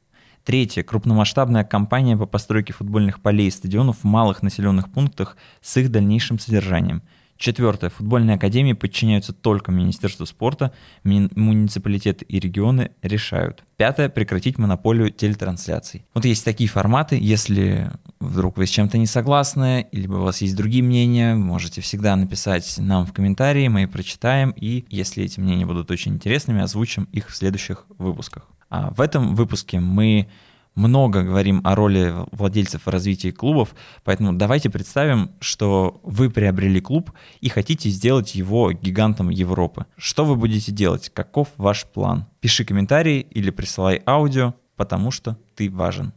Третье. 0.44 0.82
Крупномасштабная 0.82 1.64
кампания 1.64 2.16
по 2.16 2.24
постройке 2.24 2.72
футбольных 2.72 3.20
полей 3.20 3.48
и 3.48 3.50
стадионов 3.50 3.98
в 3.98 4.04
малых 4.04 4.42
населенных 4.42 4.90
пунктах 4.90 5.36
с 5.60 5.76
их 5.76 5.90
дальнейшим 5.90 6.38
содержанием. 6.38 7.02
Четвертое. 7.36 7.90
Футбольные 7.90 8.36
академии 8.36 8.74
подчиняются 8.74 9.32
только 9.32 9.72
Министерству 9.72 10.24
спорта, 10.24 10.72
муниципалитеты 11.02 12.24
и 12.24 12.38
регионы 12.38 12.92
решают. 13.02 13.64
Пятое. 13.76 14.08
Прекратить 14.08 14.58
монополию 14.58 15.10
телетрансляций. 15.10 16.06
Вот 16.14 16.24
есть 16.24 16.44
такие 16.44 16.68
форматы. 16.68 17.18
Если 17.20 17.90
вдруг 18.20 18.56
вы 18.56 18.66
с 18.66 18.70
чем-то 18.70 18.98
не 18.98 19.06
согласны, 19.06 19.86
или 19.90 20.06
у 20.06 20.22
вас 20.22 20.42
есть 20.42 20.56
другие 20.56 20.84
мнения, 20.84 21.34
можете 21.34 21.80
всегда 21.80 22.14
написать 22.16 22.76
нам 22.78 23.04
в 23.04 23.12
комментарии, 23.12 23.68
мы 23.68 23.88
прочитаем, 23.88 24.50
и 24.56 24.84
если 24.88 25.24
эти 25.24 25.40
мнения 25.40 25.66
будут 25.66 25.90
очень 25.90 26.14
интересными, 26.14 26.62
озвучим 26.62 27.08
их 27.12 27.28
в 27.28 27.36
следующих 27.36 27.86
выпусках. 27.98 28.48
А 28.70 28.90
в 28.90 29.00
этом 29.00 29.34
выпуске 29.34 29.80
мы 29.80 30.28
много 30.74 31.22
говорим 31.22 31.60
о 31.64 31.74
роли 31.74 32.14
владельцев 32.32 32.86
в 32.86 32.90
развитии 32.90 33.30
клубов, 33.30 33.74
поэтому 34.02 34.32
давайте 34.32 34.70
представим, 34.70 35.30
что 35.40 36.00
вы 36.02 36.30
приобрели 36.30 36.80
клуб 36.80 37.12
и 37.40 37.48
хотите 37.48 37.88
сделать 37.90 38.34
его 38.34 38.72
гигантом 38.72 39.30
Европы. 39.30 39.86
Что 39.96 40.24
вы 40.24 40.36
будете 40.36 40.72
делать? 40.72 41.10
Каков 41.10 41.48
ваш 41.56 41.86
план? 41.86 42.26
Пиши 42.40 42.64
комментарий 42.64 43.20
или 43.20 43.50
присылай 43.50 44.02
аудио, 44.06 44.54
потому 44.76 45.10
что 45.10 45.38
ты 45.54 45.70
важен. 45.70 46.12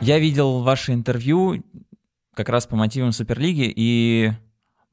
Я 0.00 0.18
видел 0.18 0.62
ваше 0.62 0.94
интервью 0.94 1.62
как 2.34 2.48
раз 2.48 2.66
по 2.66 2.74
мотивам 2.74 3.12
Суперлиги, 3.12 3.72
и 3.74 4.32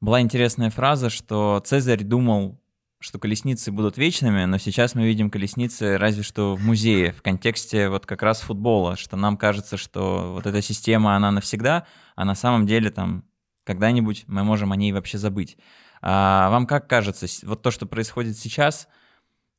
была 0.00 0.20
интересная 0.20 0.70
фраза, 0.70 1.10
что 1.10 1.60
Цезарь 1.64 2.04
думал 2.04 2.60
что 3.00 3.18
колесницы 3.18 3.72
будут 3.72 3.96
вечными, 3.96 4.44
но 4.44 4.58
сейчас 4.58 4.94
мы 4.94 5.06
видим 5.06 5.30
колесницы 5.30 5.96
разве 5.96 6.22
что 6.22 6.54
в 6.54 6.62
музее, 6.62 7.12
в 7.12 7.22
контексте 7.22 7.88
вот 7.88 8.04
как 8.04 8.22
раз 8.22 8.42
футбола, 8.42 8.96
что 8.96 9.16
нам 9.16 9.38
кажется, 9.38 9.78
что 9.78 10.34
вот 10.34 10.46
эта 10.46 10.60
система, 10.60 11.16
она 11.16 11.30
навсегда, 11.30 11.86
а 12.14 12.26
на 12.26 12.34
самом 12.34 12.66
деле 12.66 12.90
там 12.90 13.24
когда-нибудь 13.64 14.24
мы 14.26 14.44
можем 14.44 14.72
о 14.72 14.76
ней 14.76 14.92
вообще 14.92 15.16
забыть. 15.16 15.56
А 16.02 16.50
вам 16.50 16.66
как 16.66 16.88
кажется, 16.88 17.26
вот 17.46 17.62
то, 17.62 17.70
что 17.70 17.86
происходит 17.86 18.36
сейчас, 18.36 18.86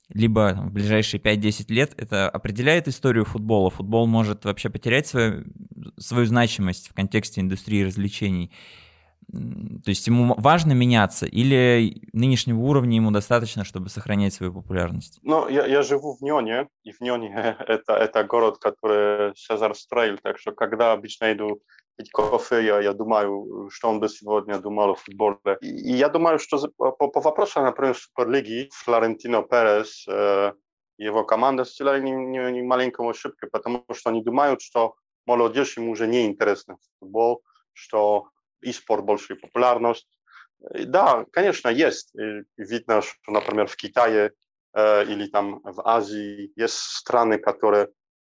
либо 0.10 0.54
в 0.66 0.72
ближайшие 0.72 1.20
5-10 1.20 1.74
лет, 1.74 1.94
это 1.98 2.30
определяет 2.30 2.88
историю 2.88 3.26
футбола? 3.26 3.72
Футбол 3.72 4.06
может 4.06 4.46
вообще 4.46 4.70
потерять 4.70 5.08
свою, 5.08 5.46
свою 5.98 6.28
значимость 6.28 6.90
в 6.90 6.94
контексте 6.94 7.42
индустрии 7.42 7.84
развлечений? 7.84 8.52
То 9.32 9.90
есть 9.90 10.08
ему 10.08 10.36
важно 10.38 10.74
меняться 10.74 11.26
или 11.26 12.02
нынешнего 12.14 12.60
уровня 12.60 12.98
ему 12.98 13.12
достаточно, 13.12 13.64
чтобы 13.64 13.90
сохранять 13.90 14.34
свою 14.34 14.54
популярность? 14.54 15.20
Ну, 15.24 15.48
я, 15.48 15.66
я 15.66 15.82
живу 15.84 16.16
в 16.16 16.22
Нёне, 16.22 16.68
и 16.84 16.92
в 16.92 17.02
Нёне 17.02 17.58
это, 17.68 17.94
это 17.94 18.24
город, 18.24 18.58
который 18.58 19.34
Цезарь 19.34 19.74
строил, 19.74 20.18
так 20.22 20.38
что 20.38 20.52
когда 20.52 20.92
обычно 20.92 21.32
иду 21.32 21.62
пить 21.96 22.12
кофе, 22.12 22.66
я, 22.66 22.82
я 22.82 22.94
думаю, 22.94 23.70
что 23.72 23.90
он 23.90 24.00
бы 24.00 24.10
сегодня 24.10 24.60
думал 24.60 24.92
о 24.92 24.96
футболе. 24.96 25.58
И, 25.62 25.68
и 25.68 25.92
я 25.94 26.10
думаю, 26.10 26.40
что 26.40 26.58
по, 26.78 26.92
по 26.92 27.22
вопросу, 27.22 27.62
например, 27.62 27.96
Суперлиги, 27.96 28.70
Флорентино 28.74 29.44
Перес, 29.44 30.06
э, 30.08 30.54
его 30.98 31.24
команда 31.24 31.64
сделали 31.64 32.02
не, 32.02 32.12
не, 32.12 32.52
не 32.52 32.62
маленькую 32.62 33.10
ошибку, 33.10 33.48
потому 33.52 33.86
что 33.94 34.10
они 34.10 34.24
думают, 34.24 34.62
что 34.62 34.96
молодежь 35.26 35.78
ему 35.78 35.92
уже 35.92 36.08
не 36.08 36.26
интересна 36.26 36.78
футбол, 37.00 37.44
что 37.74 38.28
и 38.62 38.72
спорт 38.72 39.04
большую 39.04 39.40
популярность. 39.40 40.08
Да, 40.60 41.26
конечно, 41.32 41.70
есть. 41.70 42.14
Видно, 42.58 43.02
что, 43.02 43.32
например, 43.32 43.68
в 43.68 43.76
Китае 43.76 44.32
э, 44.74 45.04
или 45.06 45.28
там 45.28 45.60
в 45.64 45.82
Азии 45.88 46.52
есть 46.56 46.76
страны, 46.76 47.40
которые 47.40 47.90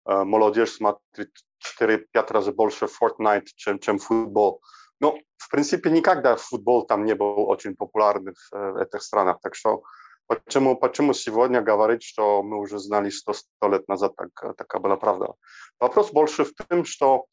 э, 0.06 0.24
молодежь 0.24 0.72
смотрит 0.72 1.30
4-5 1.80 2.06
раз 2.32 2.48
больше 2.48 2.86
Fortnite, 2.86 3.46
чем, 3.56 3.78
чем 3.78 3.98
футбол. 3.98 4.62
Но, 5.00 5.18
в 5.36 5.50
принципе, 5.50 5.90
никогда 5.90 6.36
футбол 6.36 6.86
там 6.86 7.04
не 7.04 7.14
был 7.14 7.48
очень 7.48 7.76
популярным 7.76 8.34
в 8.34 8.54
э, 8.54 8.82
этих 8.84 9.02
странах. 9.02 9.38
Так 9.42 9.54
что 9.54 9.82
почему, 10.26 10.76
почему 10.76 11.12
сегодня 11.12 11.60
говорить, 11.60 12.02
что 12.02 12.42
мы 12.42 12.58
уже 12.58 12.78
знали 12.78 13.10
100, 13.10 13.32
100 13.32 13.68
лет 13.68 13.88
назад, 13.88 14.14
так, 14.16 14.56
такая 14.56 14.80
была 14.80 14.96
правда. 14.96 15.34
Вопрос 15.78 16.10
больше 16.10 16.44
в 16.44 16.54
том, 16.54 16.84
что 16.84 17.26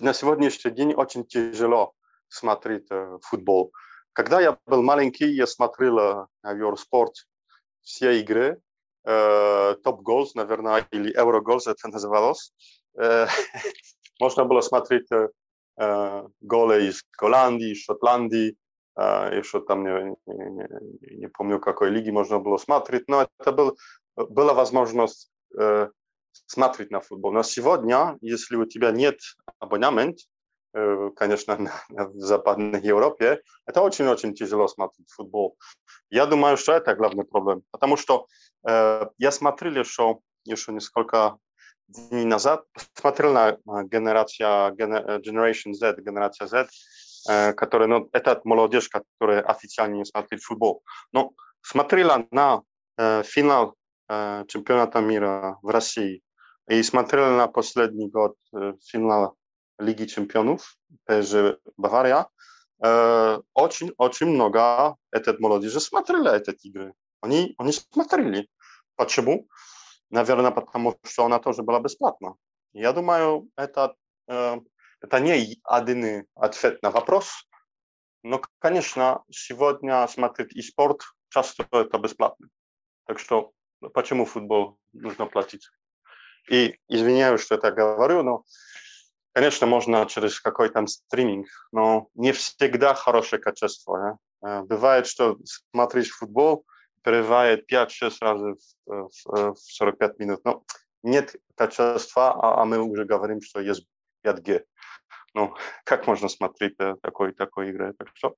на 0.00 0.14
сегодняшний 0.14 0.70
день 0.70 0.94
очень 0.94 1.24
тяжело 1.24 1.92
смотреть 2.28 2.86
э, 2.90 3.18
футбол. 3.22 3.72
Когда 4.12 4.40
я 4.40 4.58
был 4.66 4.82
маленький, 4.82 5.26
я 5.26 5.46
смотрел 5.46 5.98
э, 5.98 6.26
на 6.42 6.54
Eurosport 6.54 7.12
все 7.82 8.20
игры, 8.20 8.60
э, 9.04 9.74
Goals, 9.84 10.30
наверное, 10.34 10.86
или 10.90 11.12
Eurogoals 11.16 11.70
это 11.70 11.88
называлось. 11.88 12.52
Э, 12.96 13.26
можно 14.20 14.44
было 14.44 14.60
смотреть 14.60 15.10
э, 15.10 15.28
э, 15.78 16.28
голы 16.40 16.86
из 16.86 17.04
Голландии, 17.18 17.74
Шотландии, 17.74 18.56
э, 18.96 19.38
еще 19.38 19.60
там 19.60 19.84
не, 19.84 20.16
не, 20.26 21.16
не 21.16 21.28
помню 21.28 21.60
какой 21.60 21.90
лиги 21.90 22.10
можно 22.10 22.38
было 22.38 22.58
смотреть, 22.58 23.08
но 23.08 23.28
это 23.38 23.52
был, 23.52 23.76
была 24.16 24.54
возможность 24.54 25.30
э, 25.58 25.88
смотреть 26.46 26.90
на 26.90 27.00
футбол. 27.00 27.32
Но 27.32 27.42
сегодня, 27.42 28.16
если 28.20 28.56
у 28.56 28.66
тебя 28.66 28.90
нет 28.90 29.18
абонемент, 29.58 30.18
э, 30.74 31.10
конечно, 31.16 31.56
в 31.88 32.18
Западной 32.18 32.80
Европе, 32.80 33.40
это 33.66 33.80
очень-очень 33.82 34.34
тяжело 34.34 34.68
смотреть 34.68 35.10
футбол. 35.10 35.56
Я 36.10 36.26
думаю, 36.26 36.56
что 36.56 36.72
это 36.72 36.94
главный 36.94 37.24
проблем, 37.24 37.62
потому 37.70 37.96
что 37.96 38.26
э, 38.68 39.06
я 39.18 39.30
смотрел 39.30 39.74
еще, 39.76 40.18
еще 40.44 40.72
несколько 40.72 41.36
дней 41.88 42.24
назад, 42.24 42.64
смотрел 42.94 43.32
на 43.32 43.58
генерация, 43.84 44.70
Generation 44.72 45.74
Z, 45.74 45.96
генерация 46.00 46.46
Z, 46.46 46.68
э, 47.28 47.52
которая, 47.52 47.88
ну, 47.88 48.08
это 48.12 48.40
молодежь, 48.44 48.88
которая 48.88 49.42
официально 49.42 49.96
не 49.96 50.04
смотрит 50.04 50.42
футбол, 50.42 50.82
но 51.12 51.32
смотрела 51.62 52.26
на 52.30 52.62
финал 53.24 53.74
чемпионата 54.48 55.00
мира 55.00 55.58
в 55.62 55.68
России 55.68 56.22
и 56.68 56.82
смотрел 56.82 57.36
на 57.36 57.46
последний 57.46 58.08
год 58.08 58.36
финала 58.82 59.34
Лиги 59.78 60.06
чемпионов, 60.06 60.76
ПСЖ 61.04 61.58
Бавария, 61.76 62.28
очень-очень 62.78 64.26
много 64.28 64.96
этот 65.10 65.40
молодежи 65.40 65.80
смотрели 65.80 66.30
эти 66.36 66.68
игры. 66.68 66.92
Они, 67.20 67.54
они 67.58 67.72
смотрели. 67.72 68.48
Почему? 68.96 69.48
Наверное, 70.10 70.50
потому 70.50 70.96
что 71.04 71.24
она 71.24 71.38
тоже 71.38 71.62
была 71.62 71.80
бесплатна. 71.80 72.34
Я 72.72 72.92
думаю, 72.92 73.48
это, 73.56 73.94
это 74.26 75.20
не 75.20 75.56
один 75.64 76.26
ответ 76.34 76.82
на 76.82 76.90
вопрос, 76.90 77.48
но, 78.22 78.40
конечно, 78.58 79.22
сегодня 79.30 80.06
смотреть 80.08 80.54
и 80.56 80.62
спорт 80.62 81.02
часто 81.30 81.66
это 81.72 81.98
бесплатно. 81.98 82.48
Так 83.06 83.18
что 83.18 83.52
почему 83.92 84.24
футбол 84.24 84.78
нужно 84.92 85.26
платить? 85.26 85.68
И 86.50 86.78
извиняюсь, 86.88 87.40
что 87.40 87.54
это 87.54 87.72
говорю, 87.72 88.22
но, 88.22 88.44
конечно, 89.32 89.66
можно 89.66 90.06
через 90.06 90.40
какой-то 90.40 90.86
стриминг, 90.86 91.46
но 91.72 92.08
не 92.14 92.32
всегда 92.32 92.94
хорошее 92.94 93.40
качество. 93.40 94.18
Да? 94.42 94.62
Бывает, 94.62 95.06
что 95.06 95.38
смотришь 95.72 96.10
футбол, 96.10 96.66
перерывает 97.02 97.70
5-6 97.70 98.12
раз 98.20 98.40
в, 98.40 98.56
в, 98.86 99.54
в 99.54 99.58
45 99.58 100.18
минут. 100.18 100.40
Но 100.44 100.64
нет 101.02 101.36
качества, 101.54 102.32
а, 102.32 102.62
а 102.62 102.64
мы 102.64 102.78
уже 102.78 103.04
говорим, 103.04 103.40
что 103.42 103.60
есть 103.60 103.86
5G. 104.24 104.64
Ну, 105.34 105.54
как 105.84 106.06
можно 106.06 106.28
смотреть 106.28 106.76
такой, 107.02 107.32
такой 107.32 107.70
игры? 107.70 107.92
Так 107.94 108.08
что, 108.14 108.34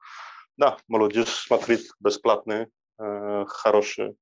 да, 0.56 0.76
молодежь 0.88 1.28
смотрит 1.28 1.80
бесплатные, 2.00 2.68
э, 2.98 3.44
хорошие 3.48 4.10
э, 4.10 4.14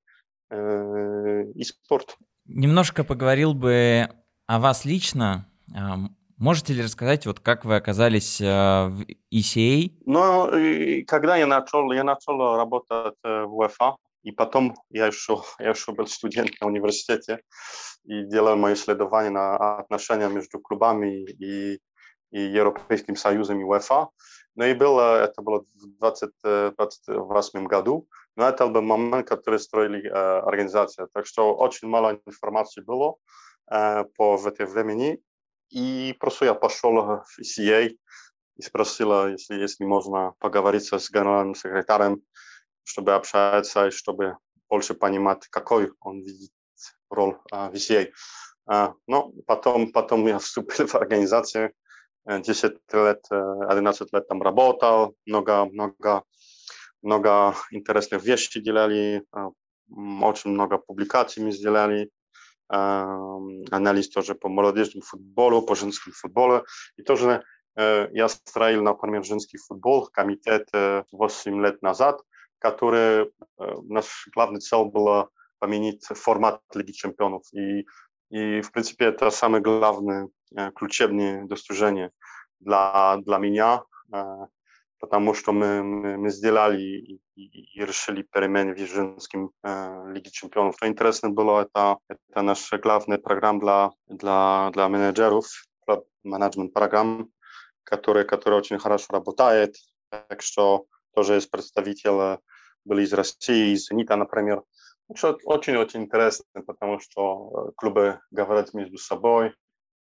и 1.54 1.64
спорт. 1.64 2.16
Немножко 2.46 3.04
поговорил 3.04 3.54
бы 3.54 4.08
о 4.46 4.58
вас 4.58 4.84
лично. 4.84 5.46
Можете 6.36 6.72
ли 6.72 6.82
рассказать, 6.82 7.26
вот 7.26 7.40
как 7.40 7.64
вы 7.64 7.76
оказались 7.76 8.40
э, 8.40 8.44
в 8.44 9.06
ECA? 9.32 9.92
Ну, 10.04 11.04
когда 11.06 11.36
я 11.36 11.46
начал, 11.46 11.92
я 11.92 12.02
начал 12.02 12.56
работать 12.56 13.14
э, 13.22 13.44
в 13.44 13.56
УЕФА, 13.56 13.96
и 14.24 14.32
потом 14.32 14.74
я 14.90 15.06
еще, 15.06 15.42
я 15.60 15.70
еще 15.70 15.92
был 15.92 16.06
студент 16.08 16.50
на 16.60 16.66
университете 16.66 17.40
и 18.04 18.24
делал 18.24 18.56
мои 18.56 18.74
исследования 18.74 19.30
на 19.30 19.78
отношения 19.78 20.28
между 20.28 20.58
клубами 20.58 21.24
и, 21.30 21.78
и 22.30 22.40
Европейским 22.40 23.16
Союзом 23.16 23.60
и 23.60 23.64
УЕФА. 23.64 24.08
Ну 24.56 24.64
и 24.64 24.74
было, 24.74 25.24
это 25.24 25.42
было 25.42 25.64
в 25.74 25.98
2028 26.00 27.66
году, 27.66 28.08
но 28.36 28.48
это 28.48 28.66
был 28.66 28.82
момент, 28.82 29.28
который 29.28 29.58
строили 29.58 30.06
э, 30.06 30.10
организация. 30.12 31.08
Так 31.12 31.26
что 31.26 31.54
очень 31.54 31.88
мало 31.88 32.20
информации 32.26 32.82
было 32.82 33.16
э, 33.70 34.04
по 34.16 34.36
в 34.36 34.46
это 34.46 34.66
времени. 34.66 35.20
И 35.70 36.14
просто 36.20 36.44
я 36.44 36.54
пошел 36.54 36.92
в 37.02 37.24
ECA 37.40 37.96
и 38.56 38.62
спросил, 38.62 39.26
если, 39.28 39.56
если 39.56 39.84
можно 39.84 40.34
поговорить 40.38 40.92
с 40.92 41.10
генеральным 41.10 41.56
секретарем, 41.56 42.22
чтобы 42.84 43.14
общаться 43.14 43.86
и 43.86 43.90
чтобы 43.90 44.36
больше 44.68 44.94
понимать, 44.94 45.48
какой 45.48 45.92
он 46.00 46.20
видит 46.20 46.52
роль 47.10 47.36
э, 47.52 47.70
в 47.70 47.72
ECA. 47.72 48.12
Э, 48.70 48.92
но 49.08 49.32
потом, 49.46 49.90
потом 49.90 50.26
я 50.26 50.38
вступил 50.38 50.86
в 50.86 50.94
организацию, 50.94 51.72
10 52.26 52.72
лет, 52.92 53.26
11 53.30 54.12
лет 54.12 54.28
там 54.28 54.42
работал, 54.42 55.14
много, 55.26 55.66
много, 55.66 56.22
много 57.02 57.54
интересных 57.70 58.24
вещей 58.24 58.62
делали, 58.62 59.24
очень 59.88 60.50
много 60.50 60.78
публикаций 60.78 61.42
мы 61.44 61.52
сделали, 61.52 62.10
анализ 62.68 64.08
тоже 64.08 64.34
по 64.34 64.48
молодежному 64.48 65.02
футболу, 65.02 65.62
по 65.62 65.74
женскому 65.74 66.14
футболу. 66.14 66.64
И 66.96 67.02
тоже 67.02 67.42
я 67.76 68.28
строил, 68.28 68.82
например, 68.82 69.24
женский 69.24 69.58
футбол, 69.58 70.08
комитет 70.10 70.68
8 70.72 71.62
лет 71.62 71.82
назад, 71.82 72.22
который 72.58 73.30
наш 73.58 74.28
главный 74.34 74.60
цель 74.60 74.86
была 74.86 75.28
поменять 75.58 76.04
формат 76.04 76.60
Лиги 76.74 76.92
чемпионов. 76.92 77.42
И, 77.52 77.84
и 78.30 78.60
в 78.62 78.72
принципе, 78.72 79.06
это 79.06 79.30
самое 79.30 79.62
главное 79.62 80.28
ключевное 80.74 81.44
достижение 81.44 82.10
для, 82.60 83.16
для 83.24 83.38
меня, 83.38 83.82
потому 85.00 85.34
что 85.34 85.52
мы, 85.52 85.82
мы, 85.82 86.16
мы 86.16 86.30
сделали 86.30 86.80
и, 86.80 87.20
и, 87.36 87.78
и 87.78 87.84
решили 87.84 88.22
перемены 88.22 88.74
в 88.74 88.78
женском 88.78 89.50
э, 89.62 90.12
Лиге 90.12 90.30
чемпионов. 90.30 90.76
Что 90.76 90.88
интересно 90.88 91.28
было, 91.28 91.62
это, 91.62 91.98
это 92.08 92.42
наша 92.42 92.78
главная 92.78 93.18
программа 93.18 93.60
для, 93.60 93.90
для, 94.08 94.70
для 94.72 94.88
менеджеров, 94.88 95.44
менеджмент 96.22 96.72
программ, 96.72 97.28
который, 97.82 98.24
который 98.24 98.58
очень 98.58 98.78
хорошо 98.78 99.12
работает. 99.12 99.76
Так 100.08 100.40
что 100.40 100.86
тоже 101.14 101.34
есть 101.34 101.50
представители 101.50 102.38
были 102.84 103.02
из 103.02 103.12
России, 103.12 103.74
из 103.74 103.88
«Зенита», 103.88 104.16
например. 104.16 104.62
Что 105.14 105.38
очень-очень 105.44 106.04
интересно, 106.04 106.62
потому 106.66 106.98
что 106.98 107.72
клубы 107.76 108.20
говорят 108.30 108.72
между 108.72 108.96
собой, 108.96 109.54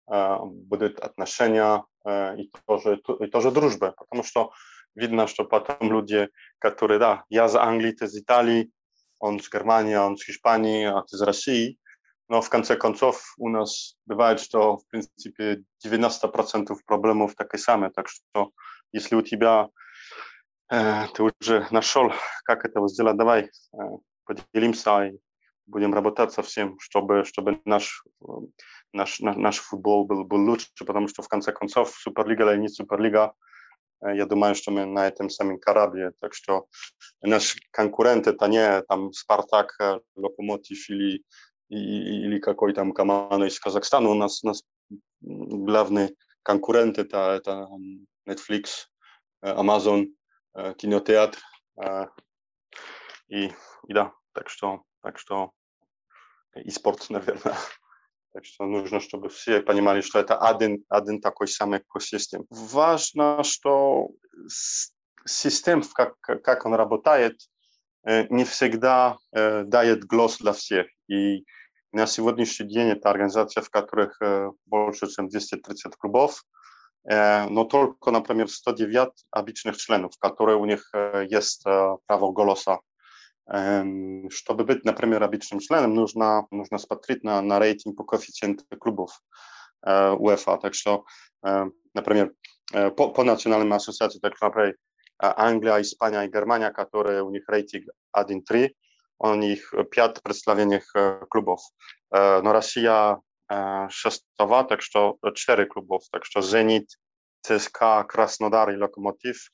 будут 0.09 1.01
отношения 1.01 1.85
и 2.07 2.51
тоже, 2.67 3.01
и 3.21 3.27
тоже 3.27 3.51
дружба, 3.51 3.93
потому 3.99 4.23
что 4.23 4.53
видно, 4.95 5.27
что 5.27 5.45
потом 5.45 5.91
люди, 5.91 6.29
которые, 6.59 6.99
да, 6.99 7.25
я 7.29 7.49
за 7.49 7.63
Англию, 7.63 7.97
ты 7.97 8.05
из 8.05 8.17
Италии, 8.17 8.71
он 9.19 9.41
с 9.41 9.51
Германии, 9.51 9.97
он 9.97 10.17
с 10.17 10.29
Испании, 10.29 10.85
а 10.87 11.03
ты 11.03 11.17
из 11.17 11.23
России, 11.23 11.79
но 12.29 12.41
в 12.41 12.49
конце 12.49 12.77
концов 12.77 13.35
у 13.39 13.49
нас 13.49 13.97
бывает, 14.05 14.41
что 14.41 14.79
в 14.79 14.87
принципе 14.89 15.63
90% 15.85 16.75
проблемов 16.85 17.35
такие 17.37 17.61
самые, 17.61 17.91
так 17.91 18.09
что 18.09 18.51
если 18.93 19.15
у 19.15 19.23
тебя 19.23 19.69
э, 20.71 21.07
ты 21.15 21.23
уже 21.23 21.67
нашел, 21.71 22.13
как 22.45 22.65
это 22.65 22.87
сделать, 22.89 23.17
давай 23.17 23.43
э, 23.43 23.79
поделимся 24.25 25.07
и 25.07 25.19
будем 25.67 25.95
работать 25.95 26.33
со 26.33 26.43
всем, 26.43 26.79
чтобы, 26.81 27.25
чтобы 27.25 27.61
наш, 27.65 28.05
наш, 28.97 29.21
наш 29.21 29.59
футбол 29.59 30.07
был, 30.07 30.25
был 30.25 30.45
лучше, 30.45 30.69
потому 30.87 31.09
что 31.09 31.23
в 31.23 31.29
конце 31.29 31.53
концов 31.53 31.91
Суперлига 31.91 32.53
или 32.53 32.61
не 32.61 32.69
Суперлига, 32.69 33.35
я 34.03 34.27
думаю, 34.27 34.55
что 34.55 34.71
мы 34.71 34.85
на 34.85 35.07
этом 35.07 35.31
самом 35.31 35.59
корабле, 35.59 36.13
так 36.21 36.35
что 36.35 36.67
наш 37.23 37.57
конкурент 37.71 38.27
это 38.27 38.47
не 38.47 38.83
там 38.83 39.13
Спартак, 39.13 39.79
Локомотив 40.17 40.91
или, 40.91 41.25
или 41.69 42.39
какой 42.39 42.75
там 42.75 42.93
команда 42.93 43.47
из 43.47 43.59
Казахстана, 43.59 44.11
у 44.11 44.15
нас, 44.15 44.45
у 44.45 44.49
нас 44.49 44.63
главный 45.21 46.17
конкурент 46.43 46.99
это, 46.99 47.37
это 47.37 47.69
Netflix, 48.29 48.89
Amazon, 49.43 50.09
кинотеатр, 50.77 51.39
и, 53.29 53.47
и 53.89 53.93
да, 53.93 54.13
так 54.33 54.49
что, 54.49 54.83
так 55.03 55.19
что 55.19 55.53
и 56.55 56.71
спорт, 56.71 57.07
наверное. 57.11 57.57
Так 58.37 58.45
что 58.45 58.67
нужно, 58.67 59.01
чтобы 59.01 59.31
все 59.31 59.63
понимали, 59.63 60.03
что 60.03 60.19
это 60.19 60.37
один, 60.37 60.85
один 60.91 61.23
такой 61.23 61.49
самый 61.49 61.79
экосистем. 61.79 62.45
Важно, 62.51 63.43
что 63.45 64.11
систем, 65.25 65.83
как, 65.95 66.21
как 66.21 66.67
он 66.67 66.75
работает, 66.75 67.41
не 68.05 68.45
всегда 68.45 69.17
дает 69.33 70.05
глаз 70.05 70.37
для 70.37 70.53
всех. 70.53 70.87
И 71.09 71.47
на 71.93 72.07
сегодняшний 72.07 72.69
день 72.69 72.89
это 72.89 73.09
организация, 73.09 73.63
в 73.63 73.71
которых 73.71 74.21
больше, 74.67 75.07
чем 75.07 75.31
230 75.31 75.97
клубов, 75.97 76.45
но 77.05 77.65
только, 77.65 78.11
например, 78.11 78.51
109 78.51 79.13
обычных 79.31 79.79
членов, 79.79 80.13
которые 80.19 80.59
у 80.59 80.67
них 80.67 80.93
есть 81.31 81.65
право 81.65 82.33
голоса 82.33 82.81
чтобы 83.49 84.65
быть, 84.65 84.85
например, 84.85 85.23
обычным 85.23 85.61
членом, 85.61 85.95
нужно, 85.95 86.47
нужно 86.51 86.79
смотреть 86.79 87.23
на, 87.23 87.41
на 87.41 87.61
рейтинг 87.61 87.97
по 87.97 88.05
коэффициенту 88.05 88.65
клубов 88.79 89.23
э, 89.87 90.11
УЕФА. 90.11 90.59
Так 90.59 90.75
что, 90.75 91.05
э, 91.45 91.67
например, 91.95 92.33
э, 92.73 92.91
по, 92.91 93.11
по 93.11 93.23
национальным 93.23 93.73
ассоциациям, 93.73 94.21
так, 94.21 94.41
например, 94.41 94.77
Англия, 95.19 95.81
Испания 95.81 96.25
и 96.25 96.31
Германия, 96.31 96.71
которые 96.71 97.23
у 97.23 97.31
них 97.31 97.49
рейтинг 97.49 97.87
1-3, 98.15 98.71
у 99.19 99.35
них 99.35 99.73
пять 99.91 100.23
представлений 100.23 100.83
клубов. 101.31 101.61
Но 102.11 102.53
Россия 102.53 103.19
шестого, 103.89 104.65
так 104.65 104.83
что 104.83 105.17
четыре 105.35 105.65
клубов. 105.65 106.03
Так 106.13 106.27
что 106.27 106.43
Зенит, 106.43 106.91
ЦСКА, 107.41 108.05
Краснодар 108.07 108.69
и 108.73 108.77
Локомотив 108.77 109.51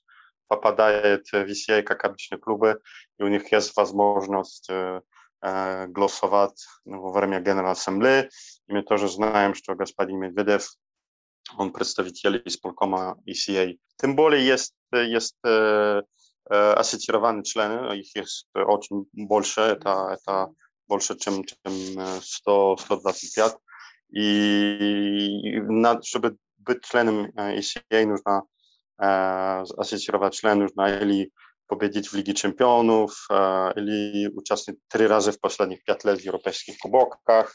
попадает 0.52 1.32
в 1.32 1.34
VCA, 1.34 1.82
как 1.82 2.04
обычные 2.04 2.38
клубы, 2.38 2.80
и 3.18 3.22
у 3.22 3.28
них 3.28 3.52
есть 3.52 3.76
возможность 3.76 4.70
голосовать 5.40 6.66
во 6.84 7.12
время 7.12 7.40
Генеральной 7.40 7.72
Ассамблеи. 7.72 8.28
И 8.68 8.72
мы 8.74 8.82
тоже 8.82 9.08
знаем, 9.08 9.54
что 9.54 9.74
господин 9.74 10.18
Медведев, 10.18 10.68
он 11.56 11.72
представитель 11.72 12.42
исполкома 12.44 13.16
ECA. 13.26 13.78
Тем 13.96 14.14
более 14.14 14.46
есть, 14.46 14.74
есть 14.92 15.36
ассоциированные 16.48 17.44
члены, 17.44 17.96
их 17.98 18.14
есть 18.16 18.46
очень 18.54 19.06
больше, 19.12 19.60
это, 19.62 20.18
это 20.18 20.48
больше, 20.86 21.16
чем, 21.18 21.44
чем 21.44 22.20
100, 22.20 22.76
125. 22.76 23.56
И 24.14 25.60
надо, 25.62 26.02
чтобы 26.02 26.36
быть 26.58 26.84
членом 26.84 27.30
ECA, 27.36 28.06
нужно 28.06 28.42
ассоциировать 29.02 30.34
член 30.34 30.60
нужно 30.60 30.86
или 31.00 31.30
победить 31.66 32.08
в 32.08 32.14
Лиге 32.14 32.34
чемпионов, 32.34 33.26
или 33.30 34.28
участвовать 34.28 34.80
три 34.88 35.06
раза 35.06 35.32
в 35.32 35.40
последних 35.40 35.82
пять 35.84 36.04
лет 36.04 36.20
в 36.20 36.24
европейских 36.24 36.78
кубках. 36.78 37.52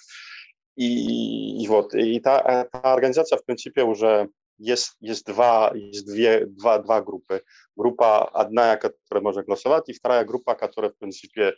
И, 0.76 1.64
и 1.64 1.68
вот, 1.68 1.94
и 1.96 2.20
та, 2.20 2.40
эта 2.40 2.94
организация, 2.94 3.38
в 3.38 3.46
принципе, 3.46 3.84
уже 3.84 4.30
есть, 4.58 4.96
есть, 5.00 5.26
два, 5.26 5.72
есть 5.74 6.06
две, 6.06 6.46
два, 6.46 6.80
два 6.80 7.02
группы. 7.02 7.44
Группа 7.76 8.28
одна, 8.28 8.76
которая 8.76 9.24
может 9.24 9.46
голосовать, 9.46 9.90
и 9.90 9.94
вторая 9.94 10.26
группа, 10.26 10.56
которая, 10.56 10.92
в 10.92 10.98
принципе, 10.98 11.56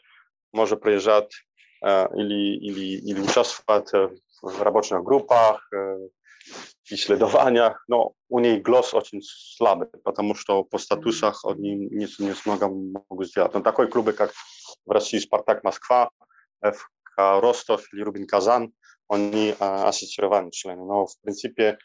может 0.51 0.81
приезжать 0.81 1.31
э, 1.81 2.07
или, 2.15 2.57
или, 2.57 3.11
или 3.11 3.21
участвовать 3.21 3.91
в 4.41 4.61
рабочих 4.61 5.03
группах, 5.03 5.67
э, 5.73 6.09
исследованиях, 6.89 7.83
но 7.87 8.13
у 8.29 8.39
них 8.39 8.61
глаз 8.61 8.93
очень 8.93 9.21
слабый, 9.23 9.87
потому 10.03 10.35
что 10.35 10.63
по 10.63 10.77
статусах 10.77 11.45
они 11.45 11.75
не, 11.75 12.07
не 12.19 12.33
смогут 12.33 12.71
могут 13.09 13.27
сделать. 13.27 13.53
Но 13.53 13.61
такой 13.61 13.87
клубы, 13.87 14.13
как 14.13 14.31
в 14.85 14.91
России 14.91 15.19
Спартак 15.19 15.63
Москва, 15.63 16.09
ФК 16.63 17.17
Ростов 17.17 17.83
или 17.93 18.01
Рубин 18.01 18.27
Казан, 18.27 18.73
они 19.09 19.55
а, 19.59 19.89
ассоциированы 19.89 20.51
члены, 20.51 20.85
но 20.85 21.07
в 21.07 21.19
принципе 21.21 21.79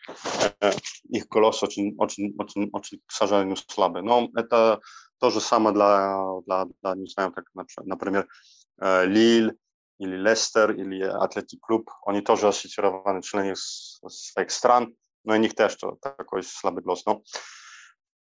э, 0.61 0.73
их 1.09 1.27
голос 1.29 1.63
очень, 1.63 1.95
очень, 1.97 2.35
очень, 2.39 2.69
очень, 2.71 3.01
к 3.07 3.13
сожалению, 3.13 3.57
слабый. 3.57 4.03
Но 4.03 4.29
это 4.37 4.81
то 5.19 5.31
же 5.31 5.41
самое 5.41 5.75
для, 5.75 6.19
для, 6.47 6.67
для 6.83 6.95
не 6.95 7.07
знаю, 7.07 7.33
как, 7.33 7.47
например, 7.55 8.29
э, 8.79 9.07
Лиль, 9.07 9.57
или 10.05 10.17
Лестер, 10.17 10.73
или 10.73 11.03
Атлетик 11.03 11.61
Клуб, 11.61 11.91
они 12.07 12.21
тоже 12.21 12.49
ассоциированы 12.49 13.23
члены 13.23 13.55
своих 13.57 14.51
стран, 14.51 14.95
но 15.25 15.35
у 15.35 15.37
них 15.37 15.55
тоже 15.55 15.77
такой 16.01 16.43
слабый 16.43 16.83
голос. 16.83 17.05
Но, 17.07 17.23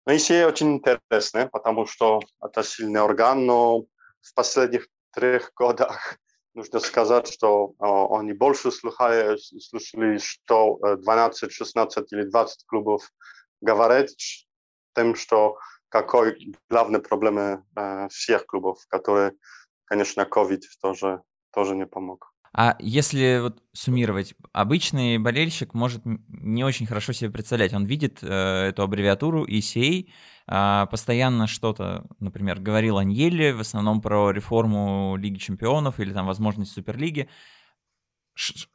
но 0.07 0.13
и 0.13 0.45
очень 0.45 0.77
интересно, 0.77 1.49
потому 1.53 1.87
что 1.87 2.21
это 2.41 2.63
сильный 2.63 3.01
орган, 3.01 3.47
но 3.47 3.81
в 3.81 4.35
последних 4.35 4.89
трех 5.13 5.53
годах 5.55 6.19
нужно 6.55 6.81
сказать, 6.81 7.33
что 7.33 7.75
о, 7.79 8.19
они 8.19 8.33
больше 8.33 8.71
слухали, 8.71 9.37
слушали, 9.61 10.19
что 10.19 10.79
12, 10.83 11.53
16 11.53 12.13
или 12.13 12.25
20 12.25 12.65
клубов 12.67 13.11
говорят 13.61 14.11
тем, 14.95 15.15
что 15.15 15.59
какой 15.89 16.55
главный 16.71 17.01
проблем 17.01 17.39
э, 17.39 18.09
всех 18.09 18.47
клубов, 18.47 18.79
которые, 18.89 19.35
конечно, 19.85 20.23
COVID 20.23 20.63
тоже 20.81 21.23
тоже 21.53 21.77
не 21.77 21.87
помог. 21.87 22.33
А 22.55 22.77
если 22.81 23.41
вот 23.41 23.63
суммировать, 23.73 24.35
обычный 24.53 25.17
болельщик 25.19 25.73
может 25.73 26.03
не 26.05 26.65
очень 26.65 26.87
хорошо 26.87 27.15
себе 27.15 27.31
представлять. 27.31 27.73
Он 27.73 27.87
видит 27.87 28.19
э, 28.23 28.69
эту 28.69 28.83
аббревиатуру 28.83 29.47
ECA, 29.47 30.07
э, 30.49 30.87
постоянно 30.91 31.47
что-то, 31.47 32.05
например, 32.21 32.61
говорил 32.61 32.99
Аньелли, 32.99 33.53
в 33.53 33.61
основном 33.61 34.03
про 34.03 34.33
реформу 34.33 35.17
Лиги 35.17 35.39
Чемпионов 35.39 35.99
или 35.99 36.13
там 36.13 36.27
возможность 36.27 36.73
Суперлиги. 36.73 37.29
Ш 38.35 38.69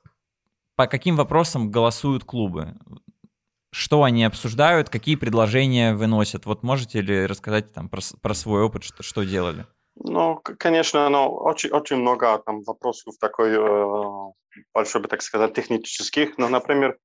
по 0.75 0.87
каким 0.87 1.15
вопросам 1.15 1.71
голосуют 1.71 2.23
клубы? 2.23 2.75
что 3.71 4.03
они 4.03 4.23
обсуждают, 4.23 4.89
какие 4.89 5.15
предложения 5.15 5.93
выносят. 5.93 6.45
Вот 6.45 6.63
можете 6.63 7.01
ли 7.01 7.25
рассказать 7.25 7.73
там 7.73 7.89
про, 7.89 8.01
про 8.21 8.33
свой 8.33 8.63
опыт, 8.63 8.83
что, 8.83 9.03
что 9.03 9.23
делали? 9.23 9.67
Ну, 9.99 10.39
конечно, 10.59 11.09
но 11.09 11.29
очень, 11.29 11.71
очень 11.71 11.97
много 11.97 12.37
там 12.45 12.61
вопросов 12.63 13.15
такой 13.19 13.51
э, 13.51 14.33
большой, 14.73 15.01
бы 15.01 15.07
так 15.07 15.21
сказать, 15.21 15.53
технических. 15.53 16.37
Но, 16.37 16.49
например, 16.49 16.97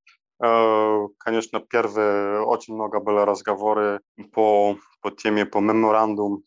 э, 0.43 1.09
конечно, 1.19 1.61
первые 1.61 2.43
очень 2.43 2.75
много 2.75 3.01
было 3.01 3.25
разговоры 3.25 4.01
по, 4.33 4.77
по 5.01 5.11
теме, 5.11 5.47
по 5.47 5.59
меморандум 5.59 6.43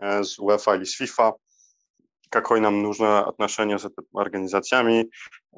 э, 0.00 0.24
с 0.24 0.38
УЕФА 0.38 0.74
или 0.74 0.84
с 0.84 0.96
ФИФА, 0.96 1.34
какое 2.30 2.60
нам 2.60 2.82
нужно 2.82 3.24
отношение 3.24 3.78
с 3.78 3.84
этими 3.84 4.06
организациями. 4.14 5.10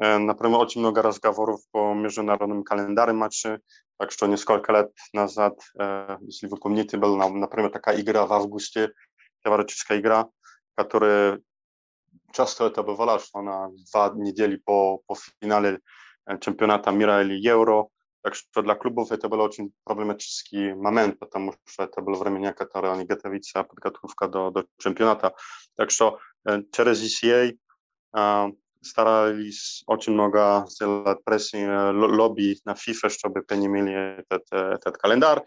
Э, 0.02 0.18
например, 0.18 0.58
очень 0.58 0.80
много 0.80 1.02
разговоров 1.02 1.60
по 1.72 1.94
международным 1.94 2.62
календарям 2.62 3.16
матчей. 3.16 3.58
Так 3.98 4.12
что 4.12 4.26
несколько 4.26 4.72
лет 4.72 4.92
назад, 5.14 5.58
э, 5.78 6.18
если 6.20 6.46
вы 6.48 6.58
помните, 6.58 6.98
была, 6.98 7.28
например, 7.30 7.70
такая 7.70 7.98
игра 7.98 8.26
в 8.26 8.32
августе, 8.32 8.92
товарищеская 9.46 10.00
игра, 10.00 10.26
которая 10.74 11.40
часто 12.32 12.66
это 12.66 12.82
бывало, 12.82 13.18
что 13.18 13.38
она 13.38 13.68
два 13.92 14.12
недели 14.14 14.56
по, 14.56 14.98
по 15.06 15.16
финале 15.40 15.78
э, 16.26 16.38
чемпионата 16.40 16.90
мира 16.90 17.22
или 17.22 17.34
Евро. 17.34 17.86
Так 18.22 18.34
что 18.34 18.62
для 18.62 18.74
клубов 18.74 19.12
это 19.12 19.28
был 19.28 19.40
очень 19.40 19.72
проблематический 19.84 20.74
момент, 20.74 21.18
потому 21.20 21.54
что 21.64 21.84
это 21.84 22.00
было 22.00 22.16
время, 22.16 22.52
которое 22.52 22.92
они 22.92 23.04
готовятся, 23.04 23.62
подготовка 23.62 24.28
до, 24.28 24.50
до 24.50 24.66
чемпионата. 24.78 25.32
Так 25.76 25.90
что 25.90 26.18
э, 26.44 26.62
через 26.72 27.00
ECA 27.02 27.56
э, 28.16 28.52
старались 28.82 29.82
очень 29.86 30.12
много 30.12 30.66
сделать 30.68 31.24
прессинг, 31.24 31.94
лобби 31.94 32.58
на 32.64 32.72
FIFA, 32.72 33.08
чтобы 33.10 33.42
принимали 33.42 34.18
этот, 34.18 34.44
этот 34.50 34.96
календарь. 34.98 35.42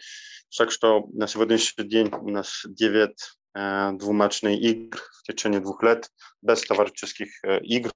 Так 0.57 0.71
что 0.71 1.05
на 1.13 1.27
сегодняшний 1.27 1.83
день 1.83 2.09
у 2.13 2.29
нас 2.29 2.65
9 2.65 3.38
э, 3.55 3.91
двуматчных 3.93 4.59
игр 4.59 4.99
в 5.19 5.23
течение 5.23 5.59
двух 5.59 5.83
лет 5.83 6.09
без 6.41 6.61
товарищеских 6.61 7.43
э, 7.43 7.59
игр. 7.61 7.91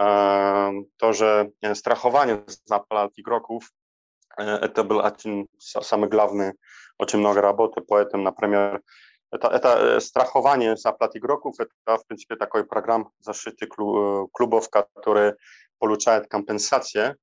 Э, 0.00 0.70
тоже 0.96 1.52
страхование 1.74 2.44
заплат 2.64 3.12
игроков. 3.16 3.70
Э, 4.36 4.42
это 4.42 4.84
был 4.84 5.00
один 5.00 5.48
самый 5.58 6.08
главный, 6.08 6.54
очень 6.98 7.18
много 7.18 7.40
работы, 7.40 7.80
поэтому, 7.80 8.24
например, 8.24 8.82
это, 9.30 9.48
это 9.48 10.00
страхование 10.00 10.76
заплат 10.76 11.16
игроков, 11.16 11.54
это, 11.58 11.96
в 11.98 12.06
принципе, 12.06 12.36
такой 12.36 12.64
программ 12.64 13.10
защиты 13.18 13.66
клубов, 13.66 14.68
которые 14.68 15.36
получают 15.78 16.28
компенсацию 16.28 17.16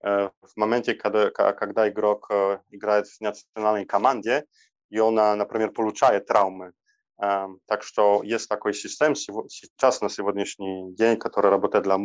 в 0.00 0.30
моменте, 0.54 0.94
когда, 0.94 1.30
когда 1.30 1.88
игрок 1.88 2.30
играет 2.70 3.08
в 3.08 3.20
национальной 3.20 3.84
команде, 3.84 4.44
и 4.90 5.00
он, 5.00 5.16
например, 5.16 5.72
получает 5.72 6.26
травмы. 6.26 6.72
Так 7.18 7.82
что 7.82 8.22
есть 8.22 8.48
такой 8.48 8.74
систем 8.74 9.14
сейчас 9.14 10.00
на 10.00 10.08
сегодняшний 10.08 10.92
день, 10.94 11.16
который 11.16 11.50
работает 11.50 11.84
для, 11.84 11.98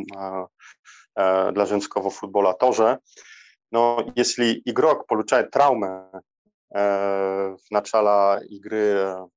для 1.51 1.65
женского 1.65 2.09
футбола 2.09 2.53
тоже. 2.53 2.99
Но 3.71 4.05
если 4.15 4.61
игрок 4.65 5.07
получает 5.07 5.51
травмы 5.51 6.09
в 6.69 7.59
начале 7.69 8.47
игры 8.47 9.27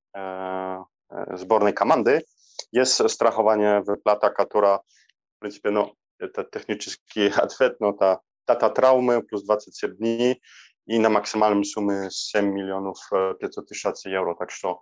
сборной 1.09 1.73
команды. 1.73 2.25
Есть 2.71 3.09
страхование 3.09 3.81
выплата, 3.81 4.29
которая, 4.29 4.77
в 4.77 5.39
принципе, 5.39 5.69
ну, 5.69 5.93
это 6.19 6.43
технический 6.43 7.27
ответ, 7.35 7.79
но 7.79 7.91
это 7.91 8.21
дата 8.47 8.69
травмы 8.69 9.21
плюс 9.21 9.43
27 9.43 9.95
дней 9.95 10.41
и 10.85 10.99
на 10.99 11.09
максимальном 11.09 11.63
сумме 11.63 12.09
7 12.11 12.45
миллионов 12.45 12.97
500 13.11 13.67
тысяч 13.67 14.05
евро. 14.05 14.35
Так 14.35 14.51
что 14.51 14.69
эм, 14.69 14.81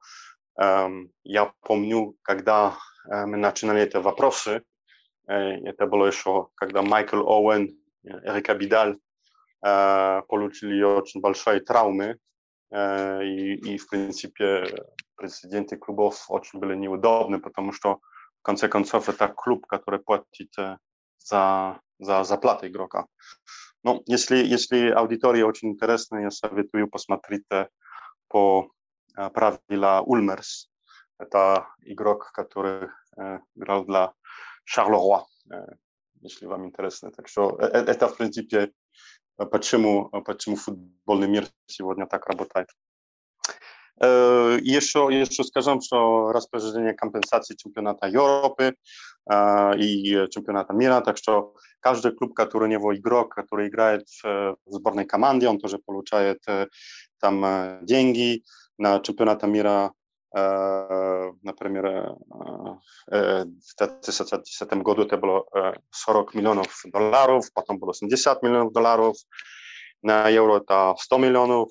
я 0.58 1.52
помню, 1.62 2.16
когда 2.22 2.78
э, 3.10 3.26
мы 3.26 3.38
начинали 3.38 3.82
эти 3.82 3.98
вопросы, 3.98 4.64
э, 5.28 5.34
это 5.34 5.88
было 5.88 6.06
еще, 6.06 6.48
когда 6.56 6.82
Майкл 6.82 7.22
Оуэн, 7.28 7.70
Эрика 8.04 8.54
Бидаль 8.54 8.98
э, 9.66 10.22
получили 10.28 10.84
очень 10.84 11.22
большие 11.22 11.60
травмы, 11.62 12.18
э, 12.72 13.24
и, 13.26 13.74
и, 13.74 13.78
в 13.78 13.88
принципе, 13.88 14.66
президенты 15.16 15.78
клубов 15.78 16.26
очень 16.30 16.60
были 16.60 16.76
неудобны, 16.76 17.40
потому 17.40 17.72
что 17.72 18.00
в 18.40 18.44
конце 18.44 18.68
концов 18.68 19.10
это 19.10 19.28
клуб, 19.30 19.66
который 19.66 20.00
платит 20.00 20.58
э, 20.58 20.78
за, 21.18 21.80
за 22.00 22.24
заплату 22.24 22.68
игрока. 22.68 23.06
Но 23.84 24.02
если, 24.06 24.38
если 24.38 24.90
аудитория 24.90 25.46
очень 25.46 25.70
интересная, 25.70 26.24
я 26.24 26.32
советую 26.32 26.90
посмотреть 26.90 27.46
э, 27.52 27.68
по 28.28 28.68
э, 28.68 28.83
правила 29.16 30.02
Ульмерс. 30.06 30.70
Это 31.20 31.68
игрок, 31.82 32.32
который 32.34 32.90
играл 33.56 33.86
для 33.86 34.14
Шарлеруа, 34.66 35.26
если 36.22 36.48
вам 36.48 36.66
интересно. 36.66 37.12
Так 37.12 37.28
что 37.28 37.58
это, 37.58 38.08
в 38.08 38.18
принципе, 38.18 38.72
почему, 39.52 40.10
почему 40.26 40.56
футбольный 40.56 41.28
мир 41.28 41.46
сегодня 41.66 42.08
так 42.08 42.28
работает. 42.28 42.70
Еще, 44.00 45.08
еще 45.12 45.44
скажем, 45.44 45.80
что 45.80 46.32
распоряжение 46.32 46.94
компенсации 46.94 47.56
чемпионата 47.56 48.08
Европы 48.08 48.76
и 49.78 50.28
чемпионата 50.32 50.74
мира, 50.74 51.02
так 51.02 51.18
что 51.18 51.54
каждый 51.80 52.12
клуб, 52.12 52.34
который 52.34 52.64
у 52.64 52.72
него 52.72 52.96
игрок, 52.96 53.36
который 53.36 53.68
играет 53.68 54.08
в 54.24 54.58
сборной 54.66 55.06
команде, 55.06 55.48
он 55.48 55.60
тоже 55.60 55.78
получает 55.78 56.44
там 57.20 57.86
деньги 57.86 58.44
на 58.78 59.00
чемпионата 59.00 59.48
мира, 59.48 59.94
например, 61.44 62.16
в 63.06 63.46
2010 63.78 64.74
году 64.82 65.04
это 65.04 65.18
было 65.18 65.46
40 65.92 66.34
миллионов 66.34 66.82
долларов, 66.86 67.46
потом 67.54 67.78
было 67.78 67.94
70 67.94 68.42
миллионов 68.42 68.74
долларов, 68.74 69.16
на 70.02 70.30
евро 70.30 70.58
это 70.58 70.96
100 70.98 71.18
миллионов 71.18 71.70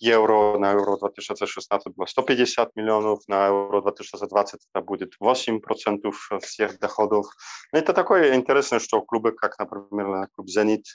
евро, 0.00 0.58
на 0.58 0.72
евро 0.72 0.96
2016 0.96 1.94
было 1.94 2.06
150 2.06 2.76
миллионов, 2.76 3.20
на 3.28 3.46
евро 3.46 3.82
2020 3.82 4.60
это 4.72 4.84
будет 4.84 5.12
8% 5.20 6.12
всех 6.40 6.78
доходов. 6.78 7.26
Это 7.72 7.92
такое 7.92 8.34
интересное, 8.34 8.80
что 8.80 9.02
клубы, 9.02 9.32
как, 9.32 9.58
например, 9.58 10.28
клуб 10.34 10.48
«Зенит», 10.48 10.86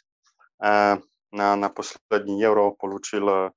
э, 0.63 0.97
на, 1.31 1.55
на 1.55 1.69
последний 1.69 2.39
евро 2.41 2.71
получил 2.71 3.29
э, 3.29 3.51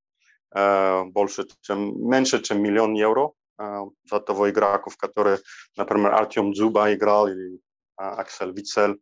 больше, 0.53 1.47
чем, 1.61 2.09
меньше, 2.09 2.43
чем 2.43 2.63
миллион 2.63 2.95
евро 2.95 3.33
э, 3.59 3.81
за 4.11 4.21
того 4.21 4.49
игроков, 4.51 4.97
которые, 4.97 5.39
например, 5.77 6.15
Артем 6.15 6.55
Зуба 6.55 6.95
играл 6.95 7.29
или 7.29 7.61
Аксель 7.97 8.53
Вицель 8.53 9.01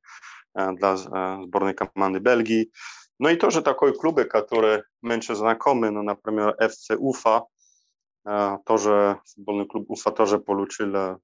для 0.55 0.97
сборной 0.97 1.75
команды 1.75 2.19
Бельгии. 2.19 2.73
Ну 3.19 3.31
и 3.31 3.37
тоже 3.37 3.63
такой 3.63 3.95
клубы, 3.95 4.25
которые 4.25 4.85
меньше 5.03 5.35
знакомы, 5.35 5.91
ну, 5.91 6.03
например, 6.03 6.55
FC 6.61 6.97
Уфа, 6.97 7.47
э, 8.27 8.59
тоже 8.67 9.21
футбольный 9.25 9.67
клуб 9.67 9.91
Уфа 9.91 10.11
тоже 10.11 10.39
получил 10.39 10.95
э, 10.95 11.19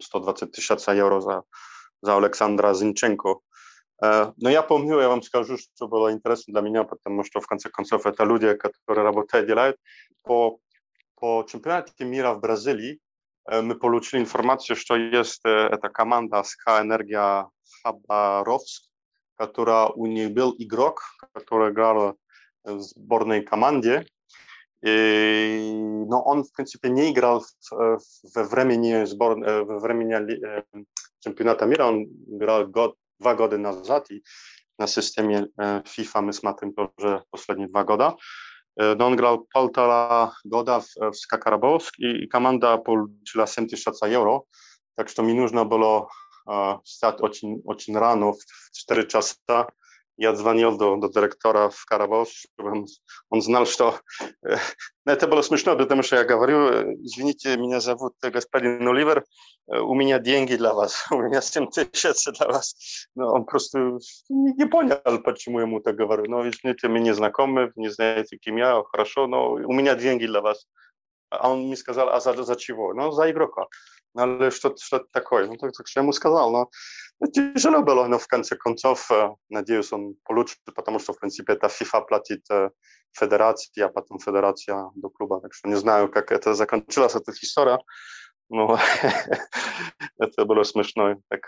120 0.00 0.52
тысяч 0.52 0.88
евро 0.88 1.20
за, 1.20 1.42
за 2.00 2.16
Александра 2.16 2.72
Зинченко. 2.72 3.40
Э, 4.02 4.32
но 4.36 4.50
я 4.50 4.62
помню, 4.62 5.00
я 5.00 5.08
вам 5.08 5.22
скажу, 5.22 5.56
что 5.56 5.88
было 5.88 6.12
интересно 6.12 6.52
для 6.52 6.62
меня, 6.62 6.84
потому 6.84 7.24
что 7.24 7.40
в 7.40 7.46
конце 7.46 7.70
концов 7.70 8.06
это 8.06 8.24
люди, 8.24 8.54
которые 8.54 9.04
работают, 9.04 9.46
делают. 9.46 9.76
По, 10.22 10.58
по 11.14 11.46
чемпионате 11.48 12.04
мира 12.04 12.34
в 12.34 12.40
Бразилии 12.40 13.00
э, 13.50 13.62
мы 13.62 13.74
получили 13.74 14.20
информацию, 14.20 14.76
что 14.76 14.96
есть 14.96 15.40
э, 15.44 15.48
эта 15.48 15.88
команда 15.88 16.42
СК 16.42 16.68
Энергия 16.80 17.48
Хабаровск, 17.82 18.84
которая 19.36 19.86
у 19.86 20.06
них 20.06 20.32
был 20.32 20.54
игрок, 20.58 21.02
который 21.32 21.72
играл 21.72 22.16
в 22.64 22.80
сборной 22.80 23.42
команде, 23.42 24.06
и, 24.82 25.72
но 25.74 26.22
он, 26.22 26.44
в 26.44 26.52
принципе, 26.52 26.90
не 26.90 27.12
играл 27.12 27.44
в, 27.70 27.98
во 28.34 28.42
времени, 28.44 29.04
сбор, 29.04 29.38
во 29.38 29.78
времени 29.78 30.62
чемпионата 31.20 31.64
мира, 31.64 31.86
он 31.86 32.04
играл 32.28 32.66
год, 32.66 32.96
два 33.18 33.34
года 33.34 33.58
назад, 33.58 34.10
и 34.10 34.22
на 34.78 34.86
системе 34.86 35.48
FIFA 35.58 36.20
мы 36.20 36.32
смотрим 36.32 36.72
тоже 36.72 37.24
последние 37.30 37.68
два 37.68 37.84
года. 37.84 38.16
Но 38.76 39.06
он 39.06 39.14
играл 39.14 39.46
полтора 39.50 40.32
года 40.44 40.80
в, 40.80 41.12
в 41.12 41.14
Скакарабовск, 41.14 41.98
и 41.98 42.26
команда 42.26 42.76
получила 42.76 43.46
7 43.46 43.68
тысяч 43.68 43.86
евро, 44.02 44.42
так 44.96 45.08
что 45.08 45.22
мне 45.22 45.32
нужно 45.32 45.64
было 45.64 46.08
встать 46.84 47.20
очень, 47.22 47.62
очень 47.64 47.96
рано, 47.96 48.32
в 48.32 48.38
4 48.72 49.08
часа, 49.08 49.70
я 50.16 50.34
звонил 50.34 50.76
до, 50.76 50.96
до 50.96 51.08
директора 51.08 51.68
в 51.68 51.84
Карабас, 51.84 52.30
чтобы 52.30 52.70
он, 52.72 52.86
он 53.30 53.42
знал, 53.42 53.66
что... 53.66 54.00
Это 55.04 55.28
было 55.28 55.42
смешно, 55.42 55.76
потому 55.76 56.02
что 56.02 56.16
я 56.16 56.24
говорю, 56.24 56.92
извините, 57.04 57.56
меня 57.56 57.80
зовут 57.80 58.14
господин 58.20 58.88
Оливер, 58.88 59.24
у 59.68 59.94
меня 59.94 60.18
деньги 60.18 60.56
для 60.56 60.74
вас, 60.74 61.06
у 61.10 61.22
меня 61.22 61.40
7 61.40 61.68
тысяч 61.68 62.24
для 62.38 62.48
вас. 62.48 63.06
Но 63.14 63.32
он 63.32 63.44
просто 63.44 63.98
не 64.28 64.66
понял, 64.66 65.00
почему 65.24 65.60
ему 65.60 65.80
так 65.80 65.96
говорю. 65.96 66.24
Но 66.28 66.48
извините, 66.48 66.88
мы 66.88 66.98
не 67.00 67.14
знакомы, 67.14 67.72
не 67.76 67.88
знаете, 67.88 68.36
кем 68.36 68.56
я, 68.56 68.82
хорошо, 68.82 69.26
но 69.26 69.52
у 69.52 69.72
меня 69.72 69.94
деньги 69.94 70.26
для 70.26 70.40
вас. 70.40 70.66
А 71.30 71.50
он 71.50 71.66
мне 71.66 71.76
сказал, 71.76 72.08
а 72.08 72.20
за, 72.20 72.42
за 72.42 72.56
чего? 72.56 72.94
Ну, 72.94 73.10
за 73.10 73.30
игрока. 73.30 73.66
Ну, 74.14 74.50
что-то 74.50 74.82
что 74.82 75.00
такое. 75.12 75.46
Ну, 75.46 75.56
так, 75.56 75.72
так 75.72 75.86
что 75.86 76.00
я 76.00 76.02
ему 76.02 76.12
сказал, 76.12 76.50
но 76.50 76.70
Тяжело 77.32 77.82
было, 77.82 78.06
но 78.06 78.18
в 78.18 78.26
конце 78.26 78.56
концов, 78.56 79.10
надеюсь, 79.48 79.92
он 79.92 80.16
получит, 80.24 80.58
потому 80.74 80.98
что, 80.98 81.12
в 81.14 81.18
принципе, 81.18 81.54
это 81.54 81.68
FIFA 81.68 82.06
платит 82.06 82.46
федерации, 83.12 83.82
а 83.82 83.88
потом 83.88 84.18
федерация 84.18 84.90
до 84.94 85.08
клуба. 85.08 85.40
Так 85.40 85.54
что 85.54 85.68
не 85.68 85.76
знаю, 85.76 86.10
как 86.10 86.30
это 86.30 86.54
закончилась, 86.54 87.14
эта 87.14 87.32
история, 87.32 87.78
но 88.50 88.78
это 90.18 90.44
было 90.44 90.62
смешно. 90.64 91.16
Так, 91.28 91.40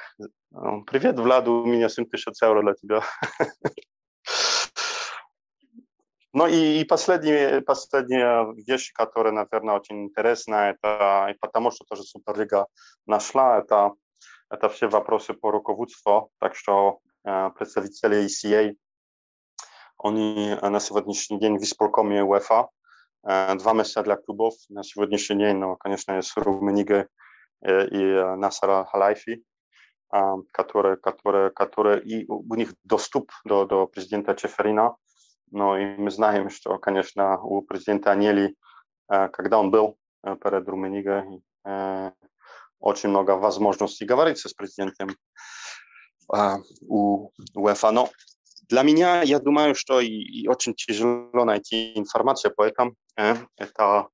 привет, 0.87 1.19
Влад, 1.19 1.47
у 1.49 1.67
меня 1.67 1.91
7 1.91 2.07
тысяч 2.07 2.43
евро 2.43 2.63
для 2.63 2.73
тебя. 2.73 3.03
Ну 6.39 6.47
и, 6.47 6.81
и 6.81 6.85
последняя, 6.85 7.61
последняя 7.63 8.47
вещь, 8.69 8.93
которая, 8.93 9.33
наверное, 9.33 9.75
очень 9.75 10.05
интересна, 10.05 10.71
это 10.71 11.27
и 11.33 11.35
потому 11.41 11.73
что 11.73 11.85
тоже 11.85 12.05
Суперлига 12.05 12.69
нашла, 13.07 13.59
это 13.59 13.95
это 14.49 14.69
все 14.69 14.87
вопросы 14.87 15.35
по 15.35 15.51
руководству, 15.51 16.31
так 16.39 16.55
что 16.55 17.01
э, 17.25 17.51
представители 17.59 18.25
ECA, 18.27 18.73
они 19.99 20.57
на 20.63 20.79
сегодняшний 20.79 21.41
день 21.41 21.59
в 21.59 21.63
исполкоме 21.65 22.23
УЕФА, 22.23 22.69
э, 23.29 23.55
два 23.57 23.73
места 23.73 24.05
для 24.05 24.15
клубов. 24.15 24.55
На 24.69 24.85
сегодняшний 24.85 25.39
день, 25.39 25.57
но, 25.57 25.75
конечно, 25.75 26.13
есть 26.13 26.37
Руменига 26.37 27.09
э, 27.63 27.89
и 27.89 28.37
Насара 28.37 28.85
Халайфи, 28.85 29.43
которые, 30.53 30.97
которые, 30.97 31.51
которые, 31.51 32.01
и 32.01 32.27
у 32.29 32.55
них 32.55 32.75
доступ 32.85 33.33
до, 33.45 33.67
до 33.67 33.87
президента 33.89 34.35
Чеферина, 34.37 34.95
но 35.51 35.79
и 35.79 35.97
мы 35.97 36.11
знаем, 36.11 36.51
что, 36.51 36.79
конечно, 36.79 37.41
у 37.41 37.63
президента 37.63 38.13
Анели, 38.13 38.55
когда 39.07 39.59
он 39.59 39.71
был 39.71 39.97
перед 40.23 40.69
Румынигой, 40.69 41.43
очень 42.81 43.09
много 43.09 43.33
возможностей 43.33 44.05
говорить 44.05 44.39
с 44.39 44.53
президентом 44.55 45.11
а, 46.33 46.59
у 46.83 47.31
УЕФА. 47.55 47.91
Но 47.91 48.11
для 48.69 48.83
меня, 48.83 49.23
я 49.23 49.39
думаю, 49.39 49.75
что 49.75 50.01
и, 50.01 50.47
очень 50.47 50.75
тяжело 50.75 51.45
найти 51.45 51.99
информацию 51.99 52.55
по 52.55 52.63
этому. 52.63 52.95
Э, 53.17 53.37
это 53.57 54.09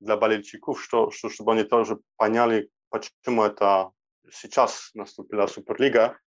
для 0.00 0.16
болельщиков, 0.16 0.82
что, 0.82 1.10
что, 1.10 1.28
чтобы 1.28 1.52
они 1.52 1.64
тоже 1.64 1.98
поняли, 2.16 2.70
почему 2.88 3.42
это 3.42 3.90
сейчас 4.30 4.90
наступила 4.94 5.46
Суперлига. 5.46 6.18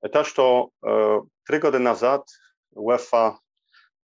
Это 0.00 0.24
что 0.24 0.70
э, 0.82 1.20
три 1.44 1.58
года 1.58 1.78
назад 1.78 2.26
УЕФА 2.72 3.36
э, 3.36 3.47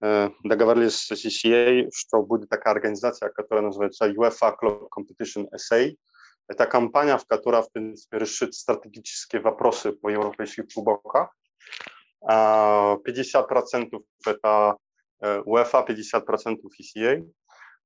договорились 0.01 0.95
с 0.95 1.11
CCA, 1.11 1.89
что 1.93 2.23
будет 2.23 2.49
такая 2.49 2.73
организация, 2.73 3.29
которая 3.29 3.65
называется 3.65 4.09
UEFA 4.09 4.55
Club 4.61 4.87
Competition 4.89 5.47
SA, 5.55 5.95
это 6.47 6.65
компания, 6.65 7.17
в 7.17 7.25
которой, 7.25 7.61
в 7.61 7.71
принципе, 7.71 8.17
решит 8.17 8.53
стратегические 8.53 9.41
вопросы 9.41 9.91
по 9.91 10.09
европейских 10.09 10.65
кубках. 10.73 11.29
50% 12.23 14.03
это 14.25 14.77
UEFA, 15.21 15.85
50% 15.87 16.69
ECA. 16.79 17.23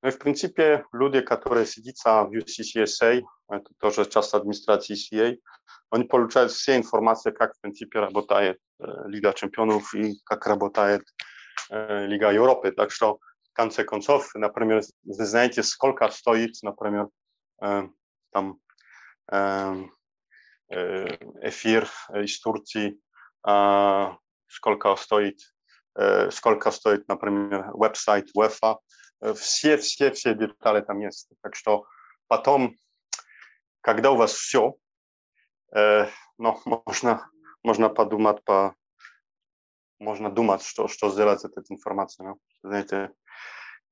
Ну 0.01 0.09
и, 0.09 0.11
в 0.11 0.17
принципе, 0.17 0.85
люди, 0.93 1.21
которые 1.21 1.65
сидятся 1.65 2.23
в 2.23 2.31
UCCSA, 2.31 3.23
это 3.49 3.69
тоже 3.79 4.05
часть 4.05 4.33
администрации 4.33 4.95
ECA, 4.95 5.37
они 5.89 6.05
получают 6.05 6.51
все 6.51 6.75
информации, 6.75 7.31
как, 7.31 7.53
в 7.55 7.61
принципе, 7.61 7.99
работает 7.99 8.59
Лига 9.05 9.33
чемпионов 9.33 9.93
и 9.93 10.19
как 10.25 10.47
работает 10.47 11.03
Лига 11.69 12.31
Европы. 12.31 12.71
Так 12.71 12.91
что, 12.91 13.19
в 13.43 13.53
конце 13.53 13.83
концов, 13.83 14.33
например, 14.35 14.81
вы 15.03 15.25
знаете, 15.25 15.63
сколько 15.63 16.09
стоит, 16.09 16.61
например, 16.63 17.09
там 17.59 18.59
эфир 20.69 21.87
из 22.13 22.39
Турции, 22.39 22.99
сколько 24.47 24.95
стоит, 24.95 25.39
сколько 26.31 26.71
стоит, 26.71 27.07
например, 27.07 27.71
веб-сайт 27.73 28.29
UEFA. 28.35 28.79
Все, 29.35 29.77
все, 29.77 30.11
все 30.11 30.35
детали 30.35 30.81
там 30.81 30.99
есть. 30.99 31.29
Так 31.41 31.55
что 31.55 31.85
потом, 32.27 32.75
когда 33.81 34.11
у 34.11 34.17
вас 34.17 34.33
все, 34.33 34.75
ну, 35.71 36.61
можно, 36.65 37.29
можно 37.63 37.89
подумать 37.89 38.43
по 38.43 38.75
можно 40.05 40.29
думать, 40.29 40.63
что, 40.63 40.87
что 40.87 41.09
сделать 41.09 41.41
с 41.41 41.45
этой 41.45 41.63
информацией. 41.69 42.27
Ну, 42.29 42.39
знаете, 42.63 43.11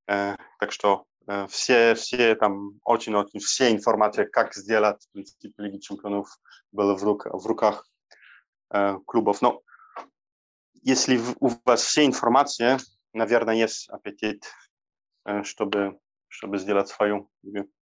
э, 0.07 0.35
так 0.59 0.71
что 0.71 1.05
все, 1.47 1.95
все 1.95 2.35
там 2.35 2.79
очень-очень, 2.83 3.39
все 3.39 3.71
информация, 3.71 4.25
как 4.25 4.53
сделать, 4.53 5.07
принципе, 5.13 5.53
Лиги 5.57 5.79
Чемпионов 5.79 6.27
было 6.73 6.97
в, 6.97 7.03
рук, 7.03 7.25
в 7.25 7.45
руках 7.47 7.87
э, 8.73 8.97
клубов. 9.05 9.41
Но 9.41 9.61
если 10.81 11.19
у 11.39 11.49
вас 11.65 11.81
все 11.81 12.05
информация, 12.05 12.79
наверное, 13.13 13.55
есть 13.55 13.89
аппетит, 13.89 14.45
э, 15.25 15.43
чтобы, 15.43 15.99
чтобы 16.27 16.57
сделать 16.57 16.89
свою. 16.89 17.29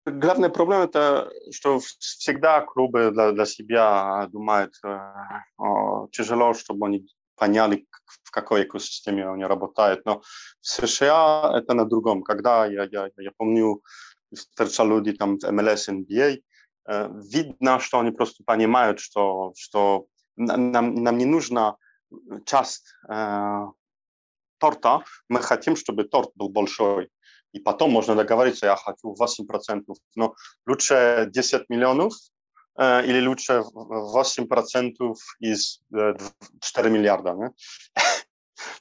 Главная 0.05 0.49
проблема 0.49 0.85
это, 0.85 1.29
что 1.51 1.79
всегда 1.79 2.61
клубы 2.61 3.11
для, 3.11 3.33
для 3.33 3.45
себя 3.45 4.27
думают, 4.31 4.73
э, 4.83 6.07
тяжело, 6.11 6.53
чтобы 6.53 6.87
они 6.87 7.07
поняли, 7.37 7.85
в 8.23 8.31
какой 8.31 8.63
экосистеме 8.63 9.29
они 9.29 9.45
работают. 9.45 10.05
Но 10.05 10.21
в 10.61 10.67
США 10.67 11.53
это 11.55 11.73
на 11.73 11.85
другом. 11.85 12.23
Когда 12.23 12.65
я, 12.65 12.83
я, 12.91 13.09
я 13.17 13.31
помню, 13.37 13.81
встречал 14.33 14.87
люди 14.87 15.13
там 15.13 15.37
в 15.37 15.43
MLS, 15.43 15.89
NBA, 15.89 16.41
э, 16.89 17.09
видно, 17.31 17.79
что 17.79 17.99
они 17.99 18.11
просто 18.11 18.43
понимают, 18.43 18.99
что, 18.99 19.53
что 19.55 20.07
нам, 20.35 20.95
нам 20.95 21.17
не 21.17 21.25
нужна 21.25 21.77
часть 22.45 22.93
э, 23.09 23.65
торта, 24.57 25.03
мы 25.29 25.41
хотим, 25.41 25.75
чтобы 25.75 26.03
торт 26.03 26.31
был 26.35 26.49
большой. 26.49 27.09
И 27.53 27.59
потом 27.59 27.91
можно 27.91 28.15
договориться, 28.15 28.65
я 28.65 28.75
хочу 28.75 29.15
8%, 29.15 29.83
но 30.15 30.35
лучше 30.67 31.27
10 31.31 31.69
миллионов, 31.69 32.13
или 32.77 33.25
лучше 33.25 33.63
8% 33.73 35.15
из 35.39 35.81
4 35.91 36.87
э, 36.87 36.91
миллиарда. 36.91 37.33
Не? 37.33 37.49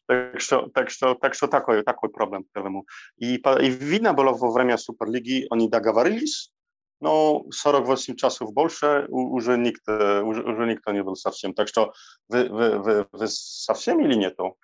так 0.06 0.40
что, 0.40 0.68
так 0.68 0.90
что, 0.90 1.14
так 1.14 1.34
что 1.34 1.46
такой, 1.46 1.82
такой 1.82 2.10
проблем 2.10 2.44
первому. 2.52 2.86
И, 3.16 3.36
и 3.36 3.70
видно 3.70 4.12
было 4.12 4.32
во 4.32 4.52
время 4.52 4.76
Суперлиги, 4.76 5.46
они 5.50 5.68
договорились, 5.68 6.52
но 7.00 7.44
48 7.50 8.16
часов 8.16 8.52
больше 8.52 9.06
уже 9.08 9.56
никто, 9.56 10.24
уже, 10.24 10.42
уже 10.42 10.66
никто 10.66 10.92
не 10.92 11.02
был 11.02 11.16
совсем. 11.16 11.54
Так 11.54 11.68
что 11.68 11.92
вы, 12.28 12.48
вы, 12.48 12.78
вы, 12.78 13.06
вы 13.12 13.28
совсем 13.28 14.00
или 14.00 14.14
нету? 14.14 14.56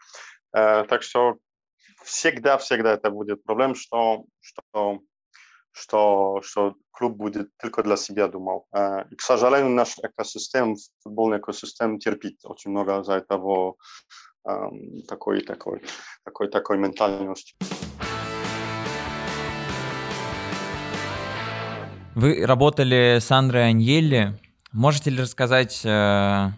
Э, 0.55 0.85
так 0.85 1.03
что 1.03 1.39
всегда, 2.05 2.59
всегда 2.59 2.93
это 2.93 3.11
будет 3.11 3.45
проблем, 3.45 3.75
что, 3.75 4.25
что 4.41 5.01
что, 5.73 6.41
что 6.43 6.75
клуб 6.91 7.17
будет 7.17 7.51
только 7.57 7.83
для 7.83 7.97
себя 7.97 8.29
думал. 8.29 8.67
И, 9.11 9.17
к 9.17 9.21
сожалению, 9.21 9.71
наш 9.71 9.99
экосистем, 9.99 10.77
футбольный 11.03 11.39
экосистем 11.39 11.99
терпит 11.99 12.39
очень 12.45 12.71
много 12.71 13.03
за 13.03 13.15
этого 13.15 13.77
такой, 15.09 15.41
такой, 15.43 15.83
такой, 16.25 16.49
такой 16.49 16.79
ментальности. 16.79 17.55
Вы 22.15 22.45
работали 22.45 23.19
с 23.21 23.31
Андре 23.31 23.61
Аньелли. 23.61 24.39
Можете 24.71 25.11
ли 25.11 25.23
рассказать, 25.23 25.81
э, 25.85 26.49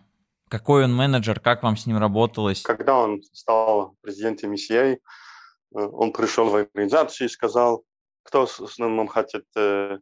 какой 0.49 0.85
он 0.85 0.95
менеджер, 0.95 1.39
как 1.39 1.63
вам 1.63 1.77
с 1.77 1.87
ним 1.87 1.99
работалось? 1.99 2.63
Когда 2.63 2.99
он 2.99 3.23
стал 3.33 3.95
президентом 4.01 4.53
ECA, 4.53 4.95
э, 4.95 4.99
он 5.73 6.13
пришел 6.13 6.49
в 6.49 6.57
организацию 6.57 7.29
и 7.29 7.31
сказал, 7.31 7.85
кто 8.25 8.47
с 8.47 8.79
ним 8.79 9.07
хочет 9.07 9.45
э, 9.57 9.99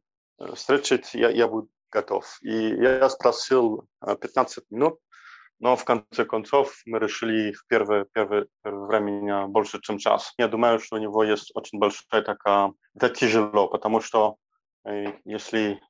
встретить, 0.54 1.12
я, 1.14 1.28
я 1.28 1.48
буду 1.48 1.68
готов. 1.90 2.38
И 2.42 2.68
я 2.68 3.10
спросил 3.10 3.86
15 4.00 4.64
минут, 4.70 4.98
но 5.58 5.76
в 5.76 5.84
конце 5.84 6.24
концов 6.24 6.80
мы 6.86 6.98
решили 6.98 7.52
в 7.52 7.66
первое, 7.66 8.06
первое, 8.12 8.46
первое 8.62 8.86
время 8.86 9.46
больше, 9.46 9.80
чем 9.80 9.98
час. 9.98 10.32
Я 10.38 10.48
думаю, 10.48 10.78
что 10.78 10.96
у 10.96 10.98
него 10.98 11.22
есть 11.24 11.50
очень 11.54 11.78
большая 11.78 12.22
такая... 12.22 12.72
Это 12.94 13.10
тяжело, 13.10 13.68
потому 13.68 14.00
что 14.00 14.36
э, 14.86 15.12
если 15.24 15.80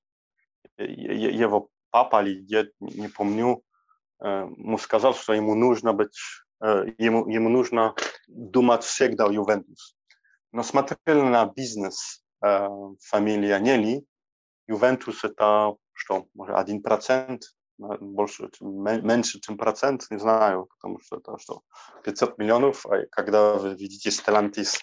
его 0.79 1.69
папа 1.91 2.23
или 2.23 2.41
дед, 2.41 2.73
не 2.81 3.09
помню, 3.09 3.63
ему 4.21 4.79
сказал, 4.79 5.15
что 5.15 5.35
ему 5.35 5.55
нужно 5.55 5.93
быть 5.93 6.17
ему, 6.61 7.29
ему 7.29 7.49
нужно 7.49 7.95
думать 8.29 8.85
всегда 8.85 9.27
о 9.27 9.33
Ювентус. 9.33 9.97
Но 10.53 10.63
смотрели 10.63 11.21
на 11.21 11.45
бизнес 11.47 12.22
фамилии 13.01 13.51
Анели, 13.51 14.05
Ювентус 14.67 15.25
это 15.25 15.75
что, 15.95 16.27
может, 16.35 16.57
один 16.57 16.83
процент, 16.83 17.43
больше, 17.79 18.51
меньше, 18.61 19.41
чем 19.41 19.57
процент, 19.57 20.07
не 20.11 20.19
знаю, 20.19 20.69
потому 20.77 21.01
что 21.01 21.17
это 21.19 21.39
что, 21.39 21.63
500 22.05 22.39
миллионов, 22.39 22.87
а 22.87 23.07
когда 23.11 23.55
вы 23.55 23.75
видите 23.75 24.11
Stellantis, 24.11 24.79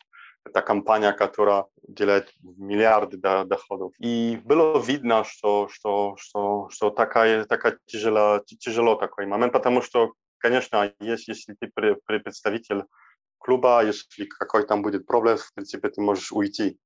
это 0.45 0.61
компания, 0.61 1.11
которая 1.13 1.65
делает 1.87 2.33
миллиарды 2.41 3.17
доходов. 3.17 3.93
И 3.99 4.39
было 4.43 4.79
видно, 4.81 5.23
что, 5.25 5.67
что, 5.69 6.15
что, 6.17 6.69
что 6.69 6.89
такая, 6.89 7.45
такая 7.45 7.77
тяжело, 7.85 8.41
тяжело 8.45 8.95
такой 8.95 9.25
момент, 9.25 9.53
потому 9.53 9.81
что, 9.81 10.13
конечно, 10.37 10.93
есть, 10.99 11.27
если 11.27 11.55
ты 11.59 11.69
представитель 12.19 12.85
клуба, 13.37 13.83
если 13.85 14.25
какой 14.25 14.65
там 14.65 14.81
будет 14.81 15.05
проблем, 15.05 15.37
в 15.37 15.53
принципе, 15.53 15.89
ты 15.89 16.01
можешь 16.01 16.31
уйти. 16.31 16.79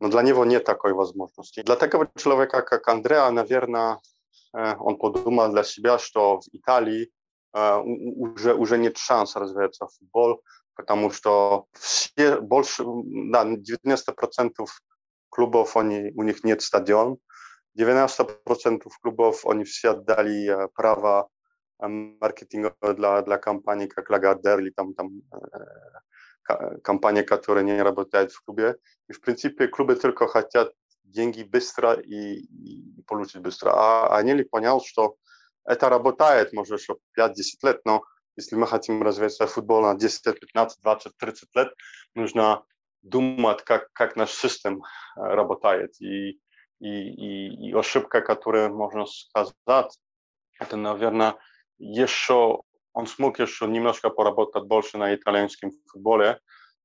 Но 0.00 0.08
для 0.08 0.22
него 0.22 0.44
нет 0.44 0.64
такой 0.64 0.92
возможности. 0.92 1.62
Для 1.62 1.76
такого 1.76 2.08
человека, 2.16 2.62
как 2.62 2.88
Андреа, 2.88 3.30
наверное, 3.30 3.98
он 4.52 4.96
подумал 4.96 5.50
для 5.50 5.64
себя, 5.64 5.98
что 5.98 6.40
в 6.40 6.44
Италии 6.52 7.10
уже, 7.52 8.54
уже 8.54 8.78
нет 8.78 8.96
шанса 8.96 9.40
развиваться 9.40 9.86
в 9.86 9.94
футбол, 9.94 10.42
потому 10.74 11.10
что 11.10 11.66
все 11.72 12.40
больше, 12.40 12.84
да, 13.32 13.44
90% 13.44 14.66
клубов, 15.28 15.76
они, 15.76 16.12
у 16.14 16.22
них 16.22 16.44
нет 16.44 16.62
стадион, 16.62 17.18
90% 17.78 18.82
клубов, 19.02 19.46
они 19.46 19.64
все 19.64 19.90
отдали 19.90 20.68
право 20.74 21.28
маркетинга 21.80 22.74
для, 22.94 23.22
для 23.22 23.38
компаний, 23.38 23.88
как 23.88 24.10
Lagardère 24.10 24.60
или 24.60 24.70
там, 24.70 24.94
там 26.48 26.80
компания, 26.80 27.22
которая 27.22 27.64
не 27.64 27.80
работает 27.82 28.32
в 28.32 28.42
клубе. 28.42 28.76
И, 29.08 29.12
в 29.12 29.20
принципе, 29.20 29.68
клубы 29.68 29.96
только 29.96 30.26
хотят 30.26 30.72
деньги 31.04 31.42
быстро 31.42 31.94
и, 31.94 32.40
и 32.40 33.02
получить 33.02 33.42
быстро. 33.42 33.70
А 33.72 34.16
Анели 34.16 34.42
понял, 34.42 34.80
что 34.80 35.16
это 35.64 35.88
работает, 35.88 36.52
может, 36.52 36.80
еще 36.80 36.96
5-10 37.18 37.34
лет, 37.62 37.80
но 37.84 38.04
если 38.36 38.56
мы 38.56 38.66
хотим 38.66 39.02
развивать 39.02 39.50
футбол 39.50 39.82
на 39.82 39.94
10, 39.94 40.40
15, 40.40 40.82
20, 40.82 41.16
30 41.18 41.48
лет, 41.56 41.68
нужно 42.14 42.64
думать, 43.02 43.62
как, 43.64 43.92
как 43.92 44.16
наш 44.16 44.30
систем 44.30 44.82
работает. 45.16 46.00
И, 46.00 46.40
и, 46.80 46.88
и, 46.88 47.68
и 47.68 47.74
ошибка, 47.74 48.20
которую 48.20 48.74
можно 48.74 49.06
сказать, 49.06 49.98
это, 50.60 50.76
наверное, 50.76 51.36
еще 51.78 52.62
он 52.98 53.06
смог 53.06 53.38
еще 53.38 53.68
немножко 53.68 54.10
поработать 54.10 54.64
больше 54.64 54.98
на 54.98 55.14
итальянском 55.14 55.70
футболе, 55.86 56.40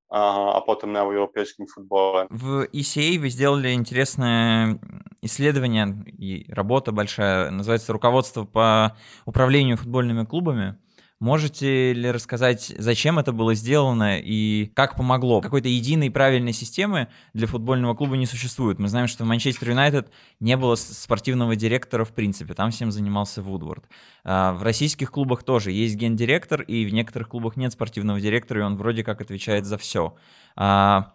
а, 0.10 0.58
а 0.58 0.62
потом 0.62 0.94
на 0.94 1.00
европейском 1.00 1.66
футболе. 1.66 2.28
В 2.30 2.66
ECA 2.66 3.18
вы 3.18 3.30
сделали 3.30 3.74
интересное 3.74 4.80
исследование 5.22 5.88
и 6.06 6.46
работа 6.54 6.92
большая, 6.92 7.50
называется 7.50 7.94
«Руководство 7.94 8.46
по 8.46 8.96
управлению 9.26 9.76
футбольными 9.76 10.24
клубами». 10.24 10.78
Можете 11.24 11.94
ли 11.94 12.12
рассказать, 12.12 12.74
зачем 12.78 13.18
это 13.18 13.32
было 13.32 13.56
сделано 13.56 14.20
и 14.20 14.66
как 14.76 14.98
помогло? 14.98 15.40
Какой-то 15.40 15.70
единой 15.70 16.12
правильной 16.12 16.52
системы 16.52 17.08
для 17.34 17.48
футбольного 17.48 17.96
клуба 17.96 18.18
не 18.18 18.26
существует. 18.26 18.78
Мы 18.78 18.90
знаем, 18.90 19.08
что 19.08 19.24
в 19.24 19.28
Манчестер 19.28 19.70
Юнайтед 19.70 20.12
не 20.42 20.58
было 20.58 20.76
спортивного 20.76 21.56
директора 21.56 22.04
в 22.04 22.12
принципе, 22.12 22.54
там 22.54 22.72
всем 22.72 22.92
занимался 22.92 23.42
Вудворд. 23.42 23.86
А, 24.26 24.52
в 24.52 24.64
российских 24.64 25.12
клубах 25.12 25.44
тоже 25.44 25.72
есть 25.72 25.96
гендиректор, 25.96 26.62
и 26.62 26.84
в 26.84 26.92
некоторых 26.94 27.30
клубах 27.30 27.56
нет 27.56 27.72
спортивного 27.72 28.20
директора, 28.20 28.60
и 28.60 28.64
он 28.66 28.76
вроде 28.76 29.06
как 29.06 29.22
отвечает 29.22 29.66
за 29.66 29.78
все. 29.78 30.18
А, 30.58 31.14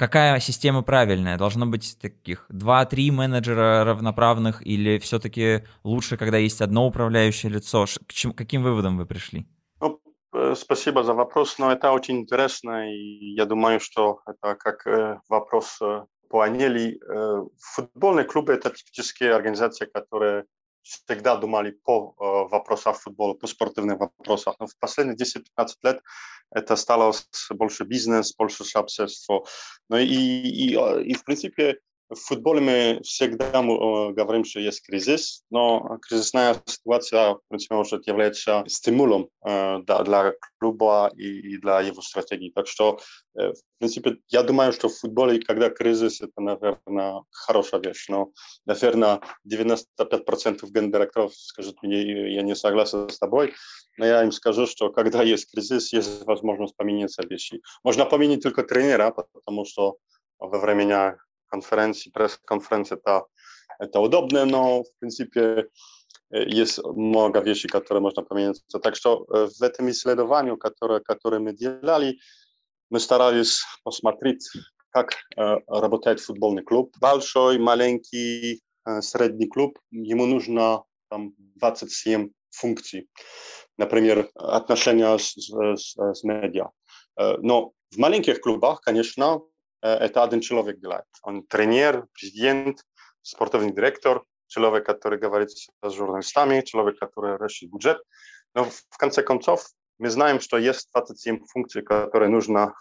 какая 0.00 0.40
система 0.40 0.82
правильная? 0.82 1.36
Должно 1.36 1.66
быть 1.66 1.98
таких 2.00 2.46
2-3 2.50 3.12
менеджера 3.12 3.84
равноправных 3.84 4.66
или 4.66 4.98
все-таки 4.98 5.64
лучше, 5.84 6.16
когда 6.16 6.38
есть 6.38 6.62
одно 6.62 6.86
управляющее 6.86 7.52
лицо? 7.52 7.84
К 7.84 8.12
чем, 8.12 8.32
каким 8.32 8.62
выводом 8.62 8.96
вы 8.96 9.04
пришли? 9.04 9.46
Ну, 9.80 10.00
э, 10.32 10.54
спасибо 10.56 11.02
за 11.02 11.12
вопрос, 11.12 11.58
но 11.58 11.70
это 11.70 11.92
очень 11.92 12.20
интересно, 12.20 12.90
и 12.90 13.34
я 13.34 13.44
думаю, 13.44 13.78
что 13.78 14.20
это 14.26 14.54
как 14.54 14.86
э, 14.86 15.20
вопрос 15.28 15.78
э, 15.82 16.06
по 16.30 16.40
Анели. 16.40 16.98
Футбольные 17.74 18.24
клубы– 18.24 18.52
это 18.54 18.70
типические 18.70 19.34
организации, 19.34 19.84
которые 19.84 20.44
всегда 20.82 21.36
думали 21.36 21.70
по 21.70 22.14
э, 22.18 22.50
вопросам 22.50 22.94
футбола, 22.94 23.34
по 23.34 23.46
спортивным 23.46 23.98
вопросам. 23.98 24.54
Но 24.58 24.66
в 24.66 24.76
последние 24.78 25.16
10-15 25.16 25.68
лет 25.82 26.02
это 26.50 26.76
стало 26.76 27.12
больше 27.50 27.84
бизнес, 27.84 28.34
больше 28.34 28.64
общество. 28.74 29.44
Но 29.88 29.98
и, 29.98 30.06
и, 30.06 30.72
и 30.72 31.14
в 31.14 31.24
принципе 31.24 31.78
в 32.10 32.16
футболе 32.16 32.60
мы 32.60 33.00
всегда 33.04 33.62
мы, 33.62 34.12
говорим, 34.12 34.44
что 34.44 34.58
есть 34.58 34.84
кризис, 34.84 35.44
но 35.48 35.98
кризисная 36.02 36.56
ситуация, 36.66 37.34
в 37.34 37.40
принципе, 37.48 37.76
может 37.76 38.06
являться 38.08 38.64
стимулом 38.66 39.28
э, 39.46 39.78
для 39.86 40.34
клуба 40.58 41.10
и, 41.16 41.56
для 41.58 41.80
его 41.80 42.02
стратегии. 42.02 42.50
Так 42.50 42.66
что, 42.66 42.98
э, 43.38 43.52
в 43.52 43.78
принципе, 43.78 44.18
я 44.28 44.42
думаю, 44.42 44.72
что 44.72 44.88
в 44.88 44.98
футболе, 44.98 45.40
когда 45.40 45.70
кризис, 45.70 46.20
это, 46.20 46.40
наверное, 46.40 47.22
хорошая 47.30 47.80
вещь. 47.80 48.08
Но, 48.08 48.32
наверное, 48.66 49.20
95% 49.48 50.68
гендиректоров 50.68 51.32
скажут 51.34 51.80
мне, 51.82 52.34
я 52.34 52.42
не 52.42 52.56
согласен 52.56 53.08
с 53.08 53.18
тобой, 53.18 53.54
но 53.98 54.06
я 54.06 54.24
им 54.24 54.32
скажу, 54.32 54.66
что 54.66 54.90
когда 54.90 55.22
есть 55.22 55.48
кризис, 55.52 55.92
есть 55.92 56.26
возможность 56.26 56.76
поменяться 56.76 57.22
вещи. 57.24 57.60
Можно 57.84 58.04
поменять 58.04 58.42
только 58.42 58.64
тренера, 58.64 59.10
потому 59.10 59.64
что 59.64 59.98
во 60.40 60.58
время 60.58 61.18
конференции, 61.50 62.10
пресс-конференции, 62.10 62.96
это, 62.96 63.26
это 63.78 64.00
удобно, 64.00 64.44
но, 64.44 64.82
в 64.82 64.98
принципе, 64.98 65.68
есть 66.30 66.78
много 66.84 67.40
вещей, 67.40 67.68
которые 67.68 68.00
можно 68.00 68.22
поменять. 68.22 68.62
Так 68.82 68.96
что 68.96 69.26
в 69.28 69.62
этом 69.62 69.90
исследовании, 69.90 70.56
которое, 70.56 71.00
которое 71.00 71.40
мы 71.40 71.52
делали, 71.52 72.18
мы 72.88 73.00
старались 73.00 73.62
посмотреть, 73.84 74.48
как 74.90 75.16
работает 75.36 76.20
футбольный 76.20 76.62
клуб. 76.62 76.94
Большой, 77.00 77.58
маленький, 77.58 78.62
средний 79.00 79.46
клуб, 79.46 79.78
ему 79.90 80.26
нужно 80.26 80.84
там, 81.08 81.34
27 81.56 82.30
функций. 82.50 83.08
Например, 83.76 84.28
отношения 84.34 85.18
с, 85.18 85.34
с, 85.36 85.96
с 85.96 86.24
медиа. 86.24 86.70
Но 87.16 87.72
в 87.90 87.98
маленьких 87.98 88.40
клубах, 88.40 88.80
конечно, 88.80 89.40
это 89.82 90.22
один 90.22 90.40
человек 90.40 90.78
делает. 90.80 91.06
Он 91.22 91.42
тренер, 91.46 92.06
президент, 92.12 92.84
спортивный 93.22 93.72
директор, 93.72 94.22
человек, 94.46 94.84
который 94.84 95.18
говорит 95.18 95.50
с 95.50 95.92
журналистами, 95.92 96.60
человек, 96.62 96.98
который 96.98 97.38
решит 97.38 97.70
бюджет. 97.70 98.02
Но 98.54 98.64
в 98.64 98.96
конце 98.98 99.22
концов 99.22 99.66
мы 99.98 100.10
знаем, 100.10 100.40
что 100.40 100.58
есть 100.58 100.90
27 100.92 101.44
функций, 101.46 101.82
которые 101.82 102.28
нужно 102.30 102.74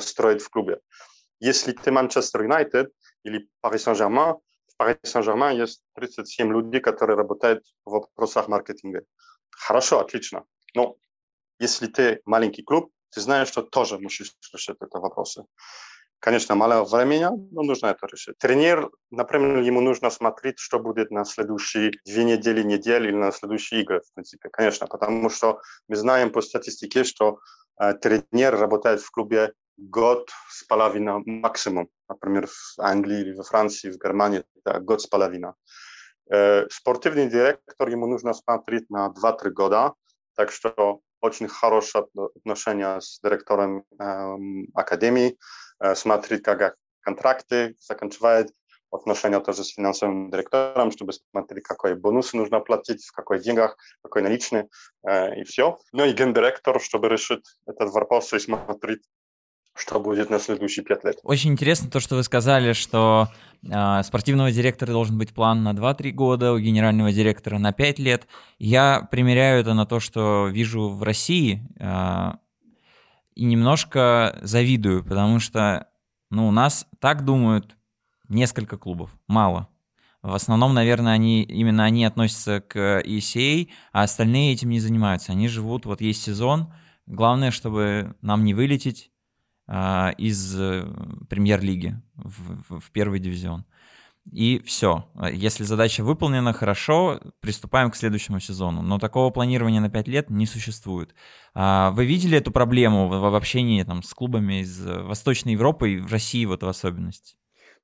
строить 0.00 0.42
в 0.42 0.48
клубе. 0.50 0.80
Если 1.40 1.72
ты 1.72 1.90
Манчестер 1.90 2.42
Юнайтед 2.42 2.92
или 3.24 3.48
Пари 3.60 3.78
Сен-Жермен, 3.78 4.36
в 4.68 4.76
Пари 4.76 4.96
Сен-Жермен 5.02 5.56
есть 5.56 5.82
37 5.94 6.52
людей, 6.52 6.80
которые 6.80 7.16
работают 7.16 7.64
в 7.84 7.90
вопросах 7.90 8.48
маркетинга. 8.48 9.02
Хорошо, 9.50 10.00
отлично. 10.00 10.44
Но 10.74 10.96
если 11.58 11.86
ты 11.86 12.20
маленький 12.24 12.62
клуб, 12.62 12.92
ты 13.10 13.20
знаешь, 13.20 13.48
что 13.48 13.62
тоже 13.62 13.98
можешь 13.98 14.34
решить 14.52 14.76
эти 14.80 14.96
вопросы. 14.96 15.44
Конечно, 16.20 16.54
мало 16.54 16.84
времени, 16.84 17.28
но 17.52 17.62
нужно 17.62 17.88
это 17.88 18.06
решить. 18.06 18.38
Тренер, 18.38 18.90
например, 19.10 19.60
ему 19.60 19.80
нужно 19.80 20.10
смотреть, 20.10 20.58
что 20.58 20.78
будет 20.78 21.10
на 21.10 21.24
следующие 21.24 21.92
две 22.04 22.24
недели, 22.24 22.62
недели 22.62 23.08
или 23.08 23.16
на 23.16 23.32
следующие 23.32 23.82
игры, 23.82 24.00
в 24.00 24.14
принципе, 24.14 24.48
конечно, 24.48 24.86
потому 24.86 25.28
что 25.30 25.60
мы 25.88 25.96
знаем 25.96 26.30
по 26.30 26.40
статистике, 26.40 27.04
что 27.04 27.38
э, 27.80 27.92
тренер 27.94 28.58
работает 28.58 29.00
в 29.00 29.10
клубе 29.10 29.52
год 29.76 30.30
с 30.48 30.64
половиной 30.64 31.22
максимум. 31.26 31.88
Например, 32.08 32.46
в 32.46 32.80
Англии 32.80 33.20
или 33.20 33.34
во 33.34 33.42
Франции, 33.42 33.90
в 33.90 33.98
Германии 33.98 34.42
это 34.64 34.80
год 34.80 35.02
с 35.02 35.06
половиной. 35.06 35.52
Э, 36.32 36.66
спортивный 36.70 37.28
директор, 37.28 37.88
ему 37.88 38.06
нужно 38.06 38.32
смотреть 38.32 38.88
на 38.88 39.12
2-3 39.12 39.50
года, 39.50 39.92
так 40.34 40.50
что 40.50 41.00
очень 41.20 41.48
хорошее 41.48 42.06
отношение 42.36 43.00
с 43.00 43.20
директором 43.22 43.84
э, 43.98 44.36
академии, 44.74 45.36
Э, 45.36 45.38
смотреть, 45.94 46.42
как 46.42 46.76
контракты 47.00 47.76
заканчивает, 47.80 48.52
отношения 48.90 49.40
тоже 49.40 49.64
с 49.64 49.74
финансовым 49.74 50.30
директором, 50.30 50.90
чтобы 50.90 51.12
смотреть, 51.12 51.64
какой 51.64 51.94
бонус 51.94 52.32
нужно 52.32 52.60
платить, 52.60 53.04
в 53.04 53.12
какой 53.12 53.40
деньгах, 53.40 53.76
какой 54.02 54.22
наличный, 54.22 54.64
э, 55.06 55.40
и 55.40 55.44
все. 55.44 55.78
Ну 55.92 56.04
и 56.04 56.12
гендиректор, 56.12 56.80
чтобы 56.80 57.08
решить 57.08 57.44
этот 57.66 57.92
вопрос 57.92 58.32
и 58.32 58.38
смотреть, 58.38 59.02
что 59.74 60.00
будет 60.00 60.30
на 60.30 60.38
следующие 60.38 60.84
пять 60.84 61.04
лет. 61.04 61.18
Очень 61.22 61.52
интересно 61.52 61.90
то, 61.90 62.00
что 62.00 62.16
вы 62.16 62.22
сказали, 62.22 62.72
что 62.72 63.28
э, 63.62 64.02
спортивного 64.02 64.50
директора 64.50 64.92
должен 64.92 65.18
быть 65.18 65.34
план 65.34 65.62
на 65.62 65.72
2-3 65.72 66.10
года, 66.12 66.52
у 66.52 66.58
генерального 66.58 67.12
директора 67.12 67.58
на 67.58 67.72
5 67.72 67.98
лет. 67.98 68.26
Я 68.58 69.06
примеряю 69.10 69.60
это 69.60 69.74
на 69.74 69.86
то, 69.86 70.00
что 70.00 70.48
вижу 70.48 70.88
в 70.88 71.02
России 71.02 71.60
э, 71.78 72.45
и 73.36 73.44
немножко 73.44 74.38
завидую, 74.42 75.04
потому 75.04 75.38
что 75.38 75.88
ну, 76.30 76.48
у 76.48 76.50
нас 76.50 76.86
так 76.98 77.24
думают 77.24 77.76
несколько 78.28 78.76
клубов, 78.76 79.16
мало. 79.28 79.68
В 80.22 80.34
основном, 80.34 80.74
наверное, 80.74 81.12
они, 81.12 81.44
именно 81.44 81.84
они 81.84 82.04
относятся 82.04 82.60
к 82.60 83.00
ECA, 83.04 83.68
а 83.92 84.02
остальные 84.02 84.54
этим 84.54 84.70
не 84.70 84.80
занимаются. 84.80 85.30
Они 85.30 85.46
живут, 85.46 85.86
вот 85.86 86.00
есть 86.00 86.22
сезон, 86.22 86.72
главное, 87.06 87.52
чтобы 87.52 88.16
нам 88.22 88.42
не 88.42 88.52
вылететь 88.52 89.12
а, 89.68 90.10
из 90.18 90.58
э, 90.58 90.84
премьер-лиги 91.28 92.00
в, 92.14 92.62
в, 92.68 92.80
в 92.80 92.90
первый 92.90 93.20
дивизион. 93.20 93.64
И 94.32 94.60
все. 94.64 95.04
Если 95.32 95.62
задача 95.62 96.02
выполнена 96.02 96.52
хорошо, 96.52 97.20
приступаем 97.40 97.90
к 97.90 97.96
следующему 97.96 98.40
сезону. 98.40 98.82
Но 98.82 98.98
такого 98.98 99.30
планирования 99.30 99.80
на 99.80 99.88
5 99.88 100.08
лет 100.08 100.30
не 100.30 100.46
существует. 100.46 101.14
А 101.54 101.90
вы 101.92 102.06
видели 102.06 102.38
эту 102.38 102.50
проблему 102.50 103.08
в, 103.08 103.34
общении 103.34 103.82
там, 103.82 104.02
с 104.02 104.12
клубами 104.12 104.62
из 104.62 104.84
Восточной 104.84 105.52
Европы 105.52 105.92
и 105.92 105.98
в 105.98 106.10
России 106.10 106.44
вот 106.44 106.62
в 106.62 106.68
особенности? 106.68 107.36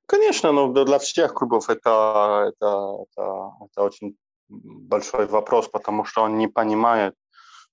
Конечно, 0.05 0.51
но 0.51 0.71
для 0.71 0.99
всех 0.99 1.33
клубов 1.33 1.69
это, 1.69 2.49
это, 2.49 2.97
это, 3.03 3.51
это 3.65 3.81
очень 3.83 4.17
большой 4.49 5.27
вопрос, 5.27 5.69
потому 5.69 6.03
что 6.03 6.23
он 6.23 6.37
не 6.37 6.47
понимает, 6.47 7.15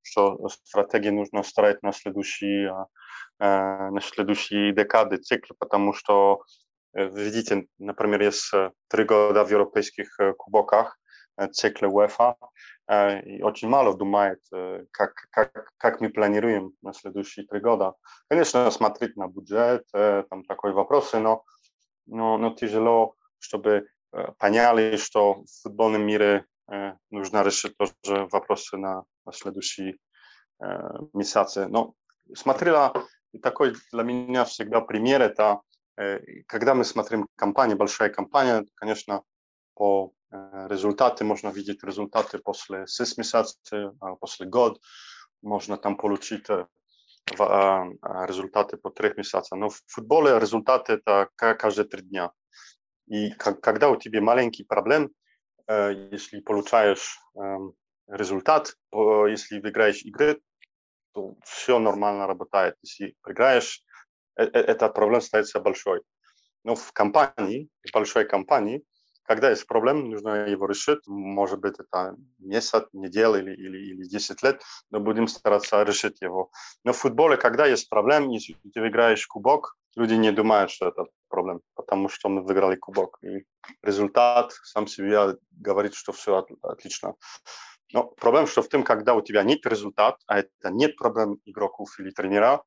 что 0.03 0.49
стратегии 0.65 1.11
нужно 1.11 1.43
строить 1.43 1.83
на 1.83 1.93
следующие, 1.93 2.87
э, 3.39 3.91
на 3.91 4.01
следующие 4.01 4.73
декады 4.73 5.17
цикла, 5.17 5.55
потому 5.59 5.93
что, 5.93 6.43
э, 6.95 7.09
видите, 7.09 7.67
например, 7.79 8.23
есть 8.23 8.53
э, 8.55 8.71
три 8.89 9.05
года 9.05 9.45
в 9.45 9.51
европейских 9.51 10.19
кубоках, 10.37 10.97
цикле 11.53 11.89
УЕФА, 11.89 12.37
и 13.25 13.41
очень 13.43 13.69
мало 13.69 13.97
думает, 13.97 14.41
как, 14.91 15.15
как, 15.31 15.71
как 15.79 16.01
мы 16.03 16.11
планируем 16.11 16.73
на 16.83 16.93
следующие 16.93 17.47
три 17.47 17.61
года. 17.61 17.95
Конечно, 18.29 18.71
смотреть 18.71 19.17
на 19.17 19.27
бюджет, 19.27 19.85
там 19.93 20.45
такой 20.45 20.73
вопросы, 20.73 21.19
но 21.19 21.45
но, 22.11 22.37
но 22.39 22.51
тяжело, 22.51 23.15
чтобы 23.39 23.87
э, 24.13 24.33
поняли, 24.39 24.97
что 24.97 25.45
в 25.45 25.63
футбольном 25.63 26.03
мире 26.03 26.45
э, 26.71 26.93
нужно 27.11 27.43
решить 27.43 27.77
тоже 27.77 28.27
вопросы 28.31 28.77
на, 28.77 29.05
на 29.25 29.33
следующие 29.33 29.97
э, 30.61 30.67
месяцы. 31.15 31.69
Но 31.69 31.95
смотрела, 32.35 32.93
такой 33.43 33.75
для 33.93 34.03
меня 34.03 34.45
всегда 34.45 34.81
пример, 34.81 35.23
это 35.23 35.61
когда 36.47 36.75
мы 36.75 36.85
смотрим 36.85 37.29
компанию, 37.37 37.77
большая 37.77 38.11
компания, 38.11 38.65
конечно, 38.75 39.23
по 39.75 40.13
результаты 40.31 41.25
можно 41.25 41.49
видеть 41.49 41.83
результаты 41.83 42.39
после 42.39 42.87
6 42.87 43.19
месяцев, 43.19 43.57
после 44.21 44.47
года, 44.47 44.79
можно 45.43 45.77
там 45.77 45.97
получить 45.97 46.49
результаты 47.27 48.77
по 48.77 48.91
трех 48.91 49.17
месяцах. 49.17 49.59
Но 49.59 49.69
в 49.69 49.81
футболе 49.87 50.39
результаты 50.39 50.93
это 50.95 51.29
каждые 51.37 51.87
три 51.87 52.03
дня. 52.03 52.31
И 53.07 53.31
когда 53.33 53.89
у 53.91 53.97
тебя 53.97 54.21
маленький 54.21 54.65
проблем, 54.65 55.11
если 55.69 56.41
получаешь 56.41 57.19
результат, 58.09 58.77
если 58.93 59.61
выиграешь 59.61 60.03
игры, 60.03 60.41
то 61.13 61.37
все 61.45 61.79
нормально 61.79 62.27
работает. 62.27 62.77
Если 62.83 63.17
проиграешь, 63.23 63.83
этот 64.43 64.95
проблем 64.95 65.21
становится 65.21 65.61
большой. 65.61 66.03
Но 66.65 66.75
в 66.75 66.93
компании, 66.93 67.69
в 67.87 67.93
большой 67.93 68.25
компании, 68.25 68.85
когда 69.31 69.51
есть 69.51 69.67
проблема, 69.67 70.03
нужно 70.03 70.49
его 70.49 70.67
решить. 70.67 71.07
Может 71.07 71.61
быть, 71.61 71.79
это 71.79 72.17
месяц, 72.39 72.85
неделя 72.93 73.39
или, 73.39 73.53
или, 73.53 73.79
или 73.79 74.09
10 74.09 74.43
лет, 74.43 74.61
но 74.91 74.99
будем 74.99 75.29
стараться 75.29 75.83
решить 75.85 76.21
его. 76.21 76.51
Но 76.85 76.93
в 76.93 76.97
футболе, 76.97 77.37
когда 77.37 77.67
есть 77.67 77.89
проблема, 77.89 78.33
если 78.33 78.57
ты 78.75 78.89
играешь 78.89 79.27
кубок, 79.29 79.77
люди 79.95 80.15
не 80.15 80.33
думают, 80.33 80.71
что 80.71 80.89
это 80.89 81.05
проблема, 81.29 81.61
потому 81.75 82.09
что 82.09 82.29
мы 82.29 82.43
выиграли 82.43 82.75
кубок. 82.77 83.19
И 83.23 83.45
результат 83.83 84.53
сам 84.65 84.89
себе 84.89 85.37
говорит, 85.53 85.95
что 85.95 86.13
все 86.13 86.37
от, 86.39 86.51
отлично. 86.63 87.15
Но 87.93 88.05
проблема, 88.05 88.49
что 88.49 88.63
в 88.63 88.69
том, 88.69 88.83
когда 88.83 89.15
у 89.15 89.21
тебя 89.21 89.45
нет 89.45 89.65
результата, 89.65 90.19
а 90.27 90.41
это 90.41 90.71
нет 90.71 90.97
проблем 90.97 91.39
игроков 91.45 91.89
или 92.01 92.11
тренера, 92.11 92.63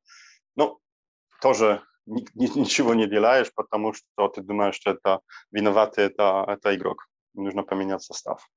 ну, 0.56 0.78
тоже 1.44 1.82
ничего 2.34 2.94
не 2.94 3.06
делаешь, 3.06 3.52
потому 3.54 3.92
что 3.92 4.28
ты 4.28 4.40
думаешь, 4.42 4.76
что 4.76 4.90
это 4.92 5.20
виноватый 5.52 6.04
это, 6.04 6.44
это 6.48 6.74
игрок. 6.74 7.06
Нужно 7.34 7.62
поменять 7.62 8.02
состав. 8.02 8.48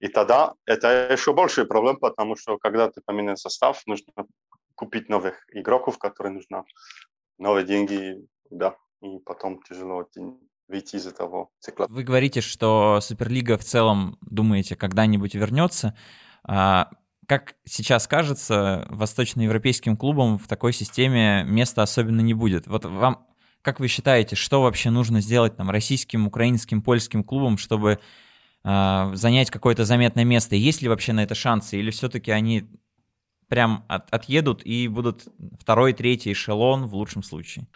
И 0.00 0.08
тогда 0.08 0.54
это 0.66 1.12
еще 1.12 1.32
большая 1.32 1.66
проблема, 1.66 1.98
потому 2.00 2.36
что 2.36 2.58
когда 2.58 2.88
ты 2.88 3.00
поменяешь 3.06 3.38
состав, 3.38 3.82
нужно 3.86 4.12
купить 4.74 5.08
новых 5.08 5.34
игроков, 5.52 5.98
которые 5.98 6.32
нужны 6.32 6.64
новые 7.38 7.64
деньги, 7.64 8.16
да, 8.50 8.74
и 9.02 9.18
потом 9.24 9.62
тяжело 9.62 10.04
выйти 10.68 10.96
из 10.96 11.06
этого 11.06 11.48
цикла. 11.60 11.86
Вы 11.88 12.02
говорите, 12.02 12.40
что 12.40 13.00
Суперлига 13.00 13.56
в 13.56 13.64
целом, 13.64 14.16
думаете, 14.22 14.74
когда-нибудь 14.74 15.34
вернется. 15.34 15.94
А 16.42 16.90
как 17.30 17.54
сейчас 17.64 18.08
кажется, 18.08 18.88
восточноевропейским 18.90 19.96
клубам 19.96 20.36
в 20.36 20.48
такой 20.48 20.72
системе 20.72 21.44
места 21.44 21.80
особенно 21.80 22.22
не 22.22 22.34
будет. 22.34 22.66
Вот 22.66 22.84
вам, 22.84 23.24
как 23.62 23.78
вы 23.78 23.86
считаете, 23.86 24.34
что 24.34 24.62
вообще 24.62 24.90
нужно 24.90 25.20
сделать 25.20 25.56
там 25.56 25.70
российским, 25.70 26.26
украинским, 26.26 26.82
польским 26.82 27.22
клубам, 27.22 27.56
чтобы 27.56 28.00
э, 28.64 29.10
занять 29.14 29.48
какое-то 29.48 29.84
заметное 29.84 30.24
место? 30.24 30.56
Есть 30.56 30.82
ли 30.82 30.88
вообще 30.88 31.12
на 31.12 31.22
это 31.22 31.36
шансы? 31.36 31.78
Или 31.78 31.92
все-таки 31.92 32.32
они 32.32 32.68
прям 33.46 33.84
от, 33.86 34.12
отъедут 34.12 34.66
и 34.66 34.88
будут 34.88 35.28
второй, 35.60 35.92
третий 35.92 36.32
эшелон 36.32 36.88
в 36.88 36.96
лучшем 36.96 37.22
случае? 37.22 37.68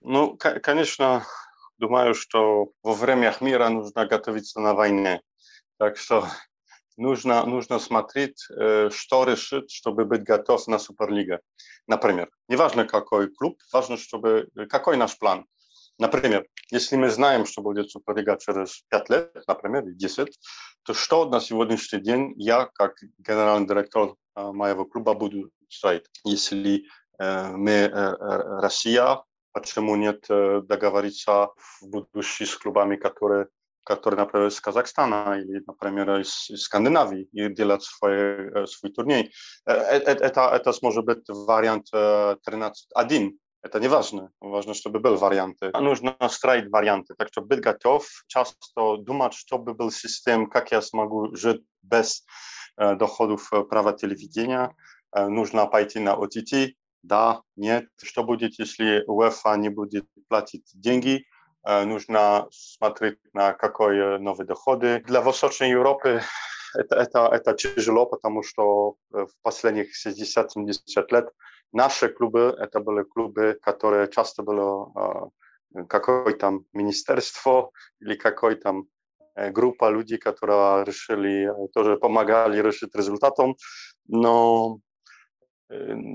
Ну, 0.00 0.38
конечно, 0.38 1.22
думаю, 1.76 2.14
что 2.14 2.72
во 2.82 2.94
время 2.94 3.34
мира 3.42 3.68
нужно 3.68 4.06
готовиться 4.06 4.58
на 4.58 4.72
войне. 4.72 5.20
Так 5.76 5.98
что 5.98 6.26
нужно, 6.96 7.44
нужно 7.46 7.78
смотреть, 7.78 8.46
э, 8.50 8.90
что 8.90 9.24
решит, 9.24 9.70
чтобы 9.70 10.04
быть 10.04 10.22
готов 10.22 10.66
на 10.68 10.78
Суперлига. 10.78 11.40
Например, 11.86 12.28
неважно 12.48 12.84
какой 12.84 13.28
клуб, 13.28 13.58
важно, 13.72 13.96
чтобы 13.96 14.48
э, 14.56 14.66
какой 14.66 14.96
наш 14.96 15.18
план. 15.18 15.46
Например, 15.98 16.46
если 16.70 16.96
мы 16.96 17.10
знаем, 17.10 17.46
что 17.46 17.62
будет 17.62 17.90
Суперлига 17.90 18.38
через 18.38 18.82
5 18.88 19.10
лет, 19.10 19.42
например, 19.46 19.84
10, 19.84 20.38
то 20.82 20.94
что 20.94 21.28
на 21.28 21.40
сегодняшний 21.40 22.00
день 22.00 22.34
я, 22.36 22.66
как 22.66 22.94
генеральный 23.18 23.66
директор 23.66 24.14
э, 24.36 24.52
моего 24.52 24.84
клуба, 24.84 25.14
буду 25.14 25.50
строить? 25.68 26.04
Если 26.24 26.84
мы 27.18 27.88
Россия, 27.92 29.22
почему 29.52 29.94
нет 29.94 30.24
договориться 30.28 31.50
в 31.56 31.86
будущем 31.86 32.46
с 32.46 32.56
клубами, 32.56 32.96
которые 32.96 33.46
который, 33.84 34.16
например, 34.16 34.48
из 34.48 34.60
Казахстана 34.60 35.38
или, 35.38 35.62
например, 35.66 36.20
из, 36.20 36.50
из 36.50 36.62
Скандинавии 36.62 37.28
и 37.32 37.48
делать 37.48 37.82
свой, 37.82 38.66
свой 38.66 38.92
турнир. 38.92 39.26
Это, 39.64 40.10
это, 40.10 40.40
это 40.54 40.72
может 40.82 41.04
быть 41.04 41.24
вариант 41.28 41.92
13.1. 41.92 43.30
Это 43.62 43.78
не 43.78 43.88
важно. 43.88 44.30
Важно, 44.40 44.74
чтобы 44.74 44.98
был 44.98 45.16
вариант. 45.16 45.58
Нужно 45.80 46.16
строить 46.28 46.68
варианты. 46.68 47.14
Так 47.14 47.28
что 47.28 47.42
быть 47.42 47.60
готов, 47.60 48.06
часто 48.26 48.96
думать, 48.96 49.34
чтобы 49.34 49.74
был 49.74 49.90
систем, 49.90 50.50
как 50.50 50.72
я 50.72 50.82
смогу 50.82 51.34
жить 51.36 51.62
без 51.82 52.24
доходов 52.76 53.50
права 53.68 53.92
телевидения. 53.92 54.74
Нужно 55.14 55.66
пойти 55.66 56.00
на 56.00 56.14
OTT. 56.14 56.74
Да, 57.02 57.42
нет. 57.56 57.86
Что 58.02 58.24
будет, 58.24 58.58
если 58.58 59.04
УЕФА 59.06 59.56
не 59.56 59.68
будет 59.68 60.06
платить 60.28 60.70
деньги? 60.74 61.24
Нужно 61.64 62.48
смотреть 62.50 63.18
на 63.32 63.52
какие 63.52 64.18
новые 64.18 64.46
доходы. 64.46 65.02
Для 65.06 65.20
Восточной 65.20 65.70
Европы 65.70 66.22
это, 66.74 66.96
это, 66.96 67.28
это 67.32 67.54
тяжело, 67.54 68.06
потому 68.06 68.42
что 68.42 68.96
в 69.10 69.28
последних 69.42 69.88
60-70 70.06 70.74
лет 71.10 71.30
наши 71.72 72.08
клубы, 72.08 72.56
это 72.58 72.80
были 72.80 73.04
клубы, 73.04 73.58
которые 73.62 74.10
часто 74.10 74.42
было 74.42 75.30
какое-то 75.88 76.60
министерство 76.72 77.70
или 78.00 78.14
какой-то 78.14 78.82
группа 79.34 79.90
людей, 79.90 80.18
которые 80.18 80.84
решили, 80.84 81.50
тоже 81.72 81.96
помогали 81.96 82.60
решить 82.60 82.94
результатом, 82.94 83.56
но 84.06 84.78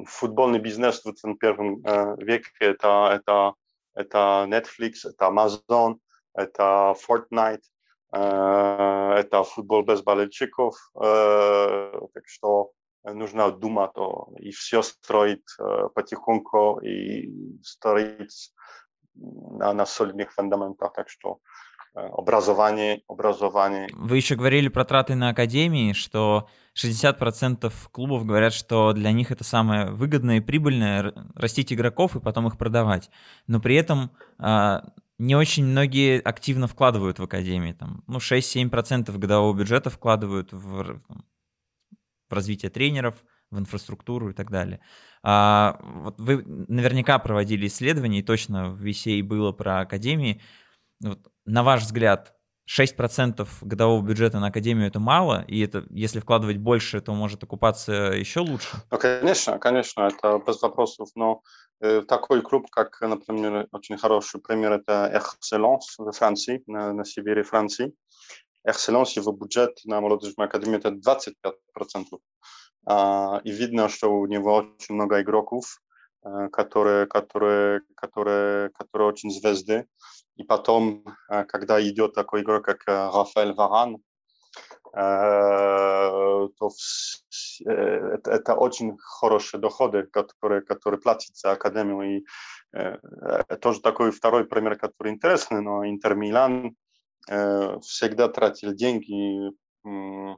футбольный 0.06 0.60
бизнес 0.60 1.00
в 1.00 1.04
21 1.04 2.18
веке 2.18 2.52
это, 2.60 3.10
это 3.14 3.54
это 3.98 4.46
Netflix, 4.48 5.06
это 5.06 5.26
Amazon, 5.26 5.98
это 6.34 6.94
Fortnite, 7.08 7.64
это 8.12 9.44
футбол 9.44 9.84
без 9.84 10.02
болельщиков. 10.02 10.76
Так 10.94 12.28
что 12.28 12.72
нужно 13.04 13.52
думать 13.52 13.98
о, 13.98 14.30
и 14.40 14.52
все 14.52 14.82
строить 14.82 15.50
потихоньку 15.96 16.80
и 16.80 17.60
строить 17.64 18.54
на, 19.16 19.74
на 19.74 19.86
солидных 19.86 20.32
фундаментах. 20.32 20.94
Так 20.94 21.10
что 21.10 21.40
образование, 21.98 23.02
образование. 23.08 23.90
Вы 23.94 24.18
еще 24.18 24.36
говорили 24.36 24.68
про 24.68 24.86
траты 24.86 25.16
на 25.16 25.30
академии, 25.30 25.94
что 25.94 26.48
60% 26.76 27.74
клубов 27.92 28.26
говорят, 28.26 28.54
что 28.54 28.94
для 28.94 29.12
них 29.12 29.32
это 29.32 29.44
самое 29.44 29.92
выгодное 29.92 30.38
и 30.38 30.42
прибыльное 30.42 31.14
растить 31.36 31.74
игроков 31.74 32.16
и 32.16 32.20
потом 32.20 32.48
их 32.48 32.58
продавать. 32.58 33.10
Но 33.48 33.60
при 33.60 33.76
этом 33.76 34.12
а, 34.38 34.84
не 35.18 35.36
очень 35.36 35.66
многие 35.66 36.20
активно 36.22 36.68
вкладывают 36.68 37.20
в 37.20 37.24
академии. 37.24 37.74
Там, 37.74 38.04
ну, 38.08 38.20
6-7% 38.20 39.12
годового 39.18 39.58
бюджета 39.58 39.90
вкладывают 39.90 40.54
в, 40.54 41.02
в 42.30 42.34
развитие 42.34 42.70
тренеров, 42.70 43.16
в 43.50 43.58
инфраструктуру 43.58 44.30
и 44.30 44.34
так 44.34 44.52
далее. 44.52 44.80
А, 45.24 45.80
вот 45.82 46.20
вы 46.20 46.44
наверняка 46.46 47.18
проводили 47.18 47.68
исследования, 47.68 48.20
и 48.20 48.24
точно 48.24 48.70
в 48.70 48.86
VCA 48.86 49.24
было 49.24 49.52
про 49.52 49.80
академии. 49.80 50.42
Вот, 51.02 51.20
на 51.46 51.64
ваш 51.64 51.84
взгляд, 51.84 52.34
6% 52.68 53.48
годового 53.62 54.02
бюджета 54.06 54.40
на 54.40 54.48
академию 54.48 54.88
это 54.88 55.00
мало, 55.00 55.46
и 55.48 55.62
это, 55.62 55.86
если 55.90 56.20
вкладывать 56.20 56.58
больше, 56.58 57.00
то 57.00 57.14
может 57.14 57.44
окупаться 57.44 57.94
еще 57.94 58.42
лучше? 58.42 58.78
Ну, 58.92 58.98
конечно, 58.98 59.58
конечно, 59.58 60.02
это 60.02 60.42
без 60.46 60.62
вопросов, 60.62 61.10
но 61.16 61.42
э, 61.80 62.02
такой 62.02 62.42
клуб, 62.42 62.70
как, 62.70 63.00
например, 63.02 63.68
очень 63.72 63.98
хороший 63.98 64.42
пример, 64.42 64.74
это 64.74 65.10
Excellence 65.16 65.98
в 65.98 66.12
Франции, 66.12 66.62
на, 66.68 66.92
на 66.94 67.06
севере 67.06 67.44
Франции. 67.44 67.94
Excellence, 68.68 69.14
его 69.16 69.32
бюджет 69.32 69.80
на 69.86 70.02
молодежную 70.02 70.48
академию 70.48 70.80
это 70.80 70.90
25%. 70.90 72.20
А, 72.86 73.42
и 73.44 73.52
видно, 73.52 73.88
что 73.88 74.12
у 74.14 74.26
него 74.28 74.56
очень 74.56 74.96
много 74.96 75.22
игроков, 75.22 75.82
э, 76.26 76.50
которые, 76.52 77.06
которые, 77.06 77.82
которые, 77.96 78.70
которые 78.72 79.10
очень 79.10 79.32
звезды. 79.32 79.88
И 80.38 80.44
потом, 80.44 81.04
э, 81.30 81.44
когда 81.46 81.82
идет 81.82 82.14
такой 82.14 82.42
игрок, 82.42 82.66
как 82.66 82.88
э, 82.88 82.92
Рафаэль 82.92 83.54
Варан, 83.54 83.98
э, 84.94 85.00
то 86.58 86.70
это, 87.66 88.56
очень 88.56 88.98
хорошие 89.00 89.60
доходы, 89.60 90.04
которые, 90.04 90.62
которые 90.62 91.02
платят 91.02 91.36
за 91.36 91.52
академию. 91.52 92.20
И 92.20 92.26
тоже 93.62 93.82
такой 93.82 94.12
второй 94.12 94.46
пример, 94.46 94.78
который 94.78 95.12
интересный, 95.12 95.62
но 95.62 95.86
Интер 95.86 96.16
Милан 96.16 96.76
всегда 97.82 98.28
тратил 98.28 98.74
деньги 98.74 99.52
на 99.84 100.38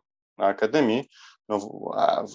академии. 0.50 1.10
Но 1.48 1.92
а, 1.96 2.26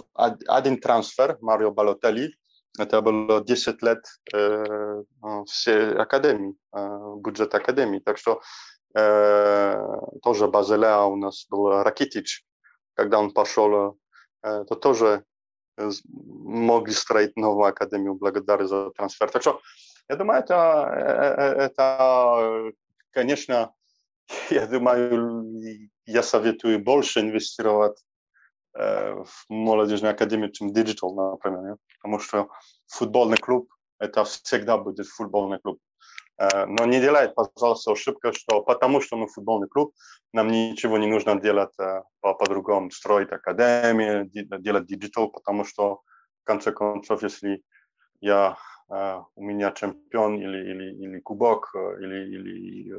один 0.48 0.80
трансфер, 0.80 1.38
Марио 1.40 1.70
Балотелли, 1.70 2.34
это 2.78 3.00
было 3.00 3.44
10 3.44 3.82
лет 3.82 4.04
э, 4.32 5.02
всей 5.46 5.94
академии, 5.94 6.54
э, 6.72 7.14
бюджет 7.18 7.54
академии. 7.54 8.00
Так 8.00 8.18
что 8.18 8.40
э, 8.94 9.76
тоже 10.22 10.48
Базеля 10.48 11.02
у 11.02 11.16
нас 11.16 11.46
был 11.48 11.82
Ракитич, 11.82 12.44
когда 12.94 13.18
он 13.18 13.30
пошел, 13.30 13.98
э, 14.42 14.64
то 14.64 14.74
тоже 14.74 15.24
могли 15.76 16.94
строить 16.94 17.36
новую 17.36 17.68
академию 17.68 18.14
благодаря 18.14 18.66
за 18.66 18.90
трансфер. 18.90 19.30
Так 19.30 19.42
что 19.42 19.60
я 20.08 20.16
думаю, 20.16 20.40
это, 20.40 20.54
это 21.58 22.72
конечно, 23.10 23.72
я 24.50 24.66
думаю, 24.66 25.90
я 26.06 26.22
советую 26.22 26.78
больше 26.78 27.20
инвестировать 27.20 27.98
в 28.74 29.26
молодежную 29.48 30.12
академию, 30.12 30.50
чем 30.50 30.72
digital, 30.72 31.14
например, 31.14 31.76
потому 31.96 32.18
что 32.18 32.48
футбольный 32.88 33.36
клуб 33.36 33.72
это 34.00 34.24
всегда 34.24 34.76
будет 34.76 35.06
футбольный 35.06 35.60
клуб. 35.60 35.78
Но 36.36 36.84
не 36.84 37.00
делай, 37.00 37.28
пожалуйста, 37.28 37.92
ошибку, 37.92 38.32
что 38.32 38.62
потому 38.62 39.00
что 39.00 39.16
мы 39.16 39.28
футбольный 39.28 39.68
клуб, 39.68 39.94
нам 40.32 40.48
ничего 40.48 40.98
не 40.98 41.06
нужно 41.06 41.40
делать 41.40 41.76
по-другому, 42.20 42.90
строить 42.90 43.30
академию, 43.30 44.28
делать 44.58 44.86
digital, 44.86 45.28
потому 45.30 45.64
что 45.64 46.00
в 46.42 46.44
конце 46.44 46.72
концов, 46.72 47.22
если 47.22 47.62
я 48.20 48.56
у 48.88 49.42
меня 49.42 49.70
чемпион 49.70 50.34
или, 50.34 50.70
или, 50.70 51.04
или 51.04 51.20
кубок, 51.20 51.72
или, 51.74 52.36
или 52.36 52.92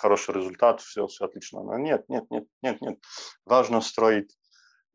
хороший 0.00 0.34
результат, 0.34 0.80
все, 0.80 1.06
все 1.06 1.24
отлично. 1.24 1.62
Но 1.62 1.78
нет, 1.78 2.08
нет, 2.08 2.24
нет, 2.30 2.44
нет, 2.62 2.80
нет. 2.80 2.98
Важно 3.46 3.80
строить 3.80 4.36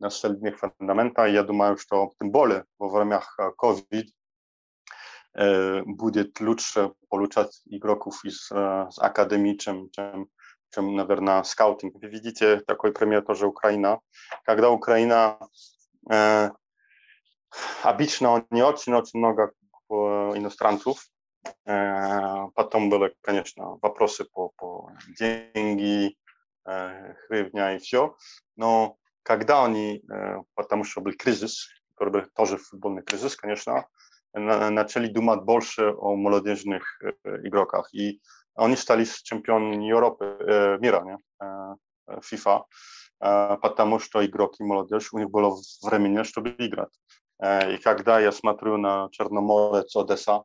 на 0.02 0.10
солидных 0.10 0.60
фундаментах. 0.60 1.30
Я 1.30 1.44
думаю, 1.44 1.78
что 1.78 2.12
тем 2.20 2.32
более 2.32 2.66
во 2.80 2.90
время 2.90 3.22
COVID 3.38 4.08
будет 5.86 6.42
лучше 6.42 6.92
получать 7.08 7.62
игроков 7.66 8.26
из 8.26 8.52
академии, 8.52 9.56
чем, 9.56 9.90
чем, 9.92 10.28
чем, 10.72 10.96
наверное, 10.96 11.44
скаутинг. 11.44 11.96
Вы 11.96 12.08
видите 12.08 12.60
такой 12.62 12.92
пример 12.92 13.22
тоже 13.22 13.48
Украина. 13.48 14.00
Когда 14.44 14.70
Украина 14.70 15.38
э, 16.10 16.50
обычно 17.84 18.46
не 18.50 18.64
очень-очень 18.64 19.20
много 19.20 19.54
иностранцев, 19.90 21.08
э, 21.66 22.48
потом 22.56 22.90
были, 22.90 23.14
конечно, 23.22 23.78
вопросы 23.82 24.26
по, 24.26 24.50
по 24.56 24.92
деньги, 25.20 26.16
э, 26.66 27.14
гривня 27.30 27.76
и 27.76 27.80
все, 27.80 28.16
но 28.56 28.98
когда 29.24 29.66
они, 29.66 30.02
э, 30.10 30.38
потому 30.56 30.84
что 30.84 31.02
был 31.02 31.14
кризис, 31.14 31.68
который 31.96 32.14
был 32.14 32.30
тоже 32.36 32.58
футбольный 32.58 33.04
кризис, 33.04 33.36
конечно, 33.36 33.88
начали 34.34 35.08
думать 35.08 35.44
больше 35.44 35.92
о 35.92 36.16
молодежных 36.16 37.02
э, 37.02 37.12
игроках. 37.48 37.94
И 37.94 38.22
они 38.56 38.76
стали 38.76 39.06
чемпионами 39.06 39.86
Европы, 39.86 40.38
э, 40.40 40.78
мира, 40.80 41.02
не? 41.02 41.18
FIFA, 42.08 42.66
потому 43.20 44.00
что 44.00 44.26
игроки 44.26 44.64
молодежь, 44.64 45.14
у 45.14 45.20
них 45.20 45.30
было 45.30 45.56
времени, 45.82 46.24
чтобы 46.24 46.54
играть. 46.58 46.90
И 47.42 47.78
когда 47.78 48.20
я 48.20 48.34
смотрю 48.34 48.76
на 48.76 49.08
Черноморец, 49.12 49.96
Одесса, 49.96 50.44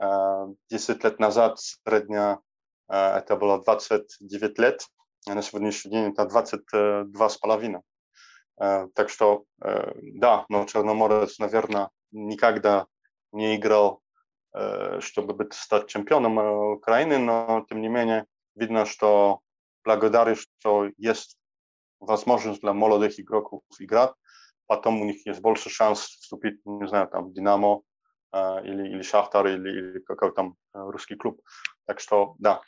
10 0.00 1.04
лет 1.04 1.20
назад 1.20 1.60
средняя 1.60 2.40
это 2.88 3.36
было 3.36 3.62
29 3.62 4.58
лет, 4.58 4.88
а 5.28 5.34
на 5.34 5.42
сегодняшний 5.42 5.92
день 5.92 6.10
это 6.10 6.24
22 6.24 7.28
с 7.28 7.36
половиной. 7.36 7.82
Так 8.56 9.08
что, 9.08 9.44
да, 9.58 10.46
но 10.48 10.64
Черноморец, 10.64 11.38
наверное, 11.38 11.90
никогда 12.12 12.86
не 13.32 13.56
играл, 13.56 14.00
чтобы 15.00 15.34
быть, 15.34 15.54
стать 15.54 15.88
чемпионом 15.88 16.38
Украины, 16.72 17.18
но 17.18 17.66
тем 17.68 17.80
не 17.80 17.88
менее 17.88 18.26
видно, 18.54 18.86
что 18.86 19.40
благодаря, 19.84 20.36
что 20.36 20.88
есть 20.96 21.36
возможность 21.98 22.60
для 22.60 22.72
молодых 22.72 23.18
игроков 23.18 23.62
играть, 23.80 24.12
потом 24.66 25.00
у 25.02 25.04
них 25.04 25.26
есть 25.26 25.40
больше 25.40 25.70
шанс 25.70 26.00
вступить, 26.00 26.60
не 26.64 26.86
знаю, 26.86 27.08
там, 27.08 27.32
Динамо 27.32 27.82
или, 28.32 28.88
или 28.88 29.02
Шахтар, 29.02 29.46
или, 29.46 29.68
или 29.68 29.98
какой 30.00 30.32
там 30.32 30.56
русский 30.72 31.16
клуб. 31.16 31.40
Так 31.86 32.00
что, 32.00 32.34
да, 32.38 32.62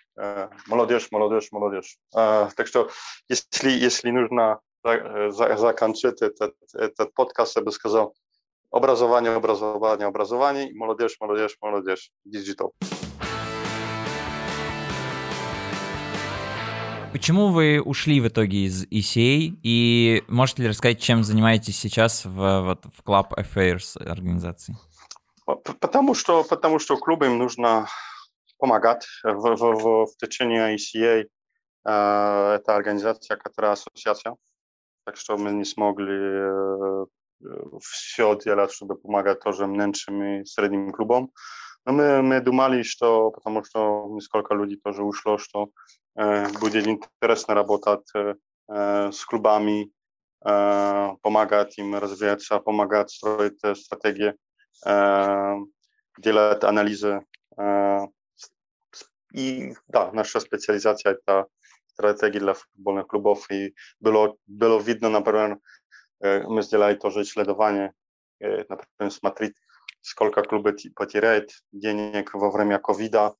молодежь, 0.66 1.10
молодежь, 1.10 1.52
молодежь. 1.52 1.98
Так 2.10 2.66
что, 2.66 2.90
если, 3.28 3.70
если 3.70 4.10
нужно 4.10 4.60
закончить 5.30 6.22
этот, 6.22 6.54
этот 6.74 7.14
подкаст, 7.14 7.56
я 7.56 7.62
бы 7.62 7.72
сказал, 7.72 8.14
образование, 8.70 9.32
образование, 9.32 10.06
образование, 10.06 10.72
молодежь, 10.74 11.16
молодежь, 11.20 11.56
молодежь, 11.60 12.10
digital. 12.24 12.74
Почему 17.12 17.48
вы 17.48 17.80
ушли 17.80 18.20
в 18.20 18.28
итоге 18.28 18.66
из 18.66 18.84
ECA 18.84 19.58
и 19.62 20.22
можете 20.28 20.62
ли 20.62 20.68
рассказать, 20.68 21.00
чем 21.00 21.24
занимаетесь 21.24 21.78
сейчас 21.78 22.26
в, 22.26 22.60
вот, 22.60 22.84
в 22.84 23.02
Club 23.08 23.30
Affairs 23.30 23.96
организации? 23.98 24.76
Потому 25.80 26.14
что, 26.14 26.44
потому 26.44 26.78
что 26.78 26.96
клубам 26.98 27.38
нужно 27.38 27.86
помогать 28.58 29.06
в, 29.22 29.56
в, 29.56 29.56
в, 29.56 30.06
в 30.06 30.16
течение 30.18 30.76
ECA. 30.76 31.26
Э, 31.86 32.56
это 32.56 32.74
организация, 32.74 33.36
которая 33.36 33.72
ассоциация, 33.72 34.36
так 35.06 35.16
что 35.16 35.38
мы 35.38 35.52
не 35.52 35.64
смогли 35.64 36.18
э, 36.18 37.06
все 37.80 38.36
делать, 38.44 38.72
чтобы 38.72 38.96
помогать 38.96 39.40
тоже 39.40 39.66
меньшим 39.66 40.22
и 40.22 40.44
средним 40.44 40.92
клубам. 40.92 41.30
Но 41.84 41.92
мы, 41.92 42.22
мы 42.22 42.40
думали, 42.40 42.82
что, 42.82 43.30
потому 43.30 43.62
что 43.64 44.08
несколько 44.10 44.54
людей 44.54 44.80
тоже 44.82 45.04
ушло, 45.04 45.38
что 45.38 45.70
э, 46.16 46.48
будет 46.60 46.86
интересно 46.88 47.54
работать 47.54 48.10
э, 48.14 48.34
с 49.12 49.24
клубами, 49.24 49.92
э, 50.44 51.08
помогать 51.22 51.78
им 51.78 51.94
развиваться, 51.94 52.58
помогать 52.58 53.10
строить 53.10 53.60
стратегии, 53.78 54.34
э, 54.84 55.54
делать 56.18 56.64
анализы. 56.64 57.24
Э, 57.56 58.08
и 59.32 59.72
да, 59.86 60.10
наша 60.12 60.40
специализация 60.40 61.12
это 61.12 61.46
стратегии 61.96 62.40
для 62.40 62.54
футбольных 62.54 63.06
клубов. 63.06 63.50
И 63.50 63.74
было, 64.00 64.36
было 64.46 64.78
видно, 64.78 65.08
например, 65.08 65.58
мы 66.20 66.62
сделали 66.62 66.94
тоже 66.94 67.22
исследование, 67.22 67.92
например, 68.40 69.10
смотреть, 69.10 69.54
сколько 70.02 70.42
клубы 70.42 70.76
потеряет 70.94 71.50
денег 71.72 72.34
во 72.34 72.50
время 72.50 72.78
ковида. 72.78 73.34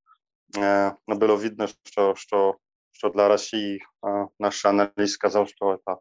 Но 0.54 0.96
было 1.06 1.36
видно, 1.36 1.68
что, 1.84 2.14
что, 2.14 2.56
что 2.92 3.10
для 3.10 3.28
России 3.28 3.82
наш 4.38 4.64
анализ 4.64 5.12
сказал, 5.12 5.46
что 5.46 5.74
это 5.74 5.98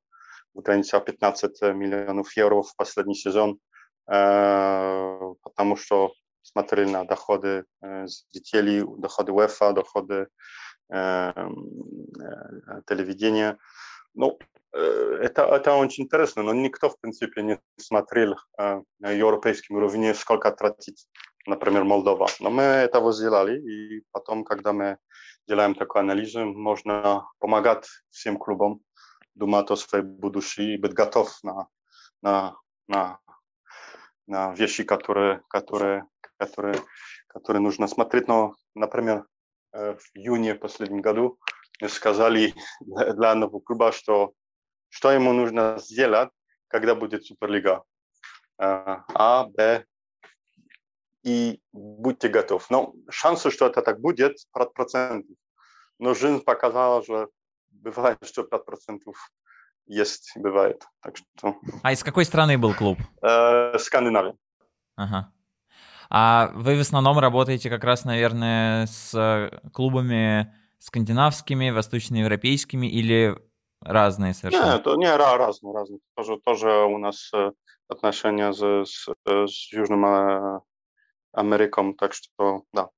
в 0.53 0.61
границе 0.61 0.99
15 0.99 1.61
миллионов 1.73 2.37
евро 2.37 2.61
в 2.61 2.75
последний 2.77 3.15
сезон, 3.15 3.59
потому 4.05 5.75
что 5.77 6.13
смотрели 6.41 6.89
на 6.89 7.03
доходы 7.05 7.65
зрителей, 7.81 8.83
доходы 8.97 9.31
УЕФА, 9.31 9.73
доходы 9.73 10.27
телевидения. 12.87 13.57
Ну, 14.13 14.37
это, 14.71 15.43
это 15.43 15.73
очень 15.75 16.03
интересно, 16.03 16.43
но 16.43 16.53
никто, 16.53 16.89
в 16.89 16.99
принципе, 16.99 17.41
не 17.41 17.59
смотрел 17.77 18.35
на 18.57 19.11
европейском 19.11 19.77
уровне, 19.77 20.13
сколько 20.13 20.51
тратить, 20.51 21.07
например, 21.47 21.83
Молдова. 21.83 22.27
Но 22.39 22.49
мы 22.49 22.63
этого 22.63 23.13
сделали, 23.13 23.59
и 23.59 24.03
потом, 24.11 24.43
когда 24.43 24.73
мы 24.73 24.97
делаем 25.47 25.75
такой 25.75 26.01
анализ, 26.01 26.35
можно 26.35 27.27
помогать 27.39 27.87
всем 28.09 28.37
клубам 28.37 28.81
думать 29.35 29.69
о 29.71 29.75
своей 29.75 30.03
будущей 30.03 30.73
и 30.73 30.77
быть 30.77 30.93
готов 30.93 31.31
на, 31.43 31.67
на, 32.21 32.55
на, 32.87 33.19
на 34.27 34.53
вещи, 34.53 34.83
которые, 34.83 35.41
которые, 35.49 36.05
которые, 36.37 36.81
которые 37.27 37.61
нужно 37.61 37.87
смотреть. 37.87 38.27
Но, 38.27 38.55
например, 38.73 39.25
в 39.75 39.99
июне 40.13 40.55
последнем 40.55 41.01
году 41.01 41.37
сказали 41.87 42.53
для 42.79 43.35
нового 43.35 43.59
клуба, 43.59 43.91
что, 43.91 44.33
что 44.89 45.11
ему 45.11 45.33
нужно 45.33 45.77
сделать, 45.79 46.29
когда 46.67 46.95
будет 46.95 47.25
Суперлига. 47.25 47.83
А, 48.57 49.45
Б, 49.45 49.85
и 51.23 51.59
будьте 51.73 52.29
готовы. 52.29 52.63
Но 52.69 52.93
шансы, 53.09 53.51
что 53.51 53.65
это 53.65 53.81
так 53.81 53.99
будет, 53.99 54.37
5%. 54.55 55.23
Но 55.99 56.13
жизнь 56.13 56.41
показала, 56.41 57.03
что 57.03 57.29
бывает, 57.69 58.19
что 58.23 58.43
5% 58.43 58.99
есть, 59.87 60.31
бывает. 60.35 60.85
Так 61.01 61.17
что... 61.17 61.59
А 61.83 61.91
из 61.91 62.03
какой 62.03 62.25
страны 62.25 62.57
был 62.57 62.73
клуб? 62.73 62.99
Э, 63.21 63.77
Скандинавия. 63.79 64.35
Ага. 64.95 65.33
А 66.09 66.51
вы 66.53 66.77
в 66.77 66.81
основном 66.81 67.19
работаете 67.19 67.69
как 67.69 67.83
раз, 67.83 68.05
наверное, 68.05 68.87
с 68.87 69.51
клубами 69.73 70.53
скандинавскими, 70.79 71.71
восточноевропейскими 71.71 72.87
или 72.87 73.35
разные 73.81 74.33
совершенно? 74.33 74.73
Нет, 74.73 74.85
не, 74.97 75.15
разные, 75.15 75.73
разные. 75.73 75.99
Тоже, 76.15 76.37
тоже 76.43 76.69
у 76.85 76.97
нас 76.97 77.31
э, 77.33 77.51
отношения 77.87 78.53
с, 78.53 78.85
с, 78.85 79.09
с 79.25 79.73
Южным 79.73 80.05
э, 80.05 80.59
Америком, 81.33 81.95
так 81.95 82.13
что, 82.13 82.63
да, 82.71 82.89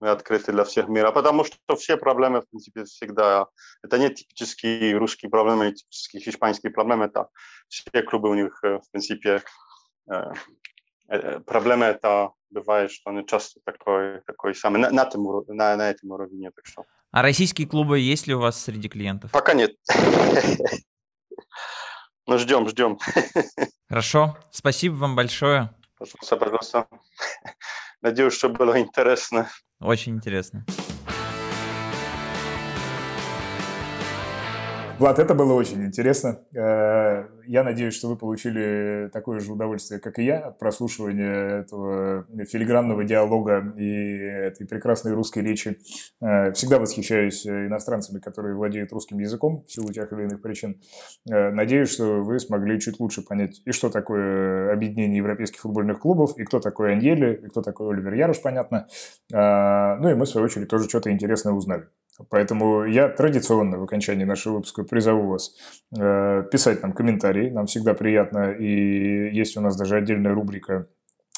мы 0.00 0.08
открыты 0.08 0.52
для 0.52 0.64
всех 0.64 0.88
мира, 0.88 1.12
потому 1.12 1.44
что 1.44 1.76
все 1.76 1.96
проблемы, 1.96 2.40
в 2.40 2.48
принципе, 2.48 2.84
всегда, 2.84 3.46
это 3.84 3.98
не 3.98 4.10
типические 4.10 4.96
русские 4.96 5.30
проблемы, 5.30 5.66
не 5.66 5.74
типические 5.74 6.28
испанские 6.28 6.72
проблемы, 6.72 7.04
это 7.04 7.28
все 7.68 8.02
клубы 8.02 8.30
у 8.30 8.34
них, 8.34 8.58
в 8.62 8.82
принципе, 8.90 9.42
проблема 11.46 11.86
это 11.86 12.32
бывает, 12.50 12.90
что 12.90 13.10
они 13.10 13.26
часто 13.26 13.60
такой, 13.64 14.20
такой 14.22 14.54
самый, 14.54 14.78
на, 14.78 14.90
на, 14.90 15.02
этом, 15.02 15.24
на, 15.48 15.76
на 15.76 15.90
этом 15.90 16.10
уровне, 16.10 16.50
так 16.54 16.66
что. 16.66 16.84
А 17.10 17.22
российские 17.22 17.66
клубы 17.66 17.98
есть 17.98 18.26
ли 18.26 18.34
у 18.34 18.40
вас 18.40 18.60
среди 18.62 18.88
клиентов? 18.88 19.30
Пока 19.30 19.54
нет. 19.54 19.72
Ну, 22.26 22.38
ждем, 22.38 22.68
ждем. 22.68 22.98
Хорошо. 23.88 24.38
Спасибо 24.52 24.94
вам 24.94 25.16
большое. 25.16 25.70
Пожалуйста, 25.98 26.36
пожалуйста. 26.36 26.86
Надеюсь, 28.00 28.34
что 28.34 28.48
было 28.48 28.78
интересно. 28.80 29.48
Очень 29.80 30.14
интересно. 30.16 30.64
Влад, 35.02 35.18
это 35.18 35.34
было 35.34 35.54
очень 35.54 35.84
интересно. 35.84 36.38
Э, 36.54 37.26
я 37.48 37.64
надеюсь, 37.64 37.92
что 37.92 38.06
вы 38.06 38.16
получили 38.16 39.10
такое 39.12 39.40
же 39.40 39.52
удовольствие, 39.52 39.98
как 39.98 40.20
и 40.20 40.24
я, 40.24 40.38
от 40.38 40.60
прослушивания 40.60 41.58
этого 41.58 42.24
филигранного 42.48 43.02
диалога 43.02 43.74
и 43.76 43.90
этой 44.16 44.64
прекрасной 44.64 45.14
русской 45.14 45.40
речи. 45.40 45.78
Э, 46.20 46.52
всегда 46.52 46.78
восхищаюсь 46.78 47.44
иностранцами, 47.44 48.20
которые 48.20 48.54
владеют 48.54 48.92
русским 48.92 49.18
языком 49.18 49.64
в 49.66 49.72
силу 49.72 49.92
тех 49.92 50.12
или 50.12 50.22
иных 50.22 50.40
причин. 50.40 50.80
Э, 51.28 51.50
надеюсь, 51.50 51.90
что 51.90 52.22
вы 52.22 52.38
смогли 52.38 52.78
чуть 52.78 53.00
лучше 53.00 53.22
понять, 53.22 53.60
и 53.64 53.72
что 53.72 53.90
такое 53.90 54.72
объединение 54.72 55.16
европейских 55.16 55.62
футбольных 55.62 55.98
клубов, 55.98 56.38
и 56.38 56.44
кто 56.44 56.60
такой 56.60 56.92
Аньели, 56.92 57.40
и 57.42 57.48
кто 57.48 57.60
такой 57.60 57.92
Оливер 57.92 58.14
Яруш, 58.14 58.40
понятно. 58.40 58.86
Ну 59.32 60.10
и 60.10 60.14
мы, 60.14 60.26
в 60.26 60.28
свою 60.28 60.44
очередь, 60.44 60.68
тоже 60.68 60.88
что-то 60.88 61.10
интересное 61.10 61.54
узнали. 61.54 61.88
Поэтому 62.28 62.84
я 62.84 63.08
традиционно 63.08 63.78
в 63.78 63.84
окончании 63.84 64.24
нашего 64.24 64.54
выпуска 64.54 64.84
призову 64.84 65.28
вас 65.28 65.54
э, 65.96 66.44
писать 66.50 66.82
нам 66.82 66.92
комментарии. 66.92 67.50
Нам 67.50 67.66
всегда 67.66 67.94
приятно. 67.94 68.52
И 68.52 69.34
есть 69.34 69.56
у 69.56 69.60
нас 69.60 69.76
даже 69.76 69.96
отдельная 69.96 70.34
рубрика 70.34 70.88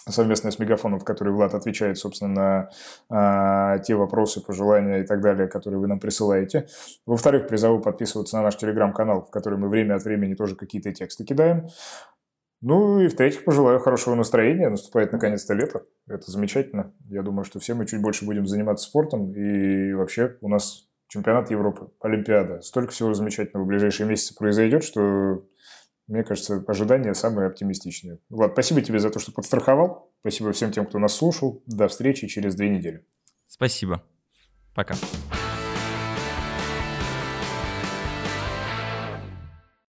совместная 0.08 0.52
с 0.52 0.58
Мегафоном, 0.58 1.00
в 1.00 1.04
которой 1.04 1.30
Влад 1.30 1.54
отвечает, 1.54 1.98
собственно, 1.98 2.68
на 3.10 3.76
э, 3.76 3.82
те 3.84 3.94
вопросы, 3.94 4.40
пожелания 4.40 5.00
и 5.00 5.06
так 5.06 5.20
далее, 5.20 5.48
которые 5.48 5.80
вы 5.80 5.86
нам 5.86 5.98
присылаете. 5.98 6.66
Во-вторых, 7.06 7.48
призову 7.48 7.80
подписываться 7.80 8.36
на 8.36 8.42
наш 8.42 8.56
телеграм-канал, 8.56 9.22
в 9.22 9.30
который 9.30 9.58
мы 9.58 9.68
время 9.68 9.94
от 9.94 10.04
времени 10.04 10.34
тоже 10.34 10.56
какие-то 10.56 10.92
тексты 10.92 11.24
кидаем. 11.24 11.68
Ну 12.66 12.98
и 13.00 13.08
в-третьих, 13.08 13.44
пожелаю 13.44 13.78
хорошего 13.78 14.14
настроения. 14.14 14.70
Наступает 14.70 15.12
наконец-то 15.12 15.52
лето. 15.52 15.82
Это 16.08 16.30
замечательно. 16.30 16.94
Я 17.10 17.20
думаю, 17.20 17.44
что 17.44 17.60
все 17.60 17.74
мы 17.74 17.86
чуть 17.86 18.00
больше 18.00 18.24
будем 18.24 18.46
заниматься 18.46 18.88
спортом. 18.88 19.34
И 19.34 19.92
вообще 19.92 20.38
у 20.40 20.48
нас 20.48 20.88
чемпионат 21.08 21.50
Европы, 21.50 21.90
Олимпиада. 22.00 22.62
Столько 22.62 22.92
всего 22.92 23.12
замечательного 23.12 23.64
в 23.64 23.68
ближайшие 23.68 24.08
месяцы 24.08 24.34
произойдет, 24.34 24.82
что, 24.82 25.44
мне 26.06 26.24
кажется, 26.24 26.64
ожидания 26.66 27.12
самые 27.12 27.48
оптимистичные. 27.48 28.20
Влад, 28.30 28.52
спасибо 28.52 28.80
тебе 28.80 28.98
за 28.98 29.10
то, 29.10 29.18
что 29.18 29.30
подстраховал. 29.30 30.10
Спасибо 30.20 30.52
всем 30.52 30.72
тем, 30.72 30.86
кто 30.86 30.98
нас 30.98 31.12
слушал. 31.12 31.62
До 31.66 31.86
встречи 31.88 32.26
через 32.28 32.54
две 32.54 32.70
недели. 32.70 33.04
Спасибо. 33.46 34.02
Пока. 34.74 34.94